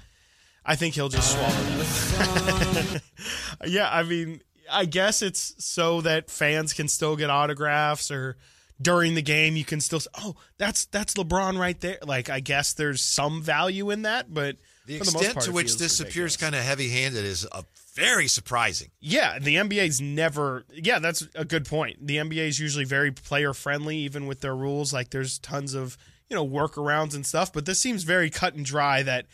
I 0.64 0.76
think 0.76 0.94
he'll 0.94 1.08
just 1.08 1.32
swallow 1.32 1.48
that. 1.48 3.02
yeah, 3.66 3.88
I 3.90 4.02
mean, 4.02 4.42
I 4.70 4.85
guess 4.85 5.22
it's 5.22 5.55
so 5.64 6.01
that 6.03 6.31
fans 6.31 6.72
can 6.72 6.88
still 6.88 7.16
get 7.16 7.31
autographs 7.31 8.11
or 8.11 8.37
during 8.81 9.14
the 9.14 9.22
game 9.22 9.57
you 9.57 9.64
can 9.64 9.81
still 9.81 10.01
say, 10.01 10.11
"Oh, 10.14 10.35
that's 10.59 10.87
that's 10.87 11.14
LeBron 11.14 11.59
right 11.59 11.81
there." 11.81 11.98
Like 12.05 12.29
I 12.31 12.40
guess 12.40 12.72
there's 12.72 13.01
some 13.01 13.40
value 13.42 13.90
in 13.90 14.03
that, 14.03 14.33
but 14.33 14.57
The 14.87 14.98
for 14.98 15.05
the 15.05 15.11
extent 15.11 15.35
part, 15.35 15.44
to 15.46 15.53
which 15.53 15.77
this 15.77 16.01
ridiculous. 16.01 16.01
appears 16.01 16.37
kind 16.37 16.55
of 16.55 16.62
heavy 16.62 16.88
handed 16.88 17.25
is 17.25 17.46
uh, 17.53 17.62
very 17.94 18.27
surprising. 18.27 18.90
Yeah, 19.01 19.38
the 19.38 19.57
NBA's 19.57 20.01
never. 20.01 20.64
Yeah, 20.72 20.98
that's 20.98 21.29
a 21.35 21.44
good 21.44 21.66
point. 21.66 22.07
The 22.07 22.16
NBA 22.16 22.48
is 22.48 22.59
usually 22.59 22.85
very 22.85 23.12
player 23.12 23.53
friendly, 23.55 23.98
even 23.98 24.27
with 24.27 24.40
their 24.40 24.57
rules. 24.57 24.92
Like, 24.92 25.11
there's 25.11 25.38
tons 25.38 25.75
of 25.75 25.96
you 26.29 26.35
know 26.35 26.46
workarounds 26.46 27.14
and 27.14 27.25
stuff. 27.25 27.53
But 27.53 27.66
this 27.66 27.79
seems 27.79 28.03
very 28.03 28.31
cut 28.31 28.55
and 28.55 28.64
dry. 28.64 29.03
That 29.05 29.27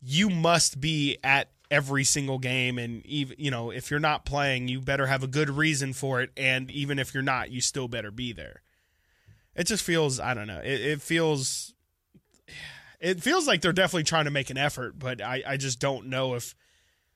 you 0.00 0.30
must 0.30 0.80
be 0.80 1.18
at 1.22 1.50
every 1.74 2.04
single 2.04 2.38
game, 2.38 2.78
and 2.78 3.04
even 3.06 3.36
you 3.38 3.50
know 3.50 3.70
if 3.70 3.90
you're 3.90 4.00
not 4.00 4.24
playing, 4.24 4.68
you 4.68 4.80
better 4.80 5.06
have 5.06 5.22
a 5.22 5.26
good 5.26 5.50
reason 5.50 5.92
for 5.92 6.20
it. 6.22 6.30
And 6.36 6.70
even 6.70 6.98
if 6.98 7.12
you're 7.14 7.22
not, 7.22 7.50
you 7.50 7.60
still 7.60 7.88
better 7.88 8.10
be 8.10 8.32
there. 8.32 8.62
It 9.54 9.64
just 9.66 9.82
feels. 9.84 10.18
I 10.20 10.34
don't 10.34 10.46
know. 10.46 10.60
It, 10.60 10.80
it 10.80 11.02
feels. 11.02 11.74
It 13.00 13.22
feels 13.22 13.46
like 13.46 13.60
they're 13.60 13.72
definitely 13.72 14.04
trying 14.04 14.24
to 14.24 14.30
make 14.30 14.50
an 14.50 14.56
effort, 14.56 14.98
but 14.98 15.20
I, 15.20 15.42
I 15.46 15.56
just 15.58 15.78
don't 15.78 16.06
know 16.06 16.34
if 16.34 16.54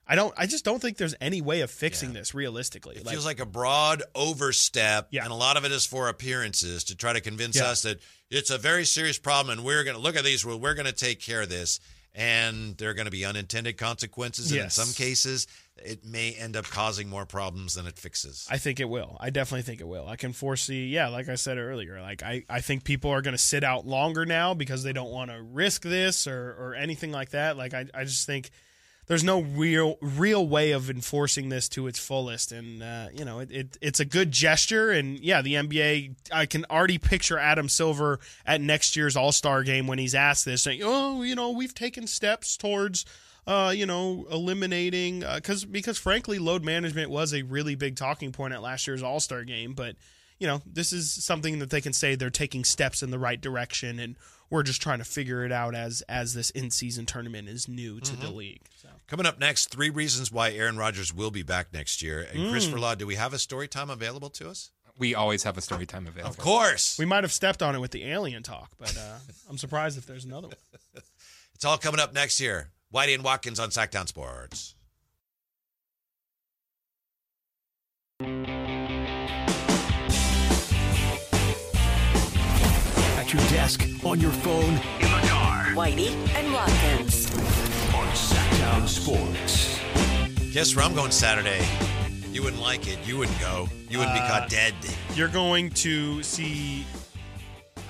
I 0.05 0.15
don't. 0.15 0.33
I 0.37 0.45
just 0.45 0.63
don't 0.65 0.79
think 0.81 0.97
there's 0.97 1.15
any 1.19 1.41
way 1.41 1.61
of 1.61 1.71
fixing 1.71 2.13
this 2.13 2.33
realistically. 2.33 2.95
It 2.97 3.07
feels 3.07 3.25
like 3.25 3.39
a 3.39 3.45
broad 3.45 4.03
overstep, 4.15 5.07
Yeah. 5.11 5.23
and 5.23 5.31
a 5.31 5.35
lot 5.35 5.57
of 5.57 5.65
it 5.65 5.71
is 5.71 5.85
for 5.85 6.07
appearances 6.07 6.83
to 6.85 6.95
try 6.95 7.13
to 7.13 7.21
convince 7.21 7.55
Yeah. 7.55 7.69
us 7.69 7.81
that 7.83 7.99
it's 8.29 8.49
a 8.51 8.57
very 8.57 8.85
serious 8.85 9.17
problem, 9.17 9.57
and 9.57 9.65
we're 9.65 9.83
going 9.83 9.95
to 9.95 10.01
look 10.01 10.15
at 10.15 10.23
these. 10.23 10.45
Well, 10.45 10.59
we're 10.59 10.75
going 10.75 10.85
to 10.85 10.91
take 10.93 11.19
care 11.19 11.41
of 11.41 11.49
this, 11.49 11.79
and 12.15 12.77
there 12.77 12.89
are 12.89 12.93
going 12.93 13.05
to 13.05 13.11
be 13.11 13.25
unintended 13.25 13.77
consequences, 13.77 14.51
and 14.51 14.57
Yes. 14.61 14.77
in 14.77 14.85
some 14.85 14.93
cases, 14.93 15.47
it 15.77 16.03
may 16.03 16.33
end 16.33 16.57
up 16.57 16.65
causing 16.65 17.07
more 17.07 17.25
problems 17.25 17.75
than 17.75 17.85
it 17.87 17.97
fixes. 17.97 18.45
I 18.49 18.57
think 18.57 18.79
it 18.79 18.89
will. 18.89 19.15
I 19.19 19.29
definitely 19.29 19.61
think 19.61 19.79
it 19.79 19.87
will. 19.87 20.07
I 20.07 20.15
can 20.17 20.33
foresee. 20.33 20.87
Yeah, 20.87 21.07
like 21.07 21.29
I 21.29 21.35
said 21.35 21.57
earlier, 21.57 22.01
like 22.01 22.21
I, 22.23 22.43
I 22.49 22.59
think 22.61 22.83
people 22.83 23.11
are 23.11 23.21
going 23.21 23.33
to 23.35 23.37
sit 23.37 23.63
out 23.63 23.85
longer 23.87 24.25
now 24.25 24.53
because 24.53 24.83
they 24.83 24.91
don't 24.93 25.11
want 25.11 25.31
to 25.31 25.41
risk 25.41 25.83
this 25.83 26.27
or 26.27 26.51
or 26.59 26.75
anything 26.75 27.11
like 27.11 27.29
that. 27.29 27.55
Like 27.57 27.73
I, 27.73 27.85
I 27.93 28.03
just 28.03 28.25
think 28.25 28.49
there's 29.09 29.23
no 29.23 29.41
real 29.41 29.97
real 30.01 30.47
way 30.47 30.71
of 30.71 30.89
enforcing 30.89 31.49
this 31.49 31.67
to 31.67 31.87
its 31.87 31.99
fullest 31.99 32.53
and 32.53 32.81
uh, 32.81 33.07
you 33.13 33.25
know 33.25 33.39
it, 33.39 33.51
it 33.51 33.77
it's 33.81 33.99
a 33.99 34.05
good 34.05 34.31
gesture 34.31 34.91
and 34.91 35.19
yeah 35.19 35.41
the 35.41 35.55
NBA 35.55 36.15
I 36.31 36.45
can 36.45 36.63
already 36.69 36.97
picture 36.97 37.37
Adam 37.37 37.67
Silver 37.67 38.19
at 38.45 38.61
next 38.61 38.95
year's 38.95 39.17
All-Star 39.17 39.63
game 39.63 39.87
when 39.87 39.99
he's 39.99 40.15
asked 40.15 40.45
this 40.45 40.61
saying 40.61 40.79
oh 40.83 41.23
you 41.23 41.35
know 41.35 41.49
we've 41.49 41.75
taken 41.75 42.07
steps 42.07 42.55
towards 42.55 43.03
uh, 43.47 43.71
you 43.71 43.87
know, 43.87 44.27
eliminating 44.29 45.21
because 45.21 45.65
because 45.65 45.97
frankly, 45.97 46.37
load 46.37 46.63
management 46.63 47.09
was 47.09 47.33
a 47.33 47.41
really 47.41 47.73
big 47.73 47.95
talking 47.95 48.31
point 48.31 48.53
at 48.53 48.61
last 48.61 48.85
year's 48.85 49.01
All 49.01 49.19
Star 49.19 49.43
game. 49.43 49.73
But 49.73 49.95
you 50.37 50.45
know, 50.45 50.61
this 50.67 50.93
is 50.93 51.11
something 51.11 51.57
that 51.57 51.71
they 51.71 51.81
can 51.81 51.91
say 51.91 52.13
they're 52.13 52.29
taking 52.29 52.63
steps 52.63 53.01
in 53.01 53.09
the 53.09 53.17
right 53.17 53.41
direction, 53.41 53.97
and 53.97 54.17
we're 54.49 54.63
just 54.63 54.81
trying 54.81 54.99
to 54.99 55.05
figure 55.05 55.45
it 55.45 55.51
out 55.51 55.75
as 55.75 56.01
as 56.09 56.33
this 56.33 56.49
in 56.51 56.71
season 56.71 57.05
tournament 57.05 57.47
is 57.47 57.67
new 57.67 57.99
to 58.01 58.15
the 58.15 58.29
league. 58.29 58.61
So. 58.81 58.89
Coming 59.07 59.25
up 59.25 59.39
next, 59.39 59.67
three 59.71 59.89
reasons 59.89 60.31
why 60.31 60.51
Aaron 60.51 60.77
Rodgers 60.77 61.13
will 61.13 61.31
be 61.31 61.43
back 61.43 61.73
next 61.73 62.01
year. 62.01 62.21
And 62.21 62.39
Mm. 62.39 62.51
Christopher 62.51 62.79
Law, 62.79 62.95
do 62.95 63.05
we 63.07 63.15
have 63.15 63.33
a 63.33 63.39
story 63.39 63.67
time 63.67 63.89
available 63.89 64.29
to 64.31 64.49
us? 64.49 64.71
We 64.97 65.15
always 65.15 65.43
have 65.43 65.57
a 65.57 65.61
story 65.61 65.85
time 65.85 66.07
available. 66.07 66.31
Of 66.31 66.37
course. 66.37 66.97
We 66.99 67.05
might 67.05 67.23
have 67.23 67.31
stepped 67.31 67.61
on 67.63 67.73
it 67.75 67.79
with 67.79 67.91
the 67.91 68.03
alien 68.05 68.43
talk, 68.43 68.71
but 68.77 68.97
uh, 68.97 69.19
I'm 69.49 69.57
surprised 69.57 69.97
if 69.97 70.05
there's 70.05 70.25
another 70.25 70.47
one. 70.47 70.57
It's 71.55 71.65
all 71.65 71.77
coming 71.77 71.99
up 71.99 72.13
next 72.13 72.39
year. 72.39 72.69
Whitey 72.93 73.13
and 73.13 73.21
Watkins 73.21 73.59
on 73.59 73.69
Sacktown 73.69 74.07
Sports. 74.07 74.75
At 83.29 83.33
your 83.33 83.49
desk, 83.51 83.87
on 84.03 84.19
your 84.19 84.31
phone, 84.31 84.73
in 84.73 85.01
the 85.01 85.27
car, 85.27 85.65
Whitey 85.75 86.09
and 86.35 86.51
Watkins. 86.51 87.29
on 87.93 88.07
Sacktown 88.07 88.87
Sports. 88.87 89.79
Guess 90.51 90.75
where 90.75 90.83
I'm 90.83 90.95
going 90.95 91.11
Saturday? 91.11 91.63
You 92.31 92.41
wouldn't 92.43 92.61
like 92.61 92.87
it. 92.87 92.97
You 93.05 93.17
wouldn't 93.19 93.39
go. 93.39 93.67
You 93.89 93.99
wouldn't 93.99 94.15
be 94.15 94.21
Uh, 94.21 94.27
caught 94.27 94.49
dead. 94.49 94.73
You're 95.13 95.27
going 95.27 95.69
to 95.71 96.23
see. 96.23 96.85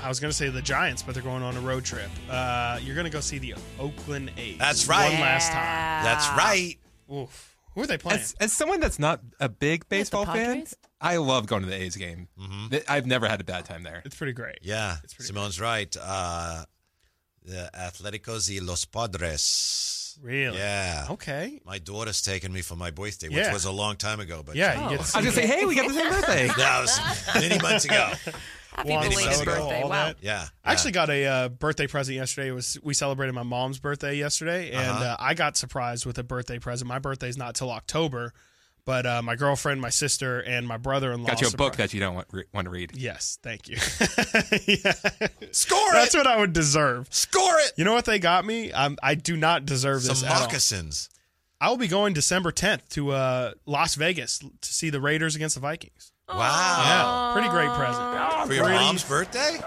I 0.04 0.10
was 0.10 0.20
going 0.20 0.30
to 0.32 0.36
say 0.36 0.50
the 0.50 0.62
Giants, 0.62 1.04
but 1.04 1.14
they're 1.14 1.24
going 1.24 1.44
on 1.44 1.56
a 1.56 1.62
road 1.62 1.86
trip. 1.86 2.10
Uh, 2.30 2.80
you're 2.82 2.96
going 2.96 3.06
to 3.06 3.12
go 3.12 3.20
see 3.22 3.38
the 3.38 3.56
Oakland 3.80 4.32
A's. 4.38 4.58
That's 4.58 4.88
right. 4.88 5.12
One 5.12 5.22
last 5.22 5.52
time. 5.52 6.04
That's 6.04 6.28
right. 6.38 6.76
Oof. 7.14 7.56
Who 7.76 7.82
are 7.82 7.88
they 7.88 7.98
playing? 7.98 8.20
As, 8.22 8.36
as 8.40 8.54
someone 8.54 8.80
that's 8.80 9.00
not 9.00 9.22
a 9.40 9.48
big 9.50 9.88
baseball 9.90 10.26
fan, 10.26 10.36
Padres? 10.36 10.76
I 11.00 11.18
love 11.18 11.48
going 11.48 11.62
to 11.64 11.70
the 11.70 11.76
A's 11.82 11.96
game. 11.96 12.28
Th- 12.70 12.84
I've 12.90 13.06
never 13.06 13.28
had 13.28 13.40
a 13.42 13.44
bad 13.44 13.66
time 13.66 13.84
there. 13.84 14.02
it's 14.06 14.16
pretty 14.16 14.34
great. 14.34 14.60
Yeah, 14.62 14.98
pretty 15.02 15.24
Simone's 15.24 15.60
right. 15.62 15.96
Uh, 16.00 16.66
the 17.46 17.70
Atléticos 17.74 18.50
y 18.50 18.60
los 18.66 18.86
Padres. 18.86 20.18
Really? 20.22 20.58
Yeah. 20.58 21.08
Okay. 21.12 21.62
My 21.66 21.78
daughter's 21.80 22.22
taken 22.22 22.52
me 22.52 22.62
for 22.62 22.76
my 22.76 22.92
birthday, 22.92 23.30
which 23.30 23.38
Yeah. 23.38 23.54
was 23.54 23.64
a 23.66 23.72
long 23.72 23.96
time 23.96 24.20
ago. 24.20 24.44
But 24.46 24.56
Yeah, 24.56 24.74
you 24.82 24.86
Oh. 24.86 24.90
get 24.90 24.96
to 24.98 25.02
I 25.02 25.06
see 25.22 25.26
was 25.28 25.36
gonna 25.36 25.48
say, 25.48 25.54
hey, 25.60 25.66
we 25.66 25.76
got 25.76 25.88
the 25.88 25.94
same 25.94 26.10
birthday. 26.12 26.48
that 26.48 26.82
was 26.82 27.00
many 27.36 27.58
months 27.60 27.86
ago. 27.86 28.12
Happy 28.88 29.10
belated 29.10 29.46
birthday. 29.46 29.82
all 29.82 29.90
Wow. 29.90 30.06
that. 30.08 30.18
Yeah. 30.22 30.46
I 30.64 30.72
actually 30.72 30.92
got 30.92 31.10
a 31.10 31.26
uh, 31.26 31.50
birthday 31.50 31.88
present 31.88 32.16
yesterday. 32.18 32.50
It 32.50 32.54
was 32.54 32.78
we 32.84 32.94
celebrated 32.94 33.34
my 33.34 33.44
mom's 33.44 33.80
birthday 33.80 34.16
yesterday, 34.16 34.70
and 34.72 34.80
Uh-huh. 34.90 35.04
uh, 35.04 35.16
I 35.20 35.34
got 35.34 35.58
surprised 35.58 36.06
with 36.06 36.18
a 36.18 36.24
birthday 36.24 36.60
present. 36.60 36.88
My 36.88 37.00
birthday's 37.00 37.38
not 37.38 37.56
till 37.56 37.72
October, 37.72 38.34
but 38.86 39.06
uh, 39.06 39.22
my 39.22 39.36
girlfriend, 39.36 39.82
my 39.82 39.90
sister, 39.90 40.40
and 40.40 40.68
my 40.68 40.78
brother-in-law 40.78 41.28
Got 41.30 41.42
you 41.42 41.48
a 41.50 41.52
book 41.52 41.76
that 41.76 41.94
you 41.94 42.00
don't 42.00 42.16
want, 42.16 42.28
re- 42.32 42.46
want 42.54 42.66
to 42.66 42.72
read. 42.72 42.92
Yes, 42.96 43.38
thank 43.44 43.68
you. 43.68 43.76
yeah. 44.68 44.94
Score 45.52 45.92
That's 45.92 46.16
it. 46.16 46.18
what 46.18 46.28
I 46.28 46.38
would 46.38 46.54
deserve. 46.54 47.08
Score 47.12 47.60
it. 47.60 47.74
You 47.76 47.84
know 47.86 47.94
what 47.94 48.06
they 48.06 48.18
got 48.20 48.46
me? 48.46 48.72
Um, 48.72 48.98
I 49.04 49.16
do 49.16 49.36
not 49.38 49.66
deserve 49.66 50.04
this 50.04 50.20
Some 50.22 50.30
at 50.30 50.36
all. 50.36 50.42
moccasins. 50.42 51.10
I 51.62 51.70
will 51.70 51.78
be 51.78 51.88
going 51.90 52.14
December 52.14 52.52
10th 52.54 52.88
to 52.92 53.12
uh, 53.12 53.52
Las 53.66 53.96
Vegas 53.96 54.40
to 54.40 54.48
see 54.74 54.90
the 54.90 55.02
Raiders 55.02 55.36
against 55.36 55.56
the 55.56 55.62
Vikings. 55.62 56.14
Wow. 56.30 57.34
Yeah, 57.34 57.34
pretty 57.34 57.50
great 57.50 57.70
present. 57.78 58.48
For 58.48 58.54
your 58.54 58.64
Pretty- 58.66 58.80
mom's 58.80 59.04
birthday? 59.04 59.60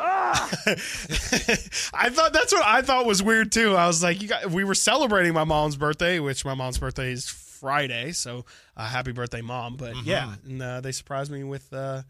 I 1.94 2.08
thought 2.10 2.32
that's 2.32 2.52
what 2.52 2.64
I 2.64 2.82
thought 2.82 3.04
was 3.06 3.22
weird 3.22 3.52
too. 3.52 3.76
I 3.76 3.86
was 3.86 4.02
like, 4.02 4.22
you 4.22 4.28
got, 4.28 4.50
we 4.50 4.64
were 4.64 4.74
celebrating 4.74 5.34
my 5.34 5.44
mom's 5.44 5.76
birthday, 5.76 6.18
which 6.20 6.44
my 6.44 6.54
mom's 6.54 6.78
birthday 6.78 7.12
is 7.12 7.28
Friday, 7.28 8.12
so 8.12 8.44
uh, 8.76 8.86
happy 8.86 9.12
birthday, 9.12 9.40
mom! 9.40 9.76
But 9.76 9.94
Mm-hmm. 9.94 10.08
yeah, 10.08 10.34
and 10.44 10.62
uh, 10.62 10.80
they 10.80 10.92
surprised 10.92 11.30
me 11.30 11.44
with 11.44 11.72
uh, 11.72 12.02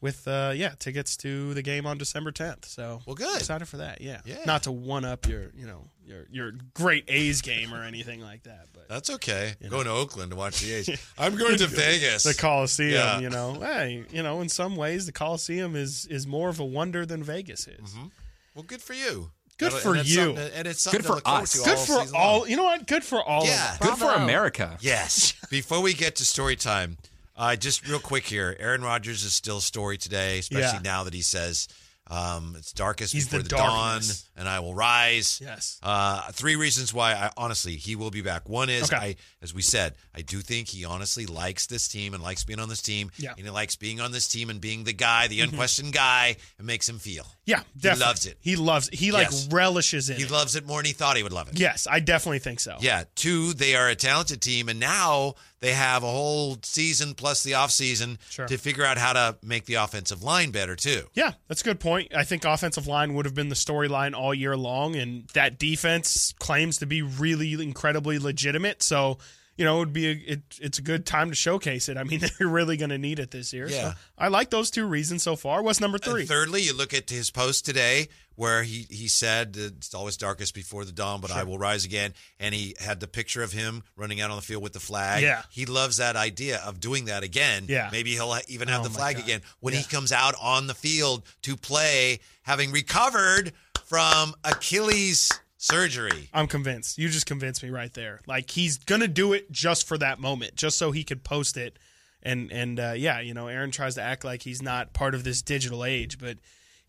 with 0.00 0.26
uh, 0.28 0.52
yeah 0.54 0.72
tickets 0.78 1.16
to 1.18 1.52
the 1.54 1.62
game 1.62 1.86
on 1.86 1.98
December 1.98 2.32
10th. 2.32 2.64
So 2.66 3.02
Well, 3.06 3.14
good. 3.16 3.36
excited 3.38 3.66
for 3.68 3.76
that. 3.78 4.00
Yeah, 4.00 4.20
Yeah. 4.24 4.44
not 4.46 4.62
to 4.64 4.72
one 4.72 5.04
up 5.04 5.26
your 5.28 5.50
you 5.56 5.66
know 5.66 5.84
your 6.04 6.26
your 6.30 6.52
great 6.74 7.04
A's 7.08 7.40
game 7.42 7.72
or 7.74 7.82
anything 7.84 8.20
like 8.20 8.42
that, 8.44 8.66
but 8.72 8.88
That's 8.88 9.10
okay. 9.10 9.54
Going 9.68 9.84
to 9.84 9.90
Oakland 9.92 10.30
to 10.32 10.36
watch 10.36 10.60
the 10.60 10.72
A's. 10.74 10.88
I'm 11.18 11.36
going 11.36 11.56
to 11.58 11.66
Vegas. 11.66 12.22
the 12.24 12.34
Coliseum. 12.34 12.92
Yeah. 12.92 13.20
You 13.20 13.30
know, 13.30 13.54
hey, 13.60 14.04
you 14.10 14.22
know, 14.22 14.40
in 14.40 14.48
some 14.48 14.74
ways, 14.76 15.06
the 15.06 15.12
Coliseum 15.12 15.76
is 15.76 16.06
is 16.06 16.26
more 16.26 16.48
of 16.48 16.58
a 16.60 16.64
wonder 16.64 17.04
than 17.06 17.22
Vegas 17.22 17.68
is. 17.68 17.90
Mm-hmm. 17.90 18.06
Well, 18.54 18.64
good 18.64 18.82
for 18.82 18.94
you. 18.94 19.30
Good 19.58 19.72
for 19.74 19.94
it's 19.94 20.08
you. 20.08 20.32
to- 20.34 20.56
and 20.56 20.66
it's 20.66 20.80
something 20.80 21.02
Good 21.02 21.06
for 21.06 21.14
look 21.16 21.22
us. 21.28 21.54
Good 21.62 21.76
all 21.76 21.84
for 21.84 22.16
all. 22.16 22.38
long. 22.40 22.48
You 22.48 22.56
know 22.56 22.64
what? 22.64 22.86
Good 22.86 23.04
for 23.04 23.22
all. 23.22 23.44
Yeah. 23.44 23.74
Of 23.74 23.82
us. 23.82 23.88
Good 23.90 23.98
for 23.98 24.10
America. 24.14 24.78
Yes. 24.80 25.34
Before 25.50 25.82
we 25.82 25.92
get 25.92 26.16
to 26.16 26.24
story 26.24 26.56
time, 26.56 26.96
uh, 27.40 27.56
just 27.56 27.88
real 27.88 27.98
quick 27.98 28.26
here. 28.26 28.54
Aaron 28.60 28.82
Rodgers 28.82 29.24
is 29.24 29.32
still 29.34 29.56
a 29.58 29.62
story 29.62 29.96
today, 29.98 30.38
especially 30.38 30.78
Yeah. 30.78 30.80
now 30.84 31.04
that 31.04 31.14
he 31.14 31.22
says 31.22 31.66
um, 32.12 32.56
it's 32.58 32.72
darkest 32.72 33.12
He's 33.12 33.26
before 33.26 33.38
the 33.38 33.44
the, 33.44 33.56
dawn, 33.56 34.00
and 34.36 34.48
I 34.48 34.58
will 34.58 34.74
rise. 34.74 35.38
Yes. 35.40 35.78
Uh, 35.80 36.22
three 36.32 36.56
reasons 36.56 36.92
why 36.92 37.12
I 37.12 37.30
honestly 37.36 37.76
he 37.76 37.94
will 37.94 38.10
be 38.10 38.20
back. 38.20 38.48
One 38.48 38.68
is 38.68 38.92
Okay. 38.92 38.96
I, 38.96 39.16
as 39.40 39.54
we 39.54 39.62
said, 39.62 39.94
I 40.12 40.22
do 40.22 40.38
think 40.40 40.66
he 40.66 40.84
honestly 40.84 41.26
likes 41.26 41.66
this 41.66 41.86
team 41.86 42.12
and 42.14 42.20
likes 42.20 42.42
being 42.42 42.58
on 42.58 42.68
this 42.68 42.82
team. 42.82 43.12
Yeah. 43.16 43.30
Mm-hmm. 43.30 43.38
And 43.38 43.46
he 43.46 43.50
likes 43.52 43.76
being 43.76 44.00
on 44.00 44.10
this 44.10 44.26
team 44.26 44.50
and 44.50 44.60
being 44.60 44.82
the 44.82 44.92
guy, 44.92 45.28
the 45.28 45.40
unquestioned 45.42 45.92
guy. 45.92 46.36
It 46.58 46.64
makes 46.64 46.88
him 46.88 46.98
feel. 46.98 47.26
Yeah, 47.46 47.62
definitely. 47.78 48.04
loves 48.06 48.26
it. 48.26 48.36
He 48.40 48.56
loves. 48.56 48.88
He 48.92 49.12
like 49.12 49.28
Yes. 49.30 49.48
relishes 49.52 50.10
it. 50.10 50.18
He 50.18 50.26
loves 50.26 50.56
it 50.56 50.66
more 50.66 50.78
than 50.80 50.86
he 50.86 50.92
thought 50.92 51.16
he 51.16 51.22
would 51.22 51.32
love 51.32 51.48
it. 51.48 51.60
Yes, 51.60 51.86
I 51.88 52.00
definitely 52.00 52.40
think 52.40 52.58
so. 52.58 52.76
Yeah. 52.80 53.04
Two, 53.14 53.52
they 53.52 53.76
are 53.76 53.88
a 53.88 53.94
talented 53.94 54.42
team, 54.42 54.68
and 54.68 54.80
now 54.80 55.34
they 55.60 55.72
have 55.72 56.02
a 56.02 56.06
whole 56.10 56.56
season 56.62 57.14
plus 57.14 57.42
the 57.42 57.54
off 57.54 57.70
season 57.70 58.18
Sure. 58.30 58.46
to 58.46 58.56
figure 58.56 58.84
out 58.84 58.96
how 58.98 59.12
to 59.12 59.36
make 59.42 59.66
the 59.66 59.74
offensive 59.74 60.22
line 60.22 60.50
better 60.50 60.74
too. 60.74 61.02
Yeah, 61.14 61.32
that's 61.48 61.60
a 61.60 61.64
good 61.64 61.80
point. 61.80 62.14
I 62.14 62.24
think 62.24 62.44
offensive 62.44 62.86
line 62.86 63.14
would 63.14 63.26
have 63.26 63.34
been 63.34 63.48
the 63.50 63.54
storyline 63.54 64.14
all 64.14 64.32
year 64.34 64.56
long, 64.56 64.96
and 64.96 65.28
that 65.34 65.58
defense 65.58 66.34
claims 66.38 66.78
to 66.78 66.86
be 66.86 67.02
really 67.02 67.52
incredibly 67.52 68.18
legitimate. 68.18 68.82
So, 68.82 69.18
you 69.60 69.66
know, 69.66 69.76
it 69.76 69.78
would 69.80 69.92
be 69.92 70.06
a, 70.06 70.12
it, 70.12 70.40
it's 70.58 70.78
a 70.78 70.82
good 70.82 71.04
time 71.04 71.28
to 71.28 71.34
showcase 71.34 71.90
it. 71.90 71.98
I 71.98 72.04
mean, 72.04 72.20
they're 72.38 72.48
really 72.48 72.78
going 72.78 72.88
to 72.88 72.96
need 72.96 73.18
it 73.18 73.30
this 73.30 73.52
year. 73.52 73.68
Yeah. 73.68 73.90
So 73.90 73.98
I 74.16 74.28
like 74.28 74.48
those 74.48 74.70
two 74.70 74.86
reasons 74.86 75.22
so 75.22 75.36
far. 75.36 75.62
What's 75.62 75.82
number 75.82 75.98
uh, 76.02 76.10
three? 76.10 76.20
And 76.22 76.28
thirdly, 76.30 76.62
you 76.62 76.74
look 76.74 76.94
at 76.94 77.10
his 77.10 77.30
post 77.30 77.66
today 77.66 78.08
where 78.36 78.62
he, 78.62 78.86
he 78.88 79.06
said 79.06 79.54
it's 79.58 79.92
always 79.92 80.16
darkest 80.16 80.54
before 80.54 80.86
the 80.86 80.92
dawn, 80.92 81.20
but 81.20 81.30
I 81.30 81.42
will 81.42 81.58
rise 81.58 81.84
again. 81.84 82.14
And 82.38 82.54
he 82.54 82.74
had 82.80 83.00
the 83.00 83.06
picture 83.06 83.42
of 83.42 83.52
him 83.52 83.82
running 83.96 84.22
out 84.22 84.30
on 84.30 84.36
the 84.36 84.42
field 84.42 84.62
with 84.62 84.72
the 84.72 84.80
flag. 84.80 85.22
Yeah. 85.22 85.42
He 85.50 85.66
loves 85.66 85.98
that 85.98 86.16
idea 86.16 86.62
of 86.64 86.80
doing 86.80 87.04
that 87.04 87.22
again. 87.22 87.66
Yeah. 87.68 87.90
Maybe 87.92 88.12
he'll 88.12 88.34
even 88.48 88.68
have 88.68 88.80
Oh 88.80 88.84
the 88.84 88.88
flag 88.90 89.16
God. 89.16 89.24
again 89.24 89.42
when 89.60 89.74
he 89.74 89.82
comes 89.82 90.10
out 90.10 90.34
on 90.40 90.68
the 90.68 90.74
field 90.74 91.22
to 91.42 91.54
play, 91.54 92.20
having 92.44 92.72
recovered 92.72 93.52
from 93.84 94.32
Achilles 94.42 95.30
surgery. 95.60 96.28
I'm 96.32 96.46
convinced. 96.46 96.98
You 96.98 97.08
just 97.08 97.26
convinced 97.26 97.62
me 97.62 97.70
right 97.70 97.92
there. 97.92 98.20
Like 98.26 98.50
he's 98.50 98.78
gonna 98.78 99.08
do 99.08 99.32
it 99.32 99.50
just 99.52 99.86
for 99.86 99.98
that 99.98 100.18
moment, 100.18 100.56
just 100.56 100.78
so 100.78 100.90
he 100.90 101.04
could 101.04 101.22
post 101.22 101.56
it. 101.56 101.78
And 102.22 102.50
and 102.50 102.80
uh, 102.80 102.94
yeah, 102.96 103.20
you 103.20 103.34
know, 103.34 103.48
Aaron 103.48 103.70
tries 103.70 103.94
to 103.94 104.02
act 104.02 104.24
like 104.24 104.42
he's 104.42 104.62
not 104.62 104.92
part 104.92 105.14
of 105.14 105.24
this 105.24 105.42
digital 105.42 105.84
age, 105.84 106.18
but 106.18 106.38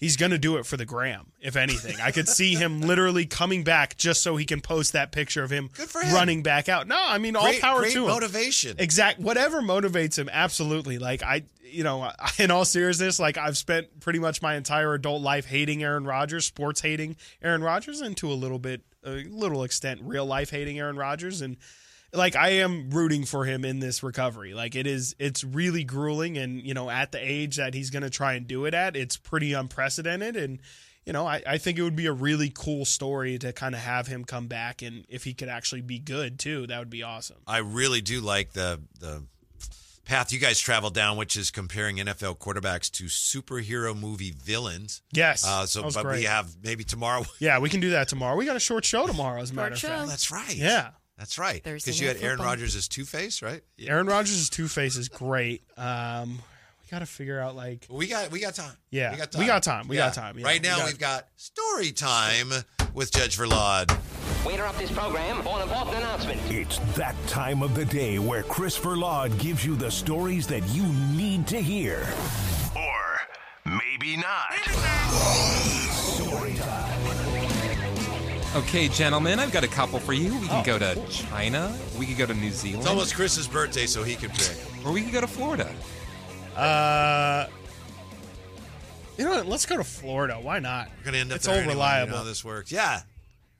he's 0.01 0.17
gonna 0.17 0.37
do 0.37 0.57
it 0.57 0.65
for 0.65 0.75
the 0.75 0.85
gram. 0.85 1.31
If 1.39 1.55
anything, 1.55 1.95
I 2.01 2.11
could 2.11 2.27
see 2.27 2.55
him 2.55 2.81
literally 2.81 3.25
coming 3.25 3.63
back 3.63 3.95
just 3.95 4.21
so 4.21 4.35
he 4.35 4.43
can 4.43 4.59
post 4.59 4.91
that 4.91 5.13
picture 5.13 5.43
of 5.43 5.49
him, 5.51 5.69
him. 5.77 6.13
running 6.13 6.43
back 6.43 6.67
out. 6.67 6.87
No, 6.87 6.97
I 6.99 7.17
mean 7.19 7.37
all 7.37 7.53
power 7.61 7.79
great 7.79 7.93
to 7.93 8.01
him. 8.03 8.09
motivation. 8.09 8.75
Exact. 8.79 9.19
Whatever 9.19 9.61
motivates 9.61 10.17
him, 10.17 10.27
absolutely. 10.29 10.97
Like 10.97 11.23
I, 11.23 11.43
you 11.63 11.83
know, 11.85 12.11
in 12.39 12.51
all 12.51 12.65
seriousness, 12.65 13.19
like 13.19 13.37
I've 13.37 13.57
spent 13.57 14.01
pretty 14.01 14.19
much 14.19 14.41
my 14.41 14.55
entire 14.55 14.93
adult 14.93 15.21
life 15.21 15.45
hating 15.45 15.83
Aaron 15.83 16.03
Rodgers, 16.03 16.45
sports 16.45 16.81
hating 16.81 17.15
Aaron 17.41 17.63
Rodgers, 17.63 18.01
and 18.01 18.17
to 18.17 18.29
a 18.29 18.33
little 18.33 18.59
bit, 18.59 18.81
a 19.05 19.23
little 19.23 19.63
extent, 19.63 20.01
real 20.03 20.25
life 20.25 20.49
hating 20.49 20.79
Aaron 20.79 20.97
Rodgers, 20.97 21.41
and 21.41 21.55
like 22.13 22.35
I 22.35 22.49
am 22.49 22.89
rooting 22.89 23.25
for 23.25 23.45
him 23.45 23.63
in 23.63 23.79
this 23.79 24.03
recovery. 24.03 24.53
Like 24.53 24.75
it 24.75 24.87
is, 24.87 25.15
it's 25.19 25.43
really 25.43 25.83
grueling, 25.83 26.37
and 26.37 26.61
you 26.61 26.73
know, 26.73 26.89
at 26.89 27.11
the 27.11 27.19
age 27.19 27.57
that 27.57 27.73
he's 27.73 27.89
going 27.89 28.03
to 28.03 28.09
try 28.09 28.33
and 28.33 28.47
do 28.47 28.65
it 28.65 28.73
at, 28.73 28.95
it's 28.95 29.17
pretty 29.17 29.53
unprecedented, 29.53 30.35
and. 30.35 30.59
You 31.03 31.13
know, 31.13 31.25
I, 31.25 31.41
I 31.47 31.57
think 31.57 31.79
it 31.79 31.81
would 31.81 31.95
be 31.95 32.05
a 32.05 32.13
really 32.13 32.51
cool 32.53 32.85
story 32.85 33.39
to 33.39 33.51
kind 33.53 33.73
of 33.73 33.81
have 33.81 34.05
him 34.05 34.23
come 34.23 34.45
back, 34.45 34.83
and 34.83 35.03
if 35.09 35.23
he 35.23 35.33
could 35.33 35.49
actually 35.49 35.81
be 35.81 35.97
good 35.97 36.37
too, 36.37 36.67
that 36.67 36.77
would 36.77 36.91
be 36.91 37.01
awesome. 37.01 37.37
I 37.47 37.57
really 37.57 38.01
do 38.01 38.21
like 38.21 38.53
the 38.53 38.79
the 38.99 39.23
path 40.05 40.31
you 40.31 40.37
guys 40.37 40.59
traveled 40.59 40.93
down, 40.93 41.17
which 41.17 41.35
is 41.35 41.49
comparing 41.49 41.97
NFL 41.97 42.37
quarterbacks 42.37 42.91
to 42.91 43.05
superhero 43.05 43.99
movie 43.99 44.31
villains. 44.43 45.01
Yes, 45.11 45.43
Uh, 45.43 45.65
so, 45.65 45.79
that 45.79 45.85
was 45.87 45.95
but 45.95 46.05
we 46.05 46.23
have 46.25 46.55
maybe 46.63 46.83
tomorrow. 46.83 47.25
Yeah, 47.39 47.57
we 47.57 47.69
can 47.69 47.79
do 47.79 47.89
that 47.89 48.07
tomorrow. 48.07 48.35
We 48.35 48.45
got 48.45 48.55
a 48.55 48.59
short 48.59 48.85
show 48.85 49.07
tomorrow, 49.07 49.41
as 49.41 49.49
a 49.49 49.55
matter 49.55 49.73
of 49.73 49.79
show. 49.79 49.87
fact. 49.87 50.07
That's 50.07 50.29
right. 50.31 50.55
Yeah. 50.55 50.91
That's 51.21 51.37
right. 51.37 51.63
Because 51.63 52.01
you 52.01 52.07
Night 52.07 52.15
had 52.15 52.23
Aaron 52.25 52.37
Football. 52.37 52.51
Rodgers 52.53 52.75
as 52.75 52.87
Two 52.87 53.05
Face, 53.05 53.43
right? 53.43 53.61
Yeah. 53.77 53.91
Aaron 53.91 54.07
Rodgers' 54.07 54.39
as 54.39 54.49
Two 54.49 54.67
Face 54.67 54.95
is 54.97 55.07
great. 55.07 55.61
Um, 55.77 56.39
we 56.81 56.89
got 56.89 56.99
to 56.99 57.05
figure 57.05 57.39
out 57.39 57.55
like 57.55 57.85
We 57.91 58.07
got 58.07 58.31
we 58.31 58.39
got 58.39 58.55
time. 58.55 58.75
Yeah, 58.89 59.11
we 59.11 59.17
got 59.17 59.31
time. 59.31 59.39
we 59.39 59.45
got 59.45 59.61
time. 59.61 59.87
We 59.87 59.95
got 59.97 60.13
time, 60.15 60.39
yeah. 60.39 60.45
right 60.47 60.59
We 60.59 60.67
now 60.67 60.77
got- 60.77 60.87
we've 60.87 60.97
got 60.99 61.27
story 61.35 61.91
time 61.91 62.51
with 62.95 63.11
Judge 63.11 63.37
Verlod. 63.37 63.95
We 64.47 64.53
interrupt 64.55 64.79
this 64.79 64.91
program 64.91 65.43
for 65.43 65.57
an 65.57 65.61
important 65.61 65.97
announcement. 65.97 66.41
It's 66.49 66.79
that 66.95 67.15
time 67.27 67.61
of 67.61 67.75
the 67.75 67.85
day 67.85 68.17
where 68.17 68.41
Chris 68.41 68.79
Verlod 68.79 69.37
gives 69.39 69.63
you 69.63 69.75
the 69.75 69.91
stories 69.91 70.47
that 70.47 70.67
you 70.69 70.87
need 71.15 71.45
to 71.49 71.61
hear. 71.61 71.99
Or 72.75 73.19
maybe 73.65 74.17
not. 74.17 74.53
Story 74.63 75.50
Okay, 78.53 78.89
gentlemen, 78.89 79.39
I've 79.39 79.53
got 79.53 79.63
a 79.63 79.67
couple 79.67 79.97
for 79.99 80.11
you. 80.11 80.37
We 80.39 80.47
can 80.47 80.63
go 80.65 80.77
to 80.77 81.01
China. 81.09 81.73
We 81.97 82.05
could 82.05 82.17
go 82.17 82.25
to 82.25 82.33
New 82.33 82.51
Zealand. 82.51 82.79
It's 82.81 82.87
almost 82.89 83.15
Chris's 83.15 83.47
birthday, 83.47 83.85
so 83.85 84.03
he 84.03 84.15
could 84.15 84.31
pick. 84.31 84.57
or 84.85 84.91
we 84.91 85.03
could 85.03 85.13
go 85.13 85.21
to 85.21 85.27
Florida. 85.27 85.73
uh, 86.57 87.47
you 89.17 89.23
know 89.23 89.31
what? 89.31 89.45
Let's 89.45 89.65
go 89.65 89.77
to 89.77 89.83
Florida. 89.85 90.33
Why 90.41 90.59
not? 90.59 90.89
We're 90.97 91.05
gonna 91.05 91.17
end 91.19 91.31
up 91.31 91.37
It's 91.37 91.45
there 91.45 91.53
all 91.55 91.59
anyway, 91.59 91.75
reliable. 91.75 92.07
You 92.07 92.11
know 92.11 92.17
how 92.19 92.23
this 92.25 92.43
works. 92.43 92.71
Yeah. 92.73 93.01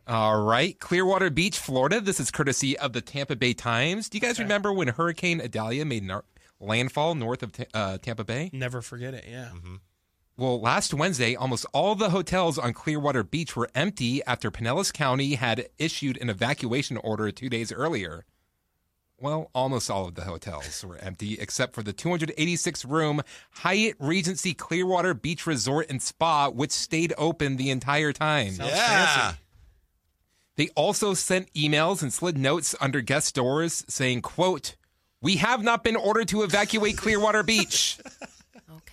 All 0.08 0.44
right, 0.44 0.78
Clearwater 0.80 1.30
Beach, 1.30 1.58
Florida. 1.58 2.02
This 2.02 2.20
is 2.20 2.30
courtesy 2.30 2.78
of 2.78 2.92
the 2.92 3.02
Tampa 3.02 3.36
Bay 3.38 3.54
Times. 3.54 4.10
Do 4.10 4.18
you 4.18 4.22
guys 4.22 4.40
remember 4.40 4.74
when 4.74 4.90
Hurricane 4.90 5.40
Idalia 5.40 5.86
made 5.86 6.04
nar- 6.04 6.26
landfall 6.60 7.16
north 7.16 7.44
of 7.44 7.54
Ta- 7.54 7.64
uh, 7.74 7.98
Tampa 8.00 8.26
Bay? 8.26 8.50
Never 8.52 8.82
forget 8.82 9.14
it. 9.14 9.26
Yeah. 9.30 9.50
Mm-hmm. 9.54 9.76
Well, 10.42 10.60
last 10.60 10.92
Wednesday, 10.92 11.36
almost 11.36 11.68
all 11.72 11.94
the 11.94 12.10
hotels 12.10 12.58
on 12.58 12.74
Clearwater 12.74 13.22
Beach 13.22 13.56
were 13.56 13.70
empty 13.76 14.24
after 14.26 14.50
Pinellas 14.50 14.92
County 14.92 15.36
had 15.36 15.70
issued 15.78 16.18
an 16.18 16.32
evacuation 16.32 16.98
order 16.98 17.30
two 17.32 17.48
days 17.48 17.72
earlier. 17.72 18.26
Well, 19.20 19.52
almost 19.54 19.92
all 19.92 20.08
of 20.08 20.16
the 20.16 20.24
hotels 20.24 20.84
were 20.84 20.98
empty 20.98 21.38
except 21.40 21.76
for 21.76 21.84
the 21.84 21.94
286 21.94 22.86
room 22.86 23.22
Hyatt 23.52 23.98
Regency 24.00 24.56
Clearwater 24.56 25.14
Beach 25.14 25.46
Resort 25.46 25.92
and 25.92 26.02
Spa, 26.02 26.50
which 26.50 26.72
stayed 26.72 27.14
open 27.20 27.58
the 27.58 27.70
entire 27.70 28.12
time. 28.12 28.54
Sounds 28.54 28.72
yeah. 28.72 29.34
They 30.56 30.70
also 30.70 31.14
sent 31.14 31.54
emails 31.54 32.02
and 32.02 32.12
slid 32.12 32.36
notes 32.36 32.74
under 32.82 33.02
guest 33.02 33.36
doors 33.36 33.86
saying, 33.88 34.24
quote, 34.24 34.76
we 35.22 35.36
have 35.36 35.62
not 35.62 35.84
been 35.84 35.96
ordered 35.96 36.30
to 36.30 36.42
evacuate 36.42 36.98
Clearwater 36.98 37.44
Beach. 37.44 38.00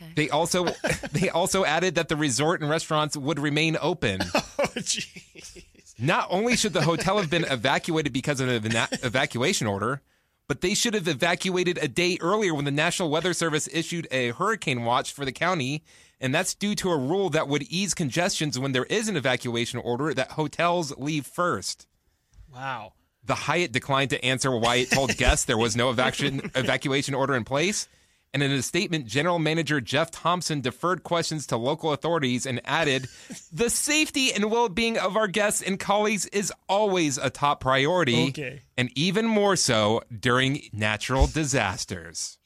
Okay. 0.00 0.12
They 0.14 0.30
also 0.30 0.66
they 1.12 1.28
also 1.28 1.64
added 1.64 1.96
that 1.96 2.08
the 2.08 2.16
resort 2.16 2.60
and 2.60 2.70
restaurants 2.70 3.16
would 3.16 3.38
remain 3.38 3.76
open. 3.80 4.20
Oh, 4.60 4.64
jeez. 4.80 5.64
Not 6.00 6.26
only 6.30 6.56
should 6.56 6.72
the 6.72 6.82
hotel 6.82 7.18
have 7.18 7.30
been 7.30 7.44
evacuated 7.44 8.12
because 8.12 8.40
of 8.40 8.48
an 8.48 8.64
eva- 8.66 8.88
evacuation 9.04 9.68
order, 9.68 10.02
but 10.48 10.60
they 10.62 10.74
should 10.74 10.94
have 10.94 11.06
evacuated 11.06 11.78
a 11.78 11.86
day 11.86 12.18
earlier 12.20 12.52
when 12.54 12.64
the 12.64 12.70
National 12.72 13.08
Weather 13.08 13.32
Service 13.32 13.68
issued 13.72 14.08
a 14.10 14.30
hurricane 14.30 14.84
watch 14.84 15.12
for 15.12 15.24
the 15.24 15.30
county, 15.32 15.84
and 16.20 16.34
that's 16.34 16.54
due 16.54 16.74
to 16.76 16.90
a 16.90 16.96
rule 16.96 17.30
that 17.30 17.46
would 17.46 17.62
ease 17.64 17.94
congestions 17.94 18.58
when 18.58 18.72
there 18.72 18.84
is 18.84 19.08
an 19.08 19.16
evacuation 19.16 19.78
order 19.78 20.12
that 20.12 20.32
hotels 20.32 20.92
leave 20.98 21.24
first. 21.26 21.86
Wow. 22.52 22.94
The 23.24 23.34
Hyatt 23.34 23.72
declined 23.72 24.10
to 24.10 24.24
answer 24.24 24.56
why 24.56 24.76
it 24.76 24.90
told 24.90 25.16
guests 25.16 25.44
there 25.44 25.58
was 25.58 25.76
no 25.76 25.90
evacuation 25.90 26.50
evacuation 26.54 27.14
order 27.14 27.34
in 27.36 27.44
place. 27.44 27.88
And 28.34 28.42
in 28.42 28.52
a 28.52 28.62
statement, 28.62 29.06
General 29.06 29.38
Manager 29.38 29.80
Jeff 29.80 30.10
Thompson 30.10 30.60
deferred 30.60 31.02
questions 31.02 31.46
to 31.46 31.56
local 31.56 31.92
authorities 31.92 32.44
and 32.44 32.60
added, 32.64 33.08
"The 33.50 33.70
safety 33.70 34.32
and 34.34 34.50
well-being 34.50 34.98
of 34.98 35.16
our 35.16 35.28
guests 35.28 35.62
and 35.62 35.78
colleagues 35.80 36.26
is 36.26 36.52
always 36.68 37.16
a 37.16 37.30
top 37.30 37.60
priority, 37.60 38.28
Okay. 38.28 38.60
and 38.76 38.90
even 38.94 39.26
more 39.26 39.56
so 39.56 40.02
during 40.20 40.68
natural 40.72 41.26
disasters." 41.26 42.36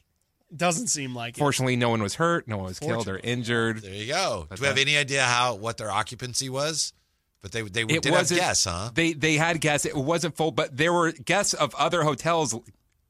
Doesn't 0.54 0.88
seem 0.88 1.14
like 1.16 1.36
it. 1.36 1.40
Fortunately, 1.40 1.76
no 1.76 1.88
one 1.88 2.02
was 2.02 2.14
hurt, 2.16 2.46
no 2.46 2.58
one 2.58 2.66
was 2.66 2.78
killed 2.78 3.08
or 3.08 3.18
injured. 3.18 3.82
There 3.82 3.92
you 3.92 4.06
go. 4.06 4.46
But 4.48 4.56
Do 4.56 4.62
we 4.62 4.68
have 4.68 4.78
any 4.78 4.96
idea 4.96 5.24
how 5.24 5.54
what 5.54 5.78
their 5.78 5.90
occupancy 5.90 6.48
was? 6.48 6.92
But 7.40 7.50
they 7.52 7.62
they 7.62 7.82
It 7.82 8.02
did 8.02 8.14
have 8.14 8.28
guests, 8.28 8.66
huh? 8.66 8.90
They 8.94 9.14
they 9.14 9.34
had 9.36 9.60
guests. 9.60 9.84
It 9.84 9.96
wasn't 9.96 10.36
full, 10.36 10.52
but 10.52 10.76
there 10.76 10.92
were 10.92 11.10
guests 11.10 11.54
of 11.54 11.74
other 11.74 12.04
hotels 12.04 12.54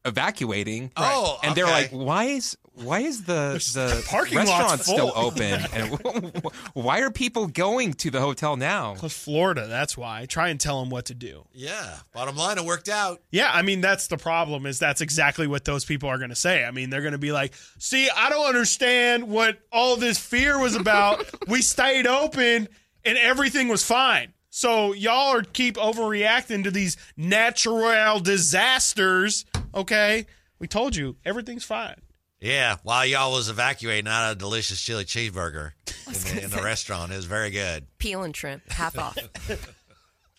evacuating. 0.05 0.91
Oh, 0.97 1.39
and 1.43 1.55
they're 1.55 1.67
like, 1.67 1.91
"Why 1.91 2.25
is 2.25 2.57
why 2.75 3.01
is 3.01 3.25
the 3.25 3.55
the 3.75 4.05
parking 4.09 4.39
restaurant 4.39 4.81
still 4.81 5.13
open? 5.15 5.61
and 5.73 5.91
why 6.75 7.01
are 7.01 7.11
people 7.11 7.47
going 7.47 7.95
to 7.95 8.11
the 8.11 8.21
hotel 8.21 8.57
now?" 8.57 8.95
Plus 8.95 9.13
Florida, 9.13 9.67
that's 9.67 9.97
why. 9.97 10.27
Try 10.27 10.49
and 10.49 10.61
tell 10.61 10.81
them 10.81 10.91
what 10.91 11.07
to 11.07 11.15
do. 11.15 11.45
Yeah. 11.53 11.99
Bottom 12.13 12.37
line, 12.37 12.59
it 12.59 12.65
worked 12.65 12.89
out. 12.89 13.21
Yeah, 13.31 13.51
I 13.53 13.63
mean 13.63 13.81
that's 13.81 14.07
the 14.07 14.17
problem 14.17 14.67
is 14.67 14.79
that's 14.79 15.01
exactly 15.01 15.47
what 15.47 15.65
those 15.65 15.85
people 15.85 16.09
are 16.09 16.19
going 16.19 16.31
to 16.31 16.37
say. 16.37 16.65
I 16.65 16.71
mean, 16.71 16.91
they're 16.91 17.03
going 17.03 17.13
to 17.13 17.19
be 17.19 17.33
like, 17.33 17.55
"See, 17.79 18.09
I 18.15 18.31
don't 18.31 18.47
understand 18.47 19.29
what 19.29 19.59
all 19.73 19.97
this 19.97 20.19
fear 20.19 20.59
was 20.59 20.75
about. 20.75 21.25
we 21.49 21.63
stayed 21.63 22.07
open 22.07 22.69
and 23.05 23.19
everything 23.19 23.69
was 23.69 23.85
fine." 23.85 24.33
So 24.55 24.93
y'all 24.93 25.35
are 25.35 25.43
keep 25.43 25.77
overreacting 25.77 26.65
to 26.65 26.71
these 26.71 26.99
natural 27.17 28.21
disasters, 28.21 29.47
okay? 29.75 30.27
We 30.59 30.69
told 30.69 30.95
you 30.95 31.17
everything's 31.25 31.65
fine. 31.65 31.97
Yeah. 32.43 32.77
While 32.83 33.07
y'all 33.07 33.33
was 33.33 33.49
evacuating, 33.49 34.09
I 34.09 34.27
had 34.27 34.33
a 34.33 34.39
delicious 34.39 34.81
chili 34.81 35.05
cheeseburger 35.05 35.73
in 36.07 36.13
the, 36.13 36.45
in 36.45 36.51
the 36.51 36.63
restaurant. 36.63 37.13
It 37.13 37.17
was 37.17 37.25
very 37.25 37.51
good. 37.51 37.87
Peel 37.99 38.23
and 38.23 38.35
trim, 38.35 38.61
half 38.69 38.99
off. 38.99 39.17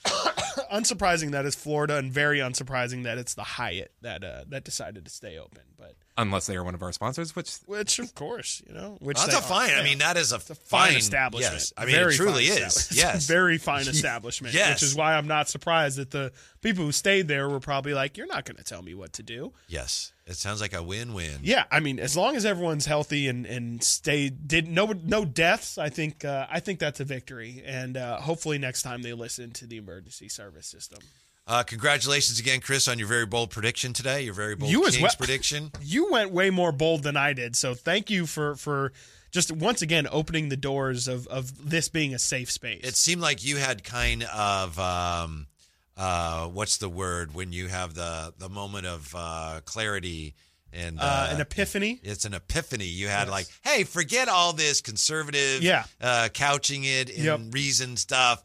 Unsurprising 0.72 1.32
that 1.32 1.46
it's 1.46 1.56
Florida, 1.56 1.98
and 1.98 2.12
very 2.12 2.40
unsurprising 2.40 3.04
that 3.04 3.18
it's 3.18 3.36
the 3.36 3.44
Hyatt 3.44 3.94
that 4.02 4.24
uh, 4.24 4.44
that 4.50 4.66
decided 4.66 5.06
to 5.06 5.12
stay 5.12 5.38
open. 5.38 5.62
But 5.78 5.96
Unless 6.16 6.46
they 6.46 6.56
are 6.56 6.64
one 6.64 6.76
of 6.76 6.84
our 6.84 6.92
sponsors, 6.92 7.36
which 7.36 7.56
which, 7.66 7.98
of 7.98 8.14
course, 8.14 8.62
you 8.68 8.74
know, 8.74 8.98
which 9.02 9.18
That's 9.18 9.36
a 9.36 9.42
fine. 9.42 9.72
are. 9.72 9.78
I 9.78 9.84
mean, 9.84 9.98
that 9.98 10.16
is 10.16 10.32
a, 10.32 10.38
fine 10.38 10.56
fine 10.90 10.96
establishment. 10.96 11.56
Yes. 11.56 11.74
I 11.76 11.86
mean, 11.86 11.96
Very 11.96 12.14
it 12.14 12.18
truly 12.18 12.44
is. 12.46 12.92
Yes. 12.96 13.26
Very 13.26 13.58
fine 13.58 13.88
establishment. 13.88 14.54
Yes. 14.54 14.76
Which 14.76 14.84
is 14.84 14.96
why 14.96 15.16
I'm 15.16 15.26
not 15.28 15.50
surprised 15.50 15.98
that 15.98 16.12
the 16.12 16.32
people 16.62 16.86
who 16.86 16.92
stayed 16.92 17.28
there 17.28 17.50
were 17.50 17.60
probably 17.60 17.96
like, 17.96 18.16
"You're 18.16 18.28
not 18.28 18.46
going 18.46 18.58
to 18.58 18.64
tell 18.64 18.84
me 18.84 18.94
what 18.94 19.14
to 19.14 19.24
do." 19.24 19.54
yes. 19.68 20.12
It 20.26 20.36
sounds 20.38 20.62
like 20.62 20.74
a 20.74 20.82
win-win. 20.82 21.40
Yeah, 21.42 21.66
I 21.70 21.82
mean, 21.82 22.00
as 22.00 22.16
long 22.16 22.38
as 22.38 22.46
everyone's 22.46 22.86
healthy 22.86 23.28
and 23.28 23.46
and 23.46 23.84
stay 23.84 24.30
did 24.30 24.70
no 24.70 24.86
no 25.04 25.26
deaths, 25.26 25.78
I 25.78 25.90
think 25.90 26.24
uh, 26.24 26.48
I 26.50 26.62
think 26.62 26.80
that's 26.80 27.02
a 27.02 27.04
victory. 27.04 27.62
And 27.66 27.98
uh, 27.98 28.22
hopefully 28.22 28.58
next 28.58 28.84
time 28.84 29.02
they 29.02 29.12
listen 29.12 29.52
to 29.52 29.68
the 29.68 29.76
emergency 29.76 30.30
service 30.30 30.66
system. 30.68 31.00
Uh, 31.46 31.62
congratulations 31.64 32.40
again, 32.40 32.62
Chris, 32.62 32.88
on 32.88 32.98
your 32.98 33.08
very 33.08 33.26
bold 33.26 33.50
prediction 33.50 33.92
today. 33.92 34.22
Your 34.22 34.34
very 34.34 34.56
bold 34.56 34.72
You 34.72 34.84
Kings 34.84 35.02
well. 35.02 35.12
prediction. 35.18 35.72
You 35.82 36.10
went 36.12 36.32
way 36.32 36.50
more 36.50 36.72
bold 36.72 37.04
than 37.04 37.18
I 37.18 37.34
did, 37.34 37.56
so 37.56 37.74
thank 37.74 38.10
you 38.10 38.26
for 38.26 38.56
for 38.56 38.94
just 39.32 39.52
once 39.52 39.82
again 39.82 40.08
opening 40.10 40.48
the 40.50 40.56
doors 40.58 41.08
of 41.08 41.28
of 41.28 41.70
this 41.70 41.90
being 41.90 42.14
a 42.14 42.20
safe 42.20 42.50
space. 42.50 42.82
It 42.86 42.96
seemed 42.96 43.22
like 43.22 43.44
you 43.44 43.58
had 43.58 43.84
kind 43.84 44.24
of 44.24 44.80
um, 44.80 45.48
uh, 45.98 46.48
what's 46.48 46.78
the 46.78 46.88
word 46.90 47.34
when 47.36 47.52
you 47.52 47.68
have 47.68 47.94
the 47.94 48.34
the 48.38 48.48
moment 48.50 48.86
of 48.86 49.14
uh, 49.14 49.60
clarity 49.66 50.36
and 50.72 50.98
uh, 51.00 51.04
uh, 51.04 51.30
an 51.36 51.42
epiphany. 51.42 52.00
It's 52.04 52.24
an 52.24 52.34
epiphany. 52.34 52.86
You 52.86 53.10
had 53.10 53.28
like, 53.28 53.48
hey, 53.64 53.84
forget 53.84 54.30
all 54.30 54.54
this 54.54 54.80
conservative, 54.82 55.62
Yeah. 55.62 55.84
uh, 56.00 56.30
couching 56.34 56.86
it 56.86 57.10
in 57.10 57.26
Yep. 57.26 57.40
reason 57.52 57.98
stuff. 57.98 58.42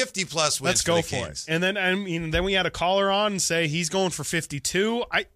Fifty 0.00 0.24
plus 0.24 0.60
wins 0.60 0.70
Let's 0.70 0.82
for 0.82 0.86
go 0.88 0.96
the 0.96 1.02
for 1.02 1.08
Kings. 1.08 1.46
it. 1.48 1.52
And 1.52 1.62
then 1.62 1.76
I 1.76 1.94
mean, 1.94 2.30
then 2.30 2.44
we 2.44 2.52
had 2.52 2.66
a 2.66 2.70
caller 2.70 3.10
on 3.10 3.32
and 3.32 3.42
say 3.42 3.68
he's 3.68 3.88
going 3.88 4.10
for 4.10 4.24
52. 4.24 5.04
I, 5.10 5.26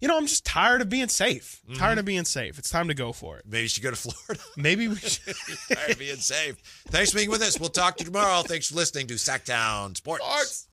you 0.00 0.08
know, 0.08 0.16
I'm 0.16 0.26
just 0.26 0.44
tired 0.44 0.82
of 0.82 0.88
being 0.88 1.08
safe. 1.08 1.62
Mm-hmm. 1.66 1.78
Tired 1.78 1.98
of 1.98 2.04
being 2.04 2.24
safe. 2.24 2.58
It's 2.58 2.68
time 2.70 2.88
to 2.88 2.94
go 2.94 3.12
for 3.12 3.38
it. 3.38 3.44
Maybe 3.46 3.62
you 3.62 3.68
should 3.68 3.82
go 3.82 3.90
to 3.90 3.96
Florida. 3.96 4.42
Maybe 4.56 4.88
we 4.88 4.96
should. 4.96 5.34
Tired 5.74 5.90
of 5.92 5.98
being 5.98 6.16
safe. 6.16 6.56
Thanks 6.88 7.10
for 7.12 7.16
being 7.18 7.30
with 7.30 7.40
us. 7.42 7.58
We'll 7.58 7.70
talk 7.70 7.96
to 7.96 8.04
you 8.04 8.10
tomorrow. 8.10 8.42
Thanks 8.42 8.68
for 8.68 8.74
listening 8.76 9.06
to 9.08 9.14
Sacktown 9.14 9.96
Sports. 9.96 10.64